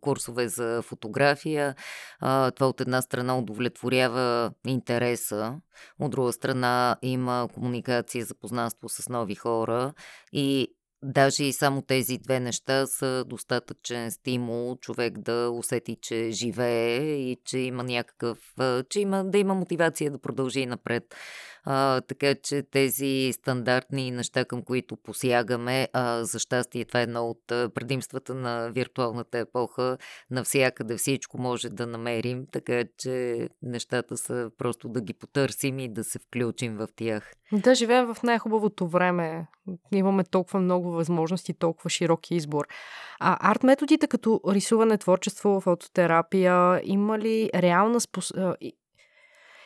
курсове 0.00 0.48
за 0.48 0.82
фотография. 0.82 1.74
Това 2.20 2.68
от 2.68 2.80
една 2.80 3.02
страна 3.02 3.38
удовлетворява 3.38 4.52
интереса, 4.66 5.54
от 6.00 6.10
друга 6.10 6.32
страна 6.32 6.96
има 7.02 7.48
комуникация, 7.54 8.24
запознанство 8.24 8.88
с 8.88 9.08
нови 9.08 9.34
хора 9.34 9.92
и 10.32 10.68
Даже 11.02 11.44
и 11.44 11.52
само 11.52 11.82
тези 11.82 12.18
две 12.18 12.40
неща 12.40 12.86
са 12.86 13.24
достатъчен 13.26 14.10
стимул 14.10 14.76
човек 14.76 15.18
да 15.18 15.50
усети, 15.50 15.96
че 16.02 16.30
живее 16.30 17.14
и 17.14 17.36
че 17.44 17.58
има 17.58 17.84
някакъв, 17.84 18.38
че 18.88 19.00
има, 19.00 19.24
да 19.24 19.38
има 19.38 19.54
мотивация 19.54 20.10
да 20.10 20.18
продължи 20.18 20.66
напред. 20.66 21.14
А, 21.70 22.00
така 22.00 22.34
че 22.34 22.62
тези 22.62 23.30
стандартни 23.32 24.10
неща, 24.10 24.44
към 24.44 24.62
които 24.62 24.96
посягаме, 24.96 25.88
а, 25.92 26.24
за 26.24 26.38
щастие 26.38 26.84
това 26.84 27.00
е 27.00 27.02
едно 27.02 27.26
от 27.26 27.42
предимствата 27.46 28.34
на 28.34 28.70
виртуалната 28.70 29.38
епоха. 29.38 29.98
Навсякъде 30.30 30.96
всичко 30.96 31.38
може 31.38 31.68
да 31.68 31.86
намерим, 31.86 32.46
така 32.52 32.84
че 32.98 33.48
нещата 33.62 34.16
са 34.16 34.50
просто 34.58 34.88
да 34.88 35.00
ги 35.00 35.14
потърсим 35.14 35.78
и 35.78 35.88
да 35.88 36.04
се 36.04 36.18
включим 36.18 36.76
в 36.76 36.88
тях. 36.96 37.32
Да, 37.52 37.74
живеем 37.74 38.14
в 38.14 38.22
най-хубавото 38.22 38.88
време. 38.88 39.46
Имаме 39.92 40.24
толкова 40.24 40.60
много 40.60 40.90
възможности, 40.90 41.54
толкова 41.54 41.90
широк 41.90 42.30
избор. 42.30 42.66
А 43.20 43.50
арт 43.50 43.62
методите 43.62 44.06
като 44.06 44.40
рисуване, 44.48 44.98
творчество, 44.98 45.60
фототерапия, 45.60 46.80
има 46.84 47.18
ли 47.18 47.50
реална 47.54 48.00
спос 48.00 48.32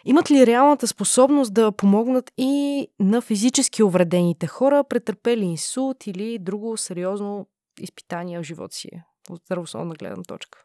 имат 0.04 0.30
ли 0.30 0.46
реалната 0.46 0.86
способност 0.86 1.54
да 1.54 1.72
помогнат 1.72 2.32
и 2.36 2.88
на 3.00 3.20
физически 3.20 3.82
увредените 3.82 4.46
хора, 4.46 4.84
претърпели 4.84 5.44
инсулт 5.44 6.06
или 6.06 6.38
друго 6.38 6.76
сериозно 6.76 7.46
изпитание 7.80 8.38
в 8.38 8.42
живота 8.42 8.74
си 8.74 8.90
от 9.30 9.42
здравословна 9.44 9.94
гледна 9.94 10.22
точка? 10.22 10.58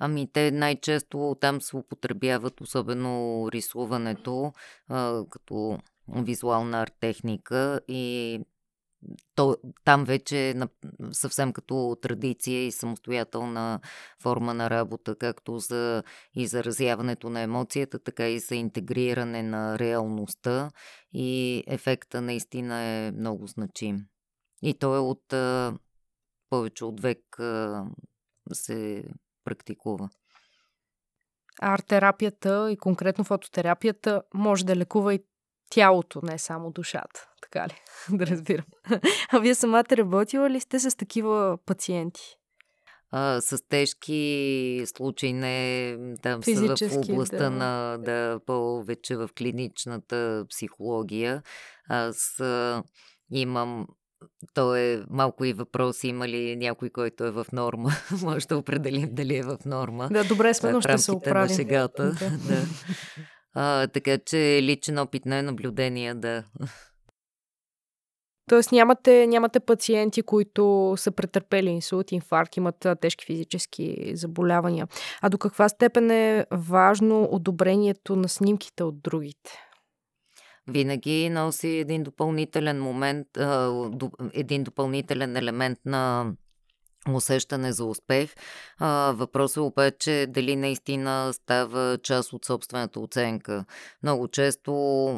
Ами 0.00 0.28
те 0.32 0.50
най-често 0.50 1.36
там 1.40 1.60
се 1.60 1.76
употребяват, 1.76 2.60
особено 2.60 3.44
рисуването, 3.52 4.52
а, 4.88 5.24
като 5.30 5.78
визуална 6.08 6.82
арт 6.82 6.92
техника 7.00 7.80
и 7.88 8.40
то, 9.34 9.56
там 9.84 10.04
вече 10.04 10.50
е 10.50 10.54
съвсем 11.12 11.52
като 11.52 11.96
традиция 12.02 12.66
и 12.66 12.72
самостоятелна 12.72 13.80
форма 14.22 14.54
на 14.54 14.70
работа, 14.70 15.16
както 15.16 15.58
за 15.58 16.02
изразяването 16.34 17.30
на 17.30 17.40
емоцията, 17.40 17.98
така 17.98 18.28
и 18.28 18.38
за 18.38 18.54
интегриране 18.54 19.42
на 19.42 19.78
реалността 19.78 20.70
и 21.12 21.64
ефекта 21.66 22.20
наистина 22.20 22.80
е 22.80 23.12
много 23.12 23.46
значим. 23.46 24.06
И 24.62 24.74
той 24.74 24.96
е 24.96 25.00
от 25.00 25.32
а, 25.32 25.78
повече 26.50 26.84
от 26.84 27.00
век 27.00 27.40
а, 27.40 27.84
се 28.52 29.04
практикува. 29.44 30.08
Арт-терапията 31.62 32.70
и 32.70 32.76
конкретно 32.76 33.24
фототерапията 33.24 34.22
може 34.34 34.66
да 34.66 34.76
лекува 34.76 35.14
и 35.14 35.24
тялото, 35.70 36.20
не 36.22 36.38
само 36.38 36.70
душата. 36.70 37.28
Така 37.42 37.68
ли? 37.68 37.74
да 38.16 38.26
разбирам. 38.26 38.66
А 39.32 39.38
вие 39.38 39.54
самата 39.54 39.84
работила 39.92 40.50
ли 40.50 40.60
сте 40.60 40.80
с 40.80 40.96
такива 40.96 41.58
пациенти? 41.66 42.38
а, 43.10 43.40
с 43.40 43.68
тежки 43.68 44.84
случаи, 44.86 45.32
не 45.32 45.96
там 46.22 46.42
са 46.42 46.88
в 46.88 46.96
областта 46.96 47.36
да. 47.36 47.50
на 47.50 47.98
да, 47.98 48.40
повече 48.46 49.16
в 49.16 49.30
клиничната 49.38 50.44
психология. 50.50 51.42
Аз 51.88 52.40
а, 52.40 52.82
имам 53.32 53.86
то 54.54 54.76
е 54.76 55.04
малко 55.10 55.44
и 55.44 55.52
въпрос, 55.52 56.04
има 56.04 56.28
ли 56.28 56.56
някой, 56.56 56.90
който 56.90 57.24
е 57.24 57.30
в 57.30 57.46
норма. 57.52 57.90
Може 58.22 58.46
да 58.46 58.58
определим 58.58 59.08
дали 59.12 59.36
е 59.36 59.42
в 59.42 59.58
норма. 59.66 60.08
Да, 60.12 60.24
добре 60.24 60.54
сме, 60.54 60.72
но 60.72 60.80
ще 60.80 60.98
се 60.98 61.12
оправим. 61.12 61.50
на 61.50 61.56
шегата. 61.56 62.12
Да. 62.20 62.30
А, 63.54 63.86
така 63.86 64.18
че 64.18 64.60
личен 64.62 64.98
опит 64.98 65.26
е 65.26 65.42
наблюдение, 65.42 66.14
да. 66.14 66.44
Тоест 68.48 68.72
нямате, 68.72 69.26
нямате 69.26 69.60
пациенти, 69.60 70.22
които 70.22 70.94
са 70.96 71.10
претърпели 71.10 71.70
инсулт, 71.70 72.12
инфаркт, 72.12 72.56
имат 72.56 72.86
тежки 73.00 73.24
физически 73.24 74.12
заболявания. 74.14 74.88
А 75.20 75.28
до 75.28 75.38
каква 75.38 75.68
степен 75.68 76.10
е 76.10 76.46
важно 76.50 77.28
одобрението 77.30 78.16
на 78.16 78.28
снимките 78.28 78.84
от 78.84 79.02
другите? 79.02 79.50
Винаги 80.68 81.30
носи 81.30 81.68
един 81.68 82.02
допълнителен 82.02 82.82
момент, 82.82 83.26
един 84.32 84.64
допълнителен 84.64 85.36
елемент 85.36 85.78
на 85.84 86.32
усещане 87.14 87.72
за 87.72 87.84
успех. 87.84 88.34
А, 88.78 89.12
въпросът 89.16 89.56
е 89.56 89.60
обаче 89.60 90.26
дали 90.28 90.56
наистина 90.56 91.32
става 91.32 91.98
част 92.02 92.32
от 92.32 92.44
собствената 92.44 93.00
оценка. 93.00 93.64
Много 94.02 94.28
често, 94.28 94.72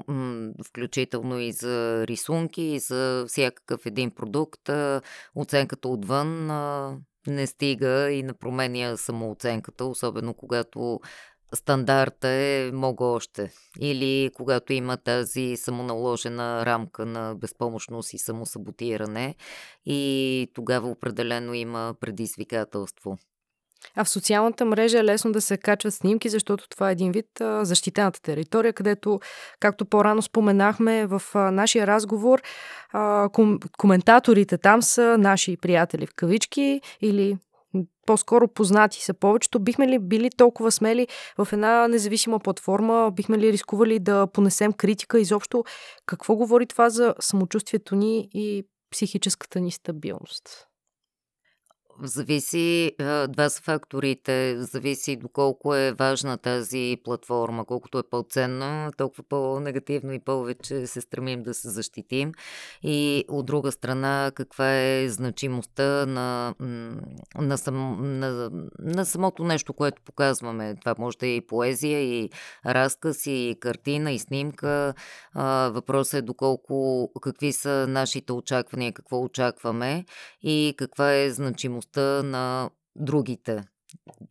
м- 0.09 0.53
включително 0.67 1.39
и 1.41 1.53
за 1.53 2.07
рисунки, 2.07 2.63
и 2.63 2.79
за 2.79 3.25
всякакъв 3.29 3.87
един 3.87 4.11
продукт, 4.11 4.69
а, 4.69 5.01
оценката 5.35 5.89
отвън 5.89 6.51
а, 6.51 6.97
не 7.27 7.47
стига 7.47 8.11
и 8.11 8.23
не 8.23 8.33
променя 8.33 8.97
самооценката, 8.97 9.85
особено 9.85 10.35
когато 10.35 11.01
стандарта 11.55 12.29
е 12.29 12.71
мога 12.75 13.05
още. 13.05 13.53
Или 13.81 14.31
когато 14.35 14.73
има 14.73 14.97
тази 14.97 15.57
самоналожена 15.57 16.67
рамка 16.67 17.07
на 17.07 17.35
безпомощност 17.35 18.15
и 18.15 18.19
самосаботиране 18.19 19.35
и 19.87 20.49
тогава 20.55 20.89
определено 20.89 21.55
има 21.55 21.95
предизвикателство. 22.01 23.19
А 23.97 24.05
в 24.05 24.09
социалната 24.09 24.65
мрежа 24.65 24.99
е 24.99 25.05
лесно 25.05 25.33
да 25.33 25.41
се 25.41 25.57
качват 25.57 25.95
снимки, 25.95 26.29
защото 26.29 26.69
това 26.69 26.89
е 26.89 26.93
един 26.93 27.13
вид 27.13 27.27
защитената 27.63 28.23
територия, 28.23 28.73
където, 28.73 29.21
както 29.61 29.85
по-рано 29.85 30.23
споменахме 30.23 31.07
в 31.07 31.23
нашия 31.35 31.87
разговор, 31.87 32.43
коментаторите 33.79 34.59
там 34.59 34.83
са 34.83 35.19
наши 35.19 35.57
приятели 35.57 36.07
в 36.07 36.15
кавички 36.15 36.81
или 37.01 37.37
по-скоро 38.07 38.49
познати 38.49 39.03
са 39.03 39.15
повечето. 39.15 39.61
Бихме 39.61 39.89
ли 39.89 39.99
били 39.99 40.31
толкова 40.31 40.73
смели 40.73 41.09
в 41.39 41.49
една 41.53 41.89
независима 41.89 42.39
платформа? 42.39 43.11
Бихме 43.11 43.39
ли 43.39 43.53
рискували 43.53 43.99
да 43.99 44.27
понесем 44.27 44.73
критика? 44.73 45.21
Изобщо 45.21 45.65
какво 46.07 46.37
говори 46.37 46.67
това 46.67 46.91
за 46.91 47.15
самочувствието 47.21 47.95
ни 47.95 48.29
и 48.35 48.67
психическата 48.91 49.61
ни 49.61 49.71
стабилност? 49.71 50.70
Зависи, 52.03 52.93
два 53.29 53.49
са 53.49 53.63
факторите, 53.63 54.57
зависи 54.59 55.17
доколко 55.17 55.75
е 55.75 55.93
важна 55.93 56.39
тази 56.39 56.97
платформа, 57.05 57.65
колкото 57.65 57.99
е 57.99 58.03
по-ценна, 58.11 58.93
толкова 58.97 59.23
по-негативно 59.29 60.13
и 60.13 60.19
повече 60.19 60.87
се 60.87 61.01
стремим 61.01 61.43
да 61.43 61.55
се 61.55 61.69
защитим. 61.69 62.33
И 62.83 63.25
от 63.29 63.47
друга 63.47 63.73
страна, 63.73 64.33
каква 64.35 64.81
е 64.81 65.09
значимостта 65.09 66.07
на, 66.07 66.55
на, 67.39 67.59
сам, 67.59 67.99
на, 68.19 68.51
на 68.79 69.05
самото 69.05 69.45
нещо, 69.45 69.73
което 69.73 70.03
показваме. 70.03 70.77
Това 70.81 70.95
може 70.99 71.19
да 71.19 71.27
е 71.27 71.37
и 71.37 71.47
поезия, 71.47 72.01
и 72.01 72.31
разказ, 72.67 73.27
и 73.27 73.57
картина, 73.61 74.13
и 74.13 74.19
снимка. 74.19 74.95
Въпросът 75.71 76.15
е 76.15 76.23
доколко, 76.23 77.11
какви 77.23 77.53
са 77.53 77.87
нашите 77.89 78.33
очаквания, 78.33 78.93
какво 78.93 79.23
очакваме 79.23 80.05
и 80.43 80.75
каква 80.79 81.15
е 81.15 81.31
значимостта 81.31 81.90
реалността 81.97 82.23
на 82.23 82.71
другите. 82.97 83.65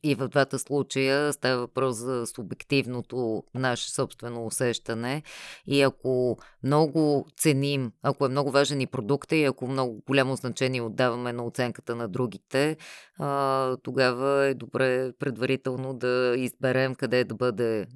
И 0.04 0.16
в 0.16 0.28
двата 0.28 0.60
случая 0.60 1.34
става 1.34 1.60
въпрос 1.60 1.96
за 1.96 2.28
субективното 2.28 3.44
наше 3.54 3.92
собствено 3.92 4.46
усещане. 4.46 5.24
И 5.68 5.82
ако 5.82 6.38
много 6.64 7.26
ценим, 7.38 7.92
ако 8.04 8.26
е 8.26 8.30
много 8.30 8.52
важен 8.52 8.82
и 8.82 8.88
продукта 8.88 9.36
и 9.36 9.44
ако 9.44 9.68
много 9.68 10.02
голямо 10.08 10.36
значение 10.36 10.82
отдаваме 10.82 11.34
на 11.34 11.46
оценката 11.46 11.96
на 11.96 12.08
другите, 12.08 12.78
тогава 13.84 14.46
е 14.46 14.54
добре 14.54 15.14
предварително 15.20 15.94
да 15.94 16.34
изберем 16.38 16.96
къде 16.96 17.24
да 17.24 17.36
бъде. 17.36 17.88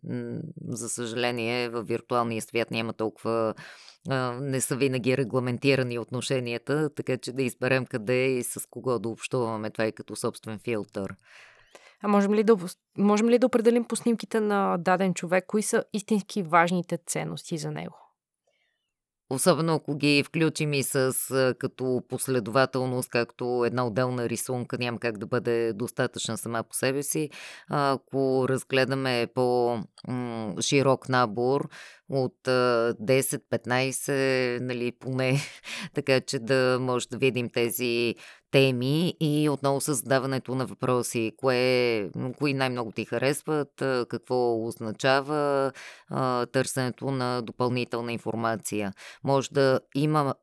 За 0.68 0.90
съжаление, 0.90 1.70
в 1.70 1.84
виртуалния 1.84 2.42
свят 2.42 2.72
няма 2.72 2.94
толкова 2.94 3.54
не 4.42 4.62
са 4.62 4.76
винаги 4.76 5.18
регламентирани 5.18 6.00
отношенията, 6.00 6.90
така 6.90 7.18
че 7.18 7.32
да 7.32 7.44
изберем 7.44 7.86
къде 7.86 8.26
и 8.26 8.44
с 8.44 8.70
кого 8.70 9.00
да 9.00 9.10
общуваме. 9.10 9.70
Това 9.70 9.86
е 9.86 9.92
като 9.92 10.16
собствен 10.16 10.60
филтър. 10.60 11.16
А 12.02 12.08
можем 12.08 12.34
ли, 12.34 12.44
да, 12.44 12.58
можем 12.98 13.30
ли 13.30 13.40
да 13.40 13.46
определим 13.46 13.84
по 13.84 13.96
снимките 13.96 14.40
на 14.40 14.78
даден 14.78 15.14
човек, 15.14 15.46
кои 15.48 15.64
са 15.64 15.84
истински 15.94 16.44
важните 16.44 16.98
ценности 17.06 17.58
за 17.58 17.72
него? 17.72 18.03
Особено 19.34 19.74
ако 19.74 19.96
ги 19.96 20.24
включим 20.24 20.74
и 20.74 20.84
с 20.84 21.14
като 21.60 22.02
последователност, 22.10 23.10
както 23.10 23.66
една 23.66 23.88
отделна 23.88 24.30
рисунка 24.30 24.78
няма 24.78 25.00
как 25.00 25.18
да 25.18 25.26
бъде 25.26 25.74
достатъчна 25.74 26.38
сама 26.38 26.64
по 26.64 26.76
себе 26.76 27.04
си. 27.04 27.30
Ако 27.70 28.46
разгледаме 28.50 29.28
по-широк 29.34 31.10
набор, 31.10 31.70
от 32.10 32.36
10-15, 32.44 34.60
нали, 34.60 34.92
поне, 35.00 35.40
така 35.94 36.22
че 36.22 36.40
да 36.40 36.78
може 36.82 37.08
да 37.08 37.18
видим 37.18 37.50
тези 37.50 38.16
теми 38.54 39.14
и 39.20 39.50
отново 39.50 39.82
създаването 39.82 40.56
на 40.56 40.66
въпроси. 40.66 41.32
Кое, 41.38 42.10
кои 42.38 42.54
най-много 42.54 42.92
ти 42.92 43.06
харесват, 43.06 43.70
какво 44.10 44.68
означава 44.68 45.72
търсенето 46.52 47.12
на 47.12 47.42
допълнителна 47.42 48.14
информация. 48.14 48.94
Може 49.24 49.50
да 49.52 49.80
има 49.96 50.34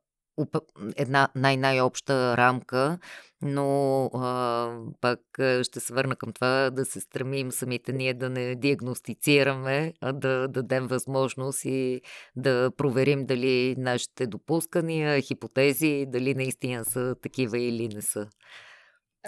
една 0.95 1.29
най-най-обща 1.35 2.37
рамка, 2.37 2.97
но 3.41 4.05
а, 4.05 4.69
пак 5.01 5.19
ще 5.63 5.79
се 5.79 5.93
върна 5.93 6.15
към 6.15 6.33
това 6.33 6.69
да 6.69 6.85
се 6.85 6.99
стремим 6.99 7.51
самите 7.51 7.93
ние 7.93 8.13
да 8.13 8.29
не 8.29 8.55
диагностицираме, 8.55 9.93
а 10.01 10.13
да 10.13 10.47
дадем 10.47 10.87
възможност 10.87 11.65
и 11.65 12.01
да 12.35 12.71
проверим 12.77 13.25
дали 13.25 13.75
нашите 13.77 14.27
допускания, 14.27 15.21
хипотези, 15.21 16.05
дали 16.07 16.35
наистина 16.35 16.85
са 16.85 17.15
такива 17.21 17.59
или 17.59 17.87
не 17.87 18.01
са. 18.01 18.27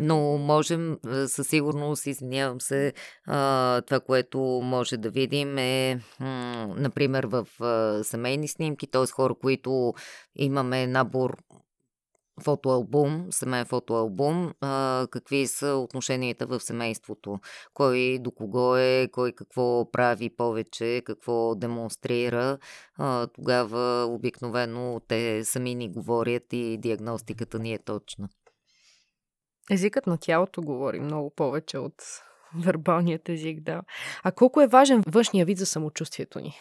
Но 0.02 0.38
можем 0.38 0.98
със 1.28 1.48
сигурност, 1.48 2.06
извинявам 2.06 2.62
се, 2.62 2.94
това, 3.86 4.00
което 4.06 4.40
може 4.64 4.98
да 4.98 5.10
видим 5.10 5.58
е, 5.58 6.00
например, 6.78 7.24
в 7.24 7.48
семейни 8.04 8.48
снимки, 8.48 8.88
т.е. 8.88 9.08
хора, 9.08 9.36
които 9.42 9.94
имаме 10.36 10.88
набор 10.88 11.38
фотоалбум, 12.42 13.28
семейен 13.32 13.66
фотоалбум, 13.66 14.54
какви 15.12 15.48
са 15.48 15.68
отношенията 15.68 16.46
в 16.46 16.60
семейството, 16.60 17.40
кой 17.74 18.18
до 18.22 18.32
кого 18.32 18.78
е, 18.78 19.08
кой 19.12 19.32
какво 19.32 19.92
прави 19.92 20.30
повече, 20.30 21.02
какво 21.06 21.56
демонстрира, 21.56 22.58
тогава 23.34 24.06
обикновено 24.06 25.02
те 25.08 25.46
сами 25.46 25.76
ни 25.76 25.90
говорят 25.90 26.54
и 26.54 26.78
диагностиката 26.78 27.60
ни 27.60 27.74
е 27.74 27.80
точна. 27.80 28.30
Езикът 29.72 30.08
на 30.08 30.18
тялото 30.18 30.62
говори 30.62 31.00
много 31.00 31.30
повече 31.30 31.78
от 31.78 32.04
вербалният 32.66 33.30
език, 33.30 33.60
да. 33.60 33.82
А 34.24 34.32
колко 34.32 34.62
е 34.62 34.68
важен 34.68 35.04
външния 35.08 35.46
вид 35.46 35.58
за 35.58 35.66
самочувствието 35.66 36.40
ни? 36.40 36.54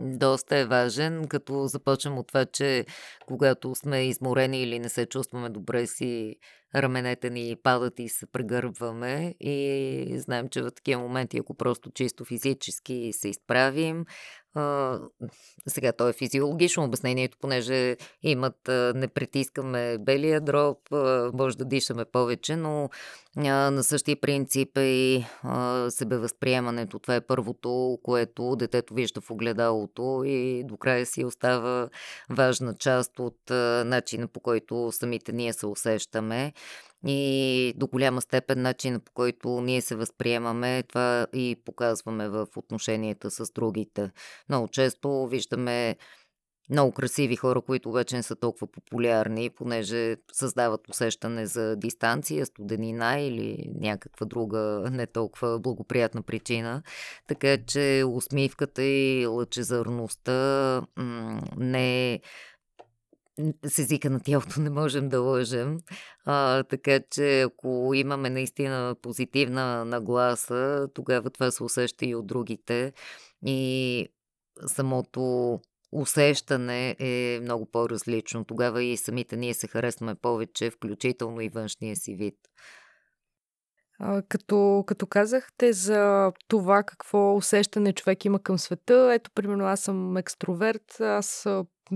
Доста 0.00 0.56
е 0.56 0.64
важен, 0.64 1.28
като 1.28 1.66
започнем 1.66 2.18
от 2.18 2.28
това, 2.28 2.46
че 2.46 2.86
когато 3.26 3.74
сме 3.74 4.06
изморени 4.06 4.62
или 4.62 4.78
не 4.78 4.88
се 4.88 5.06
чувстваме 5.06 5.48
добре 5.48 5.86
си, 5.86 6.36
раменете 6.74 7.30
ни 7.30 7.56
падат 7.62 7.98
и 7.98 8.08
се 8.08 8.26
прегърбваме 8.26 9.34
и 9.40 10.18
знаем, 10.18 10.48
че 10.48 10.62
в 10.62 10.70
такива 10.70 11.02
моменти, 11.02 11.38
ако 11.38 11.54
просто 11.54 11.90
чисто 11.90 12.24
физически 12.24 13.10
се 13.12 13.28
изправим, 13.28 14.04
А, 14.54 14.98
сега 15.66 15.92
то 15.92 16.08
е 16.08 16.12
физиологично 16.12 16.84
обяснението, 16.84 17.38
понеже 17.40 17.96
имат, 18.22 18.68
а, 18.68 18.92
не 18.96 19.08
притискаме 19.08 19.98
белия 19.98 20.40
дроб, 20.40 20.92
а, 20.92 21.30
може 21.34 21.56
да 21.56 21.64
дишаме 21.64 22.04
повече, 22.04 22.56
но 22.56 22.90
а, 23.36 23.70
на 23.70 23.84
същия 23.84 24.20
принцип 24.20 24.78
е 24.78 24.84
и 24.84 25.24
а, 25.42 25.90
себевъзприемането. 25.90 26.98
Това 26.98 27.14
е 27.14 27.20
първото, 27.20 27.98
което 28.02 28.56
детето 28.56 28.94
вижда 28.94 29.20
в 29.20 29.30
огледалото 29.30 30.22
и 30.26 30.64
до 30.64 30.76
края 30.76 31.06
си 31.06 31.24
остава 31.24 31.88
важна 32.30 32.74
част 32.74 33.18
от 33.18 33.50
а, 33.50 33.84
начина 33.86 34.28
по 34.28 34.40
който 34.40 34.92
самите 34.92 35.32
ние 35.32 35.52
се 35.52 35.66
усещаме 35.66 36.52
и 37.06 37.74
до 37.76 37.86
голяма 37.86 38.20
степен 38.20 38.62
начина 38.62 39.00
по 39.00 39.12
който 39.12 39.60
ние 39.60 39.80
се 39.80 39.96
възприемаме, 39.96 40.82
това 40.82 41.26
и 41.32 41.56
показваме 41.64 42.28
в 42.28 42.46
отношенията 42.56 43.30
с 43.30 43.52
другите. 43.52 44.10
Много 44.48 44.68
често 44.68 45.26
виждаме 45.26 45.96
много 46.70 46.92
красиви 46.92 47.36
хора, 47.36 47.60
които 47.60 47.92
вече 47.92 48.16
не 48.16 48.22
са 48.22 48.36
толкова 48.36 48.66
популярни, 48.66 49.50
понеже 49.50 50.16
създават 50.32 50.88
усещане 50.88 51.46
за 51.46 51.76
дистанция, 51.76 52.46
студенина 52.46 53.20
или 53.20 53.70
някаква 53.80 54.26
друга 54.26 54.88
не 54.92 55.06
толкова 55.06 55.58
благоприятна 55.58 56.22
причина. 56.22 56.82
Така 57.28 57.58
че 57.66 58.04
усмивката 58.08 58.82
и 58.82 59.26
лъчезарността 59.26 60.82
не 61.56 62.20
с 63.66 63.78
езика 63.78 64.10
на 64.10 64.20
тялото 64.20 64.60
не 64.60 64.70
можем 64.70 65.08
да 65.08 65.20
лъжем. 65.20 65.78
А, 66.24 66.62
така 66.62 67.00
че 67.10 67.40
ако 67.40 67.90
имаме 67.94 68.30
наистина 68.30 68.96
позитивна 69.02 69.84
нагласа, 69.84 70.88
тогава 70.94 71.30
това 71.30 71.50
се 71.50 71.62
усеща 71.62 72.06
и 72.06 72.14
от 72.14 72.26
другите. 72.26 72.92
И 73.46 74.08
самото 74.66 75.60
усещане 75.92 76.96
е 76.98 77.40
много 77.42 77.66
по-различно. 77.66 78.44
Тогава 78.44 78.82
и 78.82 78.96
самите 78.96 79.36
ние 79.36 79.54
се 79.54 79.68
харесваме 79.68 80.14
повече, 80.14 80.70
включително 80.70 81.40
и 81.40 81.48
външния 81.48 81.96
си 81.96 82.14
вид. 82.14 82.34
Като, 84.28 84.84
като 84.86 85.06
казахте 85.06 85.72
за 85.72 86.32
това 86.48 86.82
какво 86.82 87.36
усещане 87.36 87.92
човек 87.92 88.24
има 88.24 88.42
към 88.42 88.58
света, 88.58 89.10
ето, 89.14 89.30
примерно, 89.34 89.64
аз 89.64 89.80
съм 89.80 90.16
екстроверт, 90.16 91.00
аз 91.00 91.46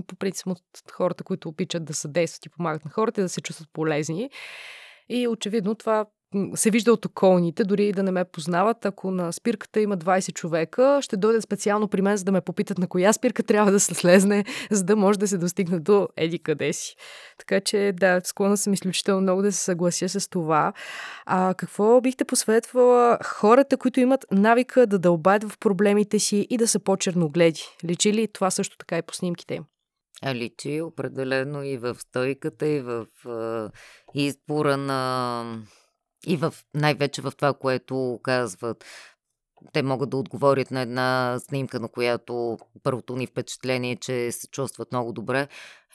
по 0.07 0.15
принцип 0.15 0.47
от 0.47 0.61
хората, 0.91 1.23
които 1.23 1.49
обичат 1.49 1.85
да 1.85 1.93
съдействат 1.93 2.45
и 2.45 2.49
помагат 2.49 2.85
на 2.85 2.91
хората, 2.91 3.21
да 3.21 3.29
се 3.29 3.41
чувстват 3.41 3.69
полезни. 3.73 4.29
И 5.09 5.27
очевидно 5.27 5.75
това 5.75 6.05
се 6.55 6.69
вижда 6.69 6.93
от 6.93 7.05
околните, 7.05 7.63
дори 7.63 7.87
и 7.87 7.91
да 7.91 8.03
не 8.03 8.11
ме 8.11 8.23
познават. 8.23 8.85
Ако 8.85 9.11
на 9.11 9.33
спирката 9.33 9.81
има 9.81 9.97
20 9.97 10.33
човека, 10.33 10.99
ще 11.01 11.17
дойдат 11.17 11.43
специално 11.43 11.87
при 11.87 12.01
мен, 12.01 12.17
за 12.17 12.23
да 12.23 12.31
ме 12.31 12.41
попитат 12.41 12.77
на 12.77 12.87
коя 12.87 13.13
спирка 13.13 13.43
трябва 13.53 13.71
да 13.71 13.79
се 13.79 13.93
слезне, 13.93 14.45
за 14.71 14.83
да 14.83 14.95
може 14.95 15.19
да 15.19 15.27
се 15.27 15.37
достигне 15.37 15.79
до 15.79 16.07
еди 16.17 16.39
къде 16.39 16.73
си. 16.73 16.95
Така 17.37 17.61
че, 17.61 17.93
да, 17.95 18.21
склонна 18.23 18.57
съм 18.57 18.73
изключително 18.73 19.21
много 19.21 19.41
да 19.41 19.51
се 19.51 19.63
съглася 19.63 20.09
с 20.09 20.29
това. 20.29 20.73
А 21.25 21.53
какво 21.53 22.01
бихте 22.01 22.25
посветвала 22.25 23.17
хората, 23.23 23.77
които 23.77 23.99
имат 23.99 24.25
навика 24.31 24.87
да 24.87 24.99
дълбаят 24.99 25.43
в 25.43 25.57
проблемите 25.59 26.19
си 26.19 26.47
и 26.49 26.57
да 26.57 26.67
са 26.67 26.79
по-черногледи? 26.79 27.63
Личи 27.85 28.13
ли 28.13 28.27
това 28.27 28.51
също 28.51 28.77
така 28.77 28.97
и 28.97 29.01
по 29.01 29.13
снимките 29.13 29.55
им? 29.55 29.63
Личи 30.25 30.81
определено 30.81 31.63
и 31.63 31.77
в 31.77 31.95
стойката, 31.99 32.67
и 32.67 32.81
в 32.81 33.07
а, 33.25 33.71
избора 34.13 34.77
на 34.77 35.43
и 36.27 36.37
в, 36.37 36.53
най-вече 36.73 37.21
в 37.21 37.33
това, 37.37 37.53
което 37.53 38.19
казват. 38.23 38.85
Те 39.73 39.83
могат 39.83 40.09
да 40.09 40.17
отговорят 40.17 40.71
на 40.71 40.81
една 40.81 41.39
снимка, 41.39 41.79
на 41.79 41.87
която 41.87 42.57
първото 42.83 43.15
ни 43.15 43.27
впечатление 43.27 43.91
е, 43.91 43.95
че 43.95 44.31
се 44.31 44.47
чувстват 44.47 44.91
много 44.91 45.13
добре. 45.13 45.47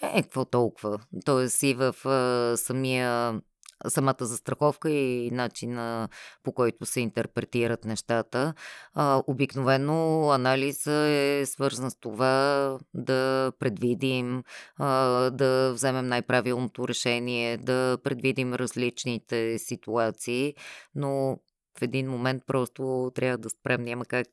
Е, 0.03 0.23
какво 0.23 0.45
толкова? 0.45 0.99
Тоест 1.25 1.63
и 1.63 1.75
в 1.75 1.95
а, 2.05 2.57
самия 2.57 3.41
самата 3.89 4.17
застраховка 4.21 4.91
и 4.91 5.31
начина 5.31 6.09
по 6.43 6.53
който 6.53 6.87
се 6.87 7.01
интерпретират 7.01 7.85
нещата. 7.85 8.55
А, 8.95 9.23
обикновено 9.27 10.31
анализа 10.31 11.09
е 11.09 11.47
свързан 11.47 11.91
с 11.91 11.97
това 11.97 12.79
да 12.95 13.53
предвидим, 13.59 14.43
а, 14.79 15.31
да 15.31 15.73
вземем 15.75 16.07
най-правилното 16.07 16.89
решение, 16.89 17.57
да 17.57 17.99
предвидим 18.05 18.55
различните 18.55 19.59
ситуации, 19.59 20.55
но 20.95 21.39
в 21.79 21.83
един 21.83 22.11
момент 22.11 22.43
просто 22.47 23.13
трябва 23.15 23.39
да 23.39 23.51
спрем. 23.51 23.83
Няма 23.83 24.05
как. 24.05 24.29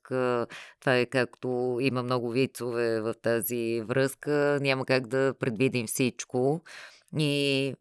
Това 0.79 0.97
е 0.97 1.05
както 1.05 1.77
има 1.81 2.03
много 2.03 2.29
вицове 2.29 3.01
в 3.01 3.13
тази 3.21 3.81
връзка. 3.81 4.59
Няма 4.61 4.85
как 4.85 5.07
да 5.07 5.33
предвидим 5.39 5.87
всичко. 5.87 6.61
И 7.17 7.73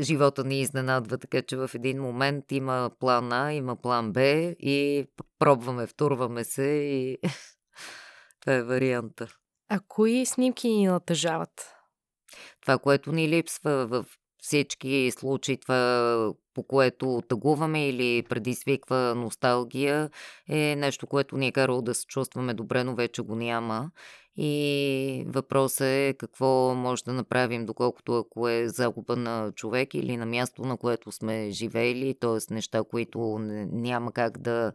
живота 0.00 0.44
ни 0.44 0.60
изненадва, 0.60 1.18
така 1.18 1.42
че 1.42 1.56
в 1.56 1.70
един 1.74 2.02
момент 2.02 2.52
има 2.52 2.90
план 2.98 3.32
А, 3.32 3.52
има 3.52 3.76
план 3.76 4.12
Б 4.12 4.20
и 4.58 5.06
пробваме, 5.38 5.86
втурваме 5.86 6.44
се 6.44 6.66
и 6.66 7.18
това 8.40 8.54
е 8.54 8.62
варианта. 8.62 9.26
А 9.68 9.80
кои 9.88 10.26
снимки 10.26 10.68
ни 10.68 10.86
натъжават? 10.86 11.74
Това, 12.60 12.78
което 12.78 13.12
ни 13.12 13.28
липсва 13.28 13.86
в 13.86 14.04
всички 14.48 15.12
случаи, 15.16 15.56
това, 15.56 16.32
по 16.54 16.62
което 16.62 17.22
тъгуваме 17.28 17.88
или 17.88 18.22
предизвиква 18.22 19.14
носталгия, 19.16 20.10
е 20.48 20.76
нещо, 20.76 21.06
което 21.06 21.36
ни 21.36 21.46
е 21.46 21.52
карало 21.52 21.82
да 21.82 21.94
се 21.94 22.06
чувстваме 22.06 22.54
добре, 22.54 22.84
но 22.84 22.94
вече 22.94 23.22
го 23.22 23.34
няма. 23.34 23.90
И 24.36 25.24
въпросът 25.28 25.86
е 25.86 26.14
какво 26.18 26.74
може 26.74 27.04
да 27.04 27.12
направим, 27.12 27.66
доколкото 27.66 28.16
ако 28.18 28.48
е 28.48 28.68
загуба 28.68 29.16
на 29.16 29.52
човек 29.52 29.94
или 29.94 30.16
на 30.16 30.26
място, 30.26 30.62
на 30.62 30.76
което 30.76 31.12
сме 31.12 31.50
живеели, 31.50 32.14
т.е. 32.20 32.54
неща, 32.54 32.82
които 32.90 33.38
няма 33.72 34.12
как 34.12 34.38
да 34.38 34.72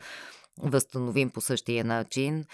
възстановим 0.62 1.30
по 1.30 1.42
същия 1.42 1.86
начин, 1.86 2.46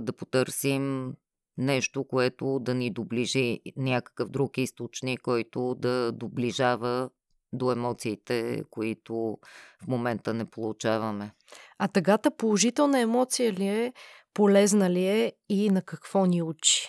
да 0.00 0.12
потърсим 0.18 1.12
нещо, 1.58 2.04
което 2.04 2.58
да 2.58 2.74
ни 2.74 2.90
доближи 2.90 3.60
някакъв 3.76 4.28
друг 4.28 4.58
източник, 4.58 5.20
който 5.20 5.74
да 5.78 6.12
доближава 6.12 7.10
до 7.52 7.72
емоциите, 7.72 8.62
които 8.70 9.38
в 9.84 9.86
момента 9.86 10.34
не 10.34 10.44
получаваме. 10.44 11.32
А 11.78 11.88
тъгата 11.88 12.36
положителна 12.36 13.00
емоция 13.00 13.52
ли 13.52 13.66
е, 13.66 13.92
полезна 14.34 14.90
ли 14.90 15.06
е 15.06 15.32
и 15.48 15.70
на 15.70 15.82
какво 15.82 16.26
ни 16.26 16.42
учи? 16.42 16.88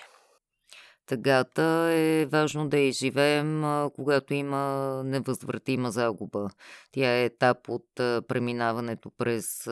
Тъгата 1.06 1.90
е 1.94 2.26
важно 2.26 2.70
да 2.70 2.78
изживеем, 2.78 3.64
когато 3.96 4.34
има 4.34 5.02
невъзвратима 5.06 5.92
загуба. 5.92 6.50
Тя 6.92 7.16
е 7.16 7.26
етап 7.26 7.58
от 7.70 7.86
преминаването 8.28 9.12
през 9.18 9.68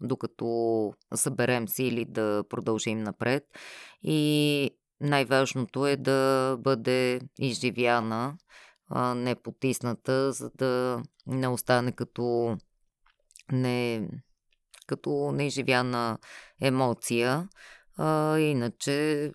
докато 0.00 0.92
съберем 1.14 1.68
сили 1.68 2.04
да 2.04 2.44
продължим 2.48 2.98
напред. 2.98 3.44
И 4.02 4.70
най-важното 5.00 5.86
е 5.86 5.96
да 5.96 6.56
бъде 6.60 7.20
изживяна, 7.38 8.36
не 9.16 9.34
потисната, 9.34 10.32
за 10.32 10.50
да 10.50 11.02
не 11.26 11.48
остане 11.48 11.92
като 11.92 12.56
не, 13.52 14.08
като 14.86 15.32
неизживяна 15.32 16.18
емоция. 16.60 17.48
А, 17.96 18.38
иначе 18.38 19.32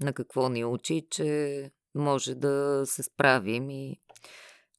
на 0.00 0.12
какво 0.12 0.48
ни 0.48 0.64
учи, 0.64 1.06
че 1.10 1.70
може 1.94 2.34
да 2.34 2.82
се 2.86 3.02
справим 3.02 3.70
и 3.70 4.00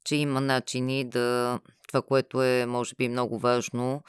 че 0.03 0.15
има 0.15 0.41
начини 0.41 1.03
да... 1.03 1.59
Това, 1.87 2.01
което 2.01 2.43
е, 2.43 2.65
може 2.65 2.95
би, 2.95 3.09
много 3.09 3.39
важно, 3.39 4.03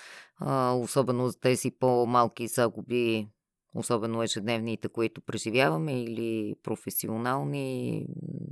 особено 0.74 1.28
за 1.28 1.40
тези 1.40 1.70
по-малки 1.70 2.46
загуби, 2.46 3.28
особено 3.74 4.22
ежедневните, 4.22 4.88
които 4.88 5.20
преживяваме, 5.20 6.02
или 6.02 6.54
професионални, 6.62 8.06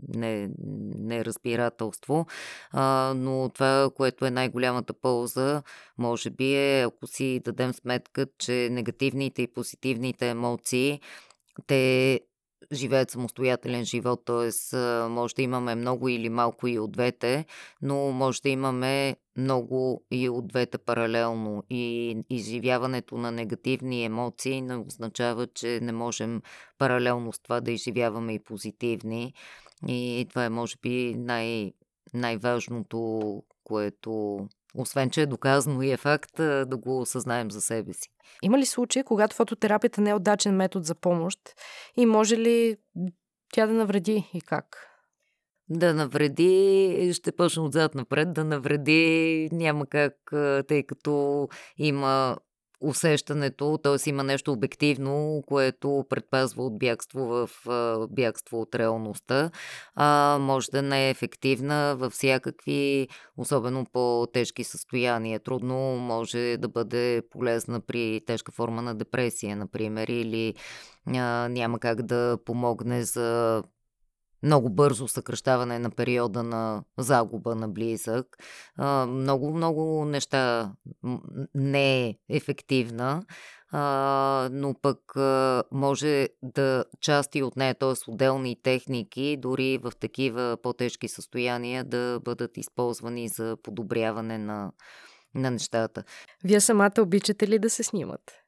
не, 0.09 0.51
неразбирателство. 0.99 2.26
А, 2.70 3.14
но 3.16 3.51
това, 3.55 3.90
което 3.95 4.26
е 4.26 4.30
най-голямата 4.30 4.93
полза, 4.93 5.62
може 5.99 6.30
би 6.30 6.55
е, 6.55 6.82
ако 6.82 7.07
си 7.07 7.40
дадем 7.45 7.72
сметка, 7.72 8.26
че 8.38 8.68
негативните 8.70 9.43
и 9.43 9.53
позитивните 9.53 10.28
емоции, 10.28 11.01
те 11.66 12.20
живеят 12.72 13.10
самостоятелен 13.10 13.84
живот, 13.84 14.22
т.е. 14.24 14.76
може 15.08 15.34
да 15.34 15.42
имаме 15.42 15.74
много 15.74 16.08
или 16.08 16.28
малко 16.28 16.68
и 16.68 16.78
от 16.78 16.92
двете, 16.92 17.44
но 17.82 18.10
може 18.10 18.42
да 18.42 18.48
имаме 18.48 19.16
много 19.36 20.04
и 20.10 20.28
от 20.28 20.46
двете 20.46 20.78
паралелно. 20.78 21.62
И 21.70 22.16
изживяването 22.30 23.18
на 23.18 23.30
негативни 23.30 24.04
емоции 24.04 24.62
не 24.62 24.76
означава, 24.76 25.46
че 25.46 25.80
не 25.82 25.92
можем 25.92 26.42
паралелно 26.78 27.32
с 27.32 27.40
това 27.40 27.60
да 27.60 27.72
изживяваме 27.72 28.34
и 28.34 28.38
позитивни. 28.38 29.34
И 29.88 30.26
това 30.28 30.44
е, 30.44 30.48
може 30.48 30.76
би, 30.82 31.14
най- 31.18 31.72
най-важното, 32.14 33.42
което 33.64 34.38
освен, 34.74 35.10
че 35.10 35.22
е 35.22 35.26
доказано 35.26 35.82
и 35.82 35.90
е 35.90 35.96
факт 35.96 36.36
да 36.36 36.76
го 36.76 37.00
осъзнаем 37.00 37.50
за 37.50 37.60
себе 37.60 37.92
си. 37.92 38.08
Има 38.42 38.58
ли 38.58 38.66
случаи, 38.66 39.02
когато 39.02 39.36
фототерапията 39.36 40.00
не 40.00 40.10
е 40.10 40.14
удачен 40.14 40.56
метод 40.56 40.84
за 40.84 40.94
помощ 40.94 41.38
и 41.96 42.06
може 42.06 42.36
ли 42.36 42.76
тя 43.52 43.66
да 43.66 43.72
навреди 43.72 44.30
и 44.34 44.40
как? 44.40 44.88
Да 45.68 45.94
навреди, 45.94 47.10
ще 47.14 47.32
почна 47.32 47.64
отзад 47.64 47.94
напред, 47.94 48.32
да 48.32 48.44
навреди 48.44 49.48
няма 49.52 49.86
как, 49.86 50.14
тъй 50.68 50.82
като 50.82 51.48
има 51.76 52.36
усещането, 52.83 53.78
т.е. 53.83 54.11
има 54.11 54.22
нещо 54.22 54.53
обективно, 54.53 55.43
което 55.47 56.05
предпазва 56.09 56.64
от 56.64 56.78
бягство 56.78 57.20
в 57.20 57.51
бягство 58.11 58.61
от 58.61 58.74
реалността. 58.74 59.51
А, 59.95 60.39
може 60.41 60.70
да 60.70 60.83
не 60.83 61.07
е 61.07 61.11
ефективна 61.11 61.97
във 61.99 62.12
всякакви, 62.12 63.09
особено 63.37 63.87
по-тежки 63.93 64.64
състояния. 64.64 65.41
Трудно 65.41 65.97
може 65.97 66.57
да 66.57 66.68
бъде 66.68 67.22
полезна 67.30 67.80
при 67.80 68.20
тежка 68.26 68.53
форма 68.53 68.83
на 68.83 68.95
депресия, 68.95 69.57
например, 69.57 70.09
или 70.09 70.55
няма 71.07 71.78
как 71.78 72.03
да 72.03 72.39
помогне 72.45 73.03
за 73.03 73.62
много 74.43 74.70
бързо 74.70 75.09
съкръщаване 75.09 75.78
на 75.78 75.90
периода 75.90 76.43
на 76.43 76.82
загуба 76.99 77.55
на 77.55 77.68
близък. 77.68 78.26
Много, 79.09 79.55
много 79.55 80.05
неща 80.05 80.72
не 81.55 82.07
е 82.07 82.14
ефективна, 82.28 83.22
но 84.53 84.74
пък 84.82 84.99
може 85.72 86.28
да 86.43 86.84
части 87.01 87.43
от 87.43 87.57
нея, 87.57 87.74
т.е. 87.74 88.11
отделни 88.11 88.62
техники, 88.62 89.36
дори 89.38 89.78
в 89.78 89.93
такива 90.01 90.57
по-тежки 90.62 91.09
състояния 91.09 91.84
да 91.84 92.20
бъдат 92.24 92.57
използвани 92.57 93.28
за 93.28 93.57
подобряване 93.62 94.38
на, 94.38 94.72
на 95.34 95.51
нещата. 95.51 96.05
Вие 96.45 96.61
самата 96.61 96.93
обичате 97.01 97.49
ли 97.49 97.59
да 97.59 97.70
се 97.70 97.82
снимате? 97.82 98.41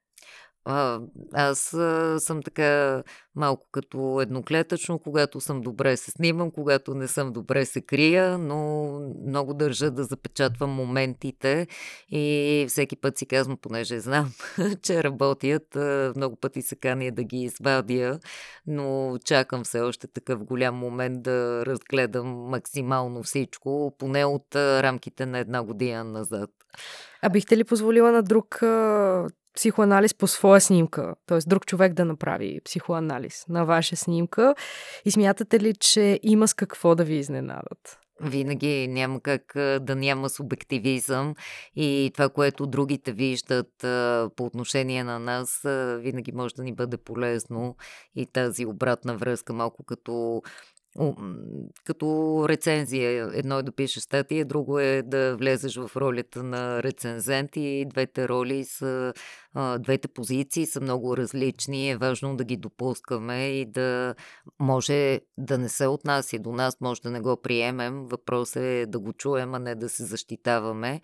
А, 0.65 1.01
аз 1.33 1.75
а, 1.75 2.21
съм 2.21 2.43
така 2.43 3.03
малко 3.35 3.69
като 3.73 4.21
едноклетъчно, 4.21 4.99
когато 4.99 5.41
съм 5.41 5.61
добре 5.61 5.97
се 5.97 6.11
снимам, 6.11 6.51
когато 6.51 6.95
не 6.95 7.09
съм 7.09 7.33
добре 7.33 7.65
се 7.65 7.81
крия, 7.81 8.39
но 8.39 8.85
много 9.27 9.55
държа 9.55 9.91
да 9.91 10.05
запечатвам 10.05 10.71
моментите 10.71 11.67
и 12.09 12.67
всеки 12.69 12.97
път 12.97 13.19
си 13.19 13.27
казвам, 13.27 13.57
понеже 13.57 14.01
знам, 14.01 14.33
че 14.83 15.05
работят, 15.05 15.77
много 16.17 16.37
пъти 16.37 16.63
се 16.63 16.77
кания 16.77 17.13
да 17.13 17.23
ги 17.25 17.37
извадя, 17.37 18.19
но 18.67 19.19
чакам 19.25 19.65
все 19.65 19.81
още 19.81 20.07
такъв 20.07 20.45
голям 20.45 20.75
момент 20.75 21.23
да 21.23 21.67
разгледам 21.67 22.27
максимално 22.27 23.23
всичко, 23.23 23.95
поне 23.99 24.25
от 24.25 24.57
рамките 24.57 25.27
на 25.27 25.39
една 25.39 25.63
година 25.63 26.05
назад. 26.05 26.51
А 27.23 27.29
бихте 27.29 27.57
ли 27.57 27.65
позволила 27.65 28.13
на 28.13 28.23
друг 28.23 28.63
психоанализ 29.55 30.15
по 30.15 30.27
своя 30.27 30.61
снимка, 30.61 31.15
т.е. 31.27 31.39
друг 31.47 31.67
човек 31.67 31.93
да 31.93 32.05
направи 32.05 32.61
психоанализ 32.65 33.45
на 33.49 33.65
ваша 33.65 33.97
снимка 33.97 34.55
и 35.05 35.11
смятате 35.11 35.61
ли, 35.61 35.75
че 35.75 36.21
има 36.23 36.49
с 36.49 36.55
какво 36.55 36.95
да 36.95 37.05
ви 37.05 37.15
изненадат? 37.15 37.99
Винаги 38.21 38.89
няма 38.89 39.21
как 39.21 39.53
да 39.81 39.97
няма 39.97 40.29
субективизъм 40.29 41.35
и 41.77 42.11
това, 42.15 42.29
което 42.29 42.67
другите 42.67 43.13
виждат 43.13 43.71
по 44.37 44.45
отношение 44.45 45.05
на 45.05 45.19
нас, 45.19 45.61
винаги 45.99 46.33
може 46.33 46.55
да 46.55 46.63
ни 46.63 46.75
бъде 46.75 46.97
полезно 46.97 47.77
и 48.17 48.27
тази 48.27 48.67
обратна 48.67 49.17
връзка, 49.17 49.53
малко 49.53 49.85
като 49.85 50.43
като 51.85 52.47
рецензия. 52.49 53.31
Едно 53.35 53.59
е 53.59 53.63
да 53.63 53.73
пишеш 53.73 54.03
статия, 54.03 54.45
друго 54.45 54.79
е 54.79 55.03
да 55.03 55.37
влезеш 55.37 55.77
в 55.77 55.91
ролята 55.97 56.43
на 56.43 56.83
рецензент 56.83 57.51
и 57.57 57.87
двете 57.91 58.29
роли 58.29 58.65
са, 58.65 59.13
двете 59.79 60.09
позиции 60.09 60.67
са 60.67 60.81
много 60.81 61.17
различни. 61.17 61.91
Е 61.91 61.97
важно 61.97 62.37
да 62.37 62.45
ги 62.45 62.57
допускаме 62.57 63.47
и 63.47 63.67
да 63.67 64.15
може 64.59 65.21
да 65.39 65.59
не 65.59 65.69
се 65.69 65.87
отнася 65.87 66.39
до 66.39 66.53
нас, 66.53 66.81
може 66.81 67.03
да 67.03 67.11
не 67.11 67.21
го 67.21 67.37
приемем. 67.37 68.07
Въпрос 68.07 68.57
е 68.57 68.87
да 68.89 68.99
го 68.99 69.13
чуем, 69.13 69.55
а 69.55 69.59
не 69.59 69.75
да 69.75 69.89
се 69.89 70.05
защитаваме. 70.05 71.01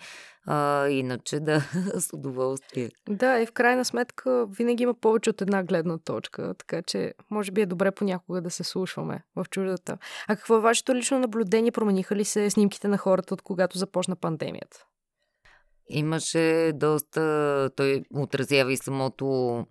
А, 0.46 0.88
иначе 0.88 1.40
да, 1.40 1.60
с 1.98 2.12
удоволствие. 2.12 2.90
Да, 3.08 3.40
и 3.40 3.46
в 3.46 3.52
крайна 3.52 3.84
сметка 3.84 4.46
винаги 4.46 4.82
има 4.82 4.94
повече 4.94 5.30
от 5.30 5.42
една 5.42 5.62
гледна 5.62 5.98
точка, 5.98 6.54
така 6.58 6.82
че 6.82 7.14
може 7.30 7.52
би 7.52 7.60
е 7.60 7.66
добре 7.66 7.90
понякога 7.90 8.40
да 8.40 8.50
се 8.50 8.64
слушваме 8.64 9.22
в 9.36 9.46
чуждата. 9.50 9.98
А 10.28 10.36
какво 10.36 10.56
е 10.56 10.60
вашето 10.60 10.94
лично 10.94 11.18
наблюдение? 11.18 11.72
Промениха 11.72 12.16
ли 12.16 12.24
се 12.24 12.50
снимките 12.50 12.88
на 12.88 12.98
хората 12.98 13.34
от 13.34 13.42
когато 13.42 13.78
започна 13.78 14.16
пандемията? 14.16 14.86
Имаше 15.90 16.72
доста... 16.74 17.70
Той 17.76 18.02
отразява 18.14 18.72
и 18.72 18.76
самото... 18.76 19.66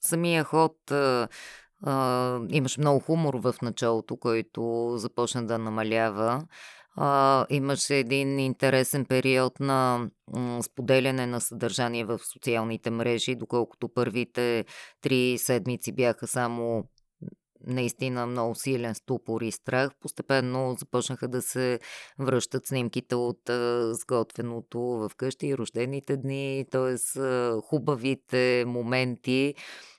Самия 0.00 0.44
ход... 0.44 0.76
Uh, 0.90 2.46
имаше 2.50 2.80
много 2.80 3.00
хумор 3.00 3.34
в 3.34 3.54
началото, 3.62 4.16
който 4.16 4.92
започна 4.96 5.46
да 5.46 5.58
намалява. 5.58 6.46
А, 6.96 7.46
имаше 7.50 7.96
един 7.96 8.38
интересен 8.38 9.04
период 9.04 9.60
на 9.60 10.08
споделяне 10.62 11.26
на 11.26 11.40
съдържание 11.40 12.04
в 12.04 12.18
социалните 12.18 12.90
мрежи, 12.90 13.34
доколкото 13.34 13.88
първите 13.88 14.64
три 15.00 15.38
седмици 15.38 15.92
бяха 15.92 16.26
само 16.26 16.84
наистина 17.66 18.26
много 18.26 18.54
силен 18.54 18.94
ступор 18.94 19.40
и 19.40 19.52
страх. 19.52 19.90
Постепенно 20.00 20.76
започнаха 20.78 21.28
да 21.28 21.42
се 21.42 21.80
връщат 22.18 22.66
снимките 22.66 23.14
от 23.14 23.48
а, 23.48 23.94
сготвеното 23.94 24.80
в 24.80 25.10
къщи, 25.16 25.58
рождените 25.58 26.16
дни, 26.16 26.66
т.е. 26.70 27.20
хубавите 27.60 28.64
моменти 28.66 29.54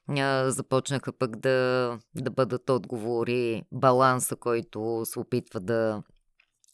а, 0.10 0.52
започнаха 0.52 1.14
пък 1.14 1.36
да, 1.36 2.00
да 2.16 2.32
бъдат 2.32 2.70
отговори, 2.70 3.64
баланса, 3.72 4.36
който 4.36 5.02
се 5.06 5.20
опитва 5.20 5.60
да 5.60 6.04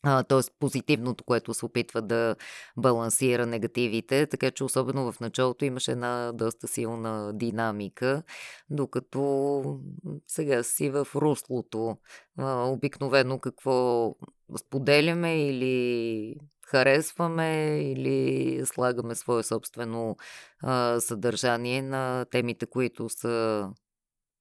т.е. 0.04 0.42
позитивното, 0.60 1.24
което 1.24 1.54
се 1.54 1.66
опитва 1.66 2.02
да 2.02 2.36
балансира 2.78 3.46
негативите, 3.46 4.26
така 4.28 4.52
че 4.52 4.64
особено 4.64 5.12
в 5.12 5.20
началото 5.20 5.66
имаше 5.66 5.92
една 5.92 6.32
доста 6.34 6.68
силна 6.68 7.34
динамика, 7.34 8.24
докато 8.70 9.80
сега 10.28 10.64
си 10.64 10.90
в 10.90 11.08
руслото. 11.16 11.98
Обикновено 12.40 13.40
какво 13.40 14.16
споделяме 14.58 15.48
или 15.48 16.36
харесваме 16.68 17.82
или 17.82 18.62
слагаме 18.66 19.16
свое 19.16 19.44
собствено 19.44 20.18
а, 20.62 21.00
съдържание 21.00 21.82
на 21.82 22.26
темите, 22.32 22.66
които 22.66 23.10
са 23.10 23.70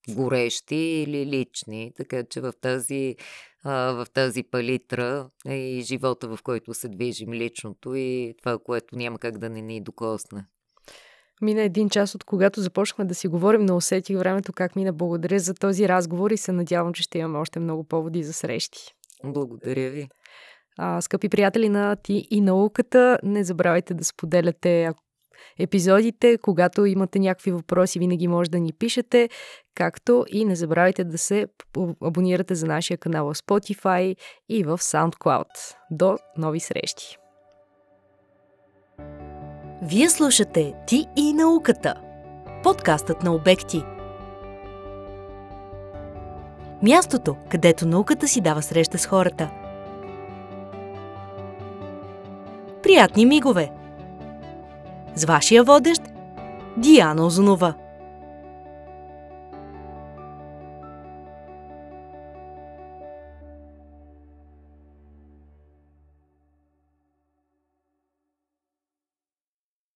горещи 0.08 0.76
или 0.76 1.26
лични, 1.26 1.92
така 1.96 2.24
че 2.24 2.40
в 2.40 2.52
тази, 2.60 3.16
а, 3.64 3.92
в 3.92 4.06
тази 4.14 4.42
палитра 4.42 5.28
е 5.46 5.56
и 5.56 5.80
живота, 5.80 6.28
в 6.28 6.38
който 6.42 6.74
се 6.74 6.88
движим 6.88 7.32
личното 7.32 7.94
и 7.94 8.34
това, 8.38 8.58
което 8.58 8.96
няма 8.96 9.18
как 9.18 9.38
да 9.38 9.50
не 9.50 9.62
ни 9.62 9.80
докосне. 9.80 10.44
Мина 11.42 11.62
един 11.62 11.90
час 11.90 12.14
от 12.14 12.24
когато 12.24 12.60
започнахме 12.60 13.04
да 13.04 13.14
си 13.14 13.28
говорим, 13.28 13.64
но 13.64 13.76
усетих 13.76 14.18
времето 14.18 14.52
как 14.52 14.76
мина. 14.76 14.92
Благодаря 14.92 15.38
за 15.38 15.54
този 15.54 15.88
разговор 15.88 16.30
и 16.30 16.36
се 16.36 16.52
надявам, 16.52 16.92
че 16.92 17.02
ще 17.02 17.18
имаме 17.18 17.38
още 17.38 17.60
много 17.60 17.84
поводи 17.84 18.22
за 18.22 18.32
срещи. 18.32 18.94
Благодаря 19.24 19.90
ви. 19.90 20.08
А, 20.78 21.00
скъпи 21.00 21.28
приятели 21.28 21.68
на 21.68 21.96
Ти 21.96 22.26
и 22.30 22.40
науката, 22.40 23.18
не 23.22 23.44
забравяйте 23.44 23.94
да 23.94 24.04
споделяте, 24.04 24.84
ако 24.84 25.01
епизодите. 25.58 26.38
Когато 26.38 26.86
имате 26.86 27.18
някакви 27.18 27.52
въпроси, 27.52 27.98
винаги 27.98 28.28
може 28.28 28.50
да 28.50 28.60
ни 28.60 28.72
пишете, 28.72 29.28
както 29.74 30.24
и 30.28 30.44
не 30.44 30.56
забравяйте 30.56 31.04
да 31.04 31.18
се 31.18 31.46
абонирате 32.02 32.54
за 32.54 32.66
нашия 32.66 32.98
канал 32.98 33.26
в 33.26 33.36
Spotify 33.36 34.16
и 34.48 34.64
в 34.64 34.78
SoundCloud. 34.78 35.46
До 35.90 36.18
нови 36.38 36.60
срещи! 36.60 37.16
Вие 39.82 40.10
слушате 40.10 40.74
Ти 40.86 41.06
и 41.16 41.32
науката. 41.32 41.94
Подкастът 42.62 43.22
на 43.22 43.34
обекти. 43.34 43.82
Мястото, 46.82 47.36
където 47.50 47.86
науката 47.86 48.28
си 48.28 48.40
дава 48.40 48.62
среща 48.62 48.98
с 48.98 49.06
хората. 49.06 49.50
Приятни 52.82 53.26
мигове! 53.26 53.81
С 55.14 55.24
вашия 55.24 55.62
водещ 55.62 56.00
Диана 56.76 57.26
Озунова. 57.26 57.74